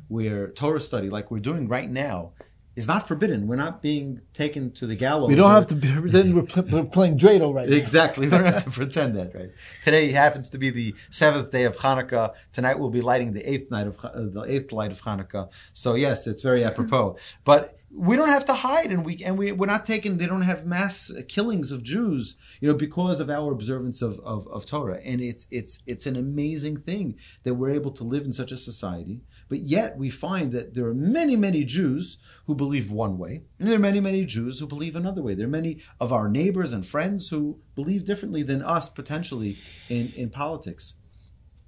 where 0.08 0.50
Torah 0.50 0.82
study, 0.82 1.10
like 1.10 1.32
we're 1.32 1.40
doing 1.40 1.68
right 1.68 1.90
now, 1.90 2.34
is 2.76 2.88
not 2.88 3.08
forbidden. 3.08 3.48
We're 3.48 3.56
not 3.56 3.82
being 3.82 4.22
taken 4.34 4.72
to 4.72 4.88
the 4.88 4.96
gallows. 4.96 5.30
We 5.30 5.36
don't 5.36 5.52
or, 5.52 5.56
have 5.56 5.68
to. 5.68 5.76
Be, 5.76 5.88
then 6.10 6.36
we're, 6.36 6.44
pl- 6.44 6.64
we're 6.64 6.84
playing 6.84 7.18
dreidel 7.20 7.54
right 7.54 7.70
now. 7.70 7.76
Exactly. 7.76 8.24
We 8.34 8.38
don't 8.38 8.46
have 8.46 8.64
to 8.64 8.72
pretend 8.82 9.16
that, 9.18 9.36
right? 9.36 9.52
Today 9.84 10.12
happens 10.12 10.50
to 10.52 10.58
be 10.58 10.70
the 10.70 10.96
seventh 11.10 11.52
day 11.52 11.66
of 11.66 11.76
Hanukkah. 11.78 12.34
Tonight 12.52 12.80
we'll 12.80 12.90
be 12.90 13.02
lighting 13.02 13.34
the 13.34 13.48
eighth 13.48 13.70
night 13.70 13.86
of 13.86 14.00
uh, 14.04 14.10
the 14.14 14.46
eighth 14.48 14.72
light 14.72 14.92
of 14.92 15.02
Hanukkah. 15.02 15.50
So 15.74 15.96
yes, 15.96 16.26
it's 16.26 16.42
very 16.42 16.64
apropos. 16.64 17.18
But 17.44 17.78
we 17.96 18.16
don't 18.16 18.30
have 18.30 18.46
to 18.46 18.54
hide 18.54 18.92
and 18.92 19.06
we 19.06 19.24
and 19.24 19.38
we, 19.38 19.52
we're 19.52 19.68
not 19.68 19.86
taking 19.86 20.18
they 20.18 20.26
don't 20.26 20.42
have 20.42 20.66
mass 20.66 21.12
killings 21.28 21.72
of 21.72 21.84
Jews 21.84 22.36
you 22.60 22.68
know 22.68 22.74
because 22.74 23.20
of 23.20 23.30
our 23.30 23.52
observance 23.52 24.02
of, 24.02 24.20
of, 24.22 24.48
of 24.48 24.66
Torah 24.66 25.00
and 25.04 25.22
it's 25.22 25.46
it's 25.52 25.80
it's 25.86 26.08
an 26.08 26.16
amazing 26.16 26.78
thing 26.78 27.16
that 27.44 27.54
we're 27.54 27.70
able 27.70 27.92
to 27.92 28.04
live 28.04 28.26
in 28.26 28.34
such 28.34 28.52
a 28.52 28.58
society 28.58 29.22
but 29.50 29.60
yet 29.60 29.98
we 29.98 30.10
find 30.10 30.52
that 30.52 30.74
there 30.74 30.86
are 30.86 30.94
many 30.94 31.36
many 31.36 31.64
Jews 31.64 32.18
who 32.46 32.56
believe 32.56 32.92
one 32.92 33.18
way 33.18 33.44
and 33.60 33.68
there 33.68 33.76
are 33.76 33.80
many 33.80 34.00
many 34.00 34.26
Jews 34.26 34.60
who 34.60 34.68
believe 34.68 34.96
another 34.96 35.22
way. 35.22 35.34
There 35.34 35.48
are 35.48 35.50
many 35.62 35.80
of 36.00 36.12
our 36.12 36.30
neighbors 36.30 36.74
and 36.74 36.86
friends 36.86 37.30
who 37.30 37.60
believe 37.76 38.06
differently 38.06 38.44
than 38.44 38.62
us 38.62 38.90
potentially 38.90 39.58
in 39.90 40.12
in 40.16 40.30
politics. 40.30 40.96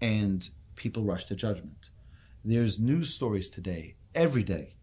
And 0.02 0.48
people 0.76 1.04
rush 1.04 1.26
to 1.26 1.36
judgment. 1.36 1.90
There's 2.44 2.80
news 2.80 3.14
stories 3.14 3.50
today 3.50 3.96
every 4.14 4.44
day 4.44 4.76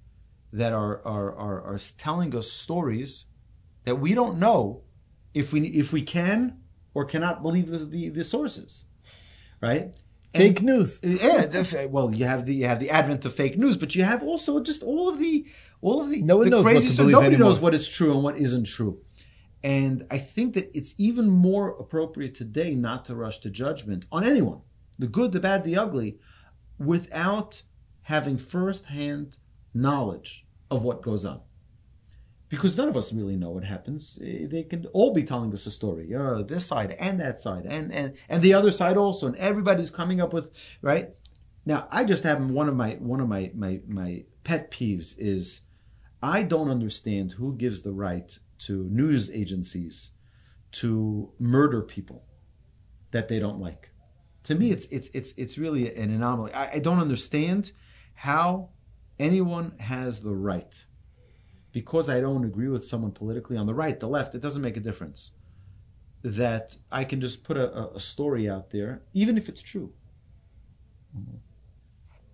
that 0.52 0.72
are, 0.72 1.00
are, 1.06 1.34
are, 1.34 1.62
are 1.62 1.78
telling 1.96 2.34
us 2.34 2.50
stories 2.50 3.26
that 3.84 3.96
we 3.96 4.14
don't 4.14 4.38
know 4.38 4.82
if 5.34 5.52
we, 5.52 5.66
if 5.68 5.92
we 5.92 6.02
can 6.02 6.58
or 6.94 7.04
cannot 7.04 7.42
believe 7.42 7.68
the, 7.68 7.78
the, 7.78 8.08
the 8.10 8.24
sources, 8.24 8.84
right? 9.60 9.94
Fake 10.34 10.60
and, 10.60 10.66
news. 10.66 10.98
Yeah, 11.02 11.46
uh, 11.52 11.88
well, 11.88 12.14
you 12.14 12.24
have 12.24 12.46
the 12.46 12.54
you 12.54 12.66
have 12.66 12.80
the 12.80 12.90
advent 12.90 13.24
of 13.24 13.34
fake 13.34 13.58
news, 13.58 13.76
but 13.76 13.94
you 13.94 14.02
have 14.04 14.22
also 14.22 14.62
just 14.62 14.82
all 14.82 15.08
of 15.08 15.18
the 15.18 15.46
all 15.82 16.00
of 16.00 16.10
the 16.10 16.22
no 16.22 16.36
one 16.36 16.44
the 16.46 16.50
knows 16.50 16.64
crazy 16.64 17.02
what. 17.02 17.10
Nobody 17.10 17.34
anymore. 17.34 17.48
knows 17.48 17.60
what 17.60 17.74
is 17.74 17.86
true 17.88 18.12
and 18.12 18.22
what 18.22 18.38
isn't 18.38 18.64
true. 18.64 19.00
And 19.62 20.06
I 20.10 20.18
think 20.18 20.54
that 20.54 20.76
it's 20.76 20.94
even 20.98 21.28
more 21.28 21.70
appropriate 21.78 22.34
today 22.34 22.74
not 22.74 23.04
to 23.06 23.14
rush 23.14 23.38
to 23.40 23.50
judgment 23.50 24.06
on 24.10 24.24
anyone, 24.24 24.60
the 24.98 25.06
good, 25.06 25.32
the 25.32 25.40
bad, 25.40 25.64
the 25.64 25.76
ugly, 25.76 26.18
without 26.78 27.62
having 28.02 28.38
firsthand 28.38 29.36
knowledge 29.74 30.46
of 30.70 30.82
what 30.82 31.02
goes 31.02 31.24
on. 31.24 31.42
Because 32.52 32.76
none 32.76 32.90
of 32.90 32.98
us 32.98 33.14
really 33.14 33.34
know 33.34 33.48
what 33.48 33.64
happens. 33.64 34.18
Eh, 34.22 34.46
they 34.46 34.62
can 34.62 34.84
all 34.92 35.14
be 35.14 35.24
telling 35.24 35.50
us 35.54 35.64
a 35.64 35.70
story. 35.70 36.12
This 36.46 36.66
side 36.66 36.94
and 37.00 37.18
that 37.18 37.40
side 37.40 37.64
and, 37.64 37.90
and, 37.90 38.14
and 38.28 38.42
the 38.42 38.52
other 38.52 38.70
side 38.70 38.98
also. 38.98 39.26
And 39.26 39.36
everybody's 39.36 39.88
coming 39.88 40.20
up 40.20 40.34
with, 40.34 40.50
right? 40.82 41.08
Now, 41.64 41.88
I 41.90 42.04
just 42.04 42.24
have 42.24 42.42
one 42.42 42.68
of 42.68 42.76
my, 42.76 42.98
one 43.00 43.20
of 43.20 43.28
my, 43.28 43.50
my, 43.54 43.80
my 43.88 44.24
pet 44.44 44.70
peeves 44.70 45.14
is 45.16 45.62
I 46.22 46.42
don't 46.42 46.68
understand 46.68 47.32
who 47.32 47.56
gives 47.56 47.80
the 47.80 47.92
right 47.92 48.38
to 48.66 48.84
news 48.90 49.30
agencies 49.30 50.10
to 50.72 51.32
murder 51.38 51.80
people 51.80 52.22
that 53.12 53.28
they 53.28 53.38
don't 53.38 53.60
like. 53.60 53.88
To 54.44 54.54
me, 54.54 54.72
it's, 54.72 54.84
it's, 54.90 55.08
it's, 55.14 55.32
it's 55.38 55.56
really 55.56 55.94
an 55.94 56.10
anomaly. 56.10 56.52
I, 56.52 56.72
I 56.72 56.78
don't 56.80 56.98
understand 56.98 57.72
how 58.12 58.68
anyone 59.18 59.72
has 59.78 60.20
the 60.20 60.34
right, 60.34 60.84
because 61.72 62.08
I 62.08 62.20
don't 62.20 62.44
agree 62.44 62.68
with 62.68 62.84
someone 62.84 63.12
politically 63.12 63.56
on 63.56 63.66
the 63.66 63.74
right, 63.74 63.98
the 63.98 64.08
left, 64.08 64.34
it 64.34 64.42
doesn't 64.42 64.62
make 64.62 64.76
a 64.76 64.80
difference, 64.80 65.32
that 66.22 66.76
I 66.90 67.04
can 67.04 67.20
just 67.20 67.42
put 67.42 67.56
a, 67.56 67.90
a 67.94 68.00
story 68.00 68.48
out 68.48 68.70
there, 68.70 69.02
even 69.14 69.36
if 69.36 69.48
it's 69.48 69.62
true. 69.62 69.92
Mm-hmm. 71.16 71.36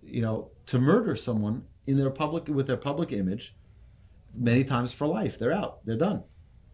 You 0.01 0.21
know, 0.21 0.51
to 0.67 0.79
murder 0.79 1.15
someone 1.15 1.63
in 1.87 1.97
their 1.97 2.09
public 2.09 2.47
with 2.47 2.67
their 2.67 2.77
public 2.77 3.11
image, 3.11 3.55
many 4.35 4.63
times 4.63 4.93
for 4.93 5.07
life, 5.07 5.39
they're 5.39 5.53
out, 5.53 5.85
they're 5.85 5.97
done. 5.97 6.23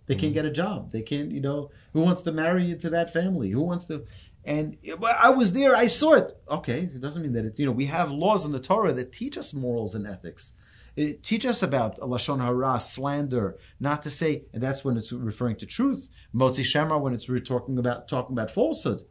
They 0.08 0.16
can't 0.16 0.34
get 0.34 0.46
a 0.46 0.52
job. 0.52 0.92
They 0.92 1.02
can't, 1.02 1.32
you 1.32 1.42
know, 1.42 1.72
who 1.94 2.02
wants 2.02 2.22
to 2.24 2.32
marry 2.32 2.70
into 2.70 2.92
that 2.92 3.12
family? 3.12 3.50
Who 3.50 3.62
wants 3.62 3.86
to? 3.86 4.06
And 4.44 4.78
but 5.00 5.16
I 5.20 5.32
was 5.32 5.54
there. 5.54 5.76
I 5.76 5.88
saw 5.88 6.14
it. 6.14 6.38
Okay, 6.50 6.82
it 6.82 7.02
doesn't 7.02 7.24
mean 7.24 7.34
that 7.34 7.46
it's 7.46 7.60
you 7.60 7.66
know 7.66 7.72
we 7.72 7.86
have 7.86 8.12
laws 8.12 8.46
in 8.46 8.52
the 8.52 8.60
Torah 8.60 8.94
that 8.94 9.12
teach 9.12 9.38
us 9.38 9.54
morals 9.54 9.96
and 9.96 10.06
ethics. 10.06 10.54
It 10.96 11.24
teach 11.24 11.46
us 11.46 11.62
about 11.62 12.00
lashon 12.00 12.42
hara, 12.42 12.80
slander, 12.80 13.58
not 13.80 14.04
to 14.04 14.10
say, 14.10 14.44
and 14.54 14.64
that's 14.64 14.86
when 14.86 14.96
it's 14.96 15.12
referring 15.12 15.58
to 15.58 15.66
truth. 15.66 16.10
Motzi 16.34 16.64
shem 16.64 16.90
ra 16.90 16.98
when 16.98 17.14
it's 17.14 17.26
talking 17.48 17.78
about 17.78 18.08
talking 18.08 18.34
about 18.34 18.50
falsehood. 18.52 19.02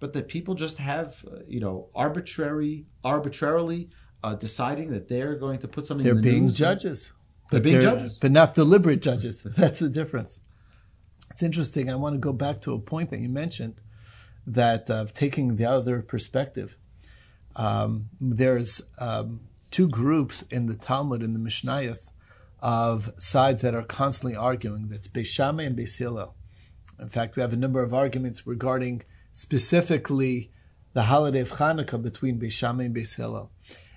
But 0.00 0.12
that 0.12 0.28
people 0.28 0.54
just 0.54 0.76
have, 0.78 1.24
uh, 1.26 1.38
you 1.46 1.60
know, 1.60 1.88
arbitrary, 1.94 2.84
arbitrarily 3.02 3.88
uh, 4.22 4.34
deciding 4.34 4.90
that 4.90 5.08
they're 5.08 5.36
going 5.36 5.60
to 5.60 5.68
put 5.68 5.86
something. 5.86 6.04
They're 6.04 6.14
in 6.14 6.20
the 6.20 6.30
being 6.30 6.42
news. 6.44 6.56
judges. 6.56 7.12
They're 7.50 7.60
being 7.60 7.80
judges. 7.80 8.18
but 8.18 8.30
not 8.30 8.54
deliberate 8.54 9.00
judges. 9.00 9.42
That's 9.56 9.80
the 9.80 9.88
difference. 9.88 10.40
It's 11.30 11.42
interesting. 11.42 11.90
I 11.90 11.94
want 11.94 12.14
to 12.14 12.18
go 12.18 12.32
back 12.32 12.60
to 12.62 12.72
a 12.74 12.78
point 12.78 13.10
that 13.10 13.20
you 13.20 13.28
mentioned 13.28 13.80
that 14.46 14.90
of 14.90 15.14
taking 15.14 15.56
the 15.56 15.64
other 15.64 16.02
perspective. 16.02 16.76
Um, 17.56 18.08
there's 18.20 18.80
um, 18.98 19.40
two 19.74 19.88
groups 19.88 20.42
in 20.52 20.66
the 20.66 20.76
Talmud 20.76 21.20
in 21.20 21.32
the 21.32 21.38
Mishnayos 21.40 22.10
of 22.60 23.10
sides 23.18 23.60
that 23.62 23.74
are 23.74 23.82
constantly 23.82 24.36
arguing. 24.36 24.86
That's 24.86 25.08
Beis 25.08 25.26
Shammai 25.26 25.64
and 25.64 25.76
Beis 25.76 25.96
Hillel. 25.96 26.36
In 27.00 27.08
fact, 27.08 27.34
we 27.34 27.42
have 27.42 27.52
a 27.52 27.56
number 27.56 27.82
of 27.82 27.92
arguments 27.92 28.46
regarding 28.46 29.02
specifically 29.32 30.52
the 30.92 31.02
holiday 31.02 31.40
of 31.40 31.50
Hanukkah 31.50 32.00
between 32.00 32.38
Beis 32.38 32.52
Shammai 32.52 32.84
and 32.84 32.94
Beis 32.94 33.16
Hillel. 33.16 33.50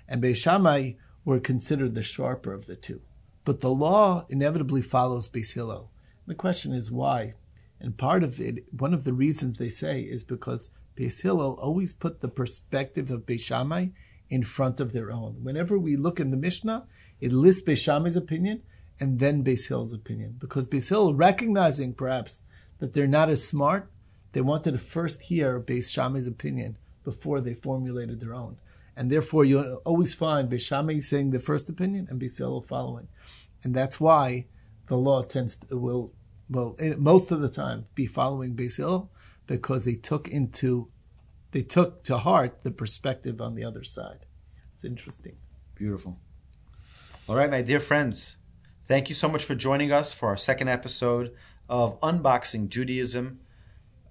And 0.08 0.20
Beis 0.20 0.38
Shammai 0.38 0.94
were 1.24 1.38
considered 1.38 1.94
the 1.94 2.02
sharper 2.02 2.52
of 2.52 2.66
the 2.66 2.74
two. 2.74 3.00
But 3.44 3.60
the 3.60 3.70
law 3.70 4.26
inevitably 4.28 4.82
follows 4.82 5.28
Beis 5.28 5.52
Hillel. 5.52 5.92
The 6.26 6.34
question 6.34 6.72
is 6.72 6.90
why? 6.90 7.34
And 7.78 7.96
part 7.96 8.24
of 8.24 8.40
it, 8.40 8.64
one 8.76 8.94
of 8.94 9.04
the 9.04 9.12
reasons 9.12 9.58
they 9.58 9.68
say 9.68 10.00
is 10.00 10.24
because 10.24 10.70
Beis 10.96 11.22
Hillel 11.22 11.56
always 11.62 11.92
put 11.92 12.20
the 12.20 12.26
perspective 12.26 13.12
of 13.12 13.26
Beis 13.26 13.42
Shammai 13.42 13.90
in 14.30 14.42
front 14.42 14.80
of 14.80 14.92
their 14.92 15.10
own. 15.10 15.42
Whenever 15.42 15.78
we 15.78 15.96
look 15.96 16.20
in 16.20 16.30
the 16.30 16.36
Mishnah, 16.36 16.86
it 17.20 17.32
lists 17.32 17.62
Beis 17.62 17.78
Shammai's 17.78 18.16
opinion 18.16 18.62
and 19.00 19.18
then 19.18 19.44
Beis 19.44 19.94
opinion. 19.94 20.36
Because 20.38 20.66
Beis 20.66 21.16
recognizing 21.16 21.94
perhaps 21.94 22.42
that 22.78 22.94
they're 22.94 23.06
not 23.06 23.30
as 23.30 23.46
smart, 23.46 23.90
they 24.32 24.40
wanted 24.40 24.72
to 24.72 24.78
first 24.78 25.22
hear 25.22 25.60
Beis 25.60 26.28
opinion 26.28 26.76
before 27.04 27.40
they 27.40 27.54
formulated 27.54 28.20
their 28.20 28.34
own. 28.34 28.58
And 28.96 29.10
therefore, 29.10 29.44
you'll 29.44 29.80
always 29.84 30.14
find 30.14 30.50
Beis 30.50 31.02
saying 31.04 31.30
the 31.30 31.40
first 31.40 31.68
opinion 31.68 32.08
and 32.10 32.20
Beis 32.20 32.66
following. 32.66 33.08
And 33.62 33.74
that's 33.74 34.00
why 34.00 34.46
the 34.86 34.96
law 34.96 35.22
tends 35.22 35.56
to, 35.56 35.76
will, 35.76 36.12
will 36.50 36.76
most 36.98 37.30
of 37.30 37.40
the 37.40 37.48
time 37.48 37.86
be 37.94 38.06
following 38.06 38.54
Beis 38.54 39.08
because 39.46 39.84
they 39.84 39.94
took 39.94 40.28
into, 40.28 40.88
they 41.50 41.62
took 41.62 42.04
to 42.04 42.18
heart 42.18 42.62
the 42.62 42.70
perspective 42.70 43.40
on 43.40 43.54
the 43.54 43.64
other 43.64 43.84
side. 43.84 44.26
It's 44.74 44.84
interesting. 44.84 45.36
Beautiful. 45.74 46.18
All 47.28 47.36
right, 47.36 47.50
my 47.50 47.62
dear 47.62 47.80
friends, 47.80 48.36
thank 48.84 49.08
you 49.08 49.14
so 49.14 49.28
much 49.28 49.44
for 49.44 49.54
joining 49.54 49.92
us 49.92 50.12
for 50.12 50.28
our 50.28 50.36
second 50.36 50.68
episode 50.68 51.34
of 51.68 52.00
Unboxing 52.00 52.68
Judaism. 52.68 53.40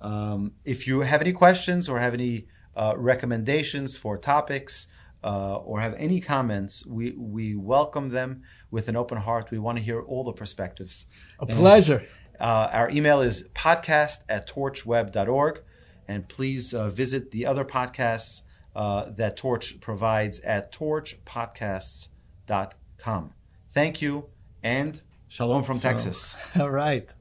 Um, 0.02 0.54
if 0.64 0.88
you 0.88 1.02
have 1.02 1.22
any 1.22 1.34
questions 1.34 1.90
or 1.90 2.00
have 2.00 2.14
any 2.14 2.48
uh, 2.76 2.94
recommendations 2.96 3.98
for 3.98 4.18
topics 4.18 4.88
uh, 5.24 5.56
or 5.58 5.80
have 5.80 5.96
any 5.96 6.22
comments, 6.22 6.86
we, 6.86 7.12
we 7.12 7.56
welcome 7.56 8.10
them 8.10 8.44
with 8.70 8.88
an 8.88 8.96
open 8.96 9.18
heart. 9.18 9.50
We 9.50 9.58
want 9.58 9.78
to 9.78 9.84
hear 9.84 10.02
all 10.02 10.24
the 10.24 10.34
perspectives. 10.34 11.08
A 11.40 11.46
pleasure. 11.48 12.04
Uh, 12.40 12.70
our 12.72 12.90
email 12.92 13.22
is 13.22 13.48
podcast 13.56 14.20
at 14.30 14.48
torchweb.org. 14.48 15.62
And 16.08 16.28
please 16.30 16.74
uh, 16.74 16.90
visit 16.90 17.32
the 17.32 17.46
other 17.46 17.66
podcasts 17.66 18.42
uh, 18.76 19.06
that 19.18 19.36
Torch 19.38 19.80
provides 19.80 20.40
at 20.42 20.72
torchpodcasts.com. 20.72 23.34
Thank 23.74 24.02
you 24.02 24.28
and 24.64 25.02
shalom 25.28 25.64
from 25.64 25.78
So- 25.80 25.90
Texas. 25.90 26.36
All 26.60 26.70
right. 26.72 27.12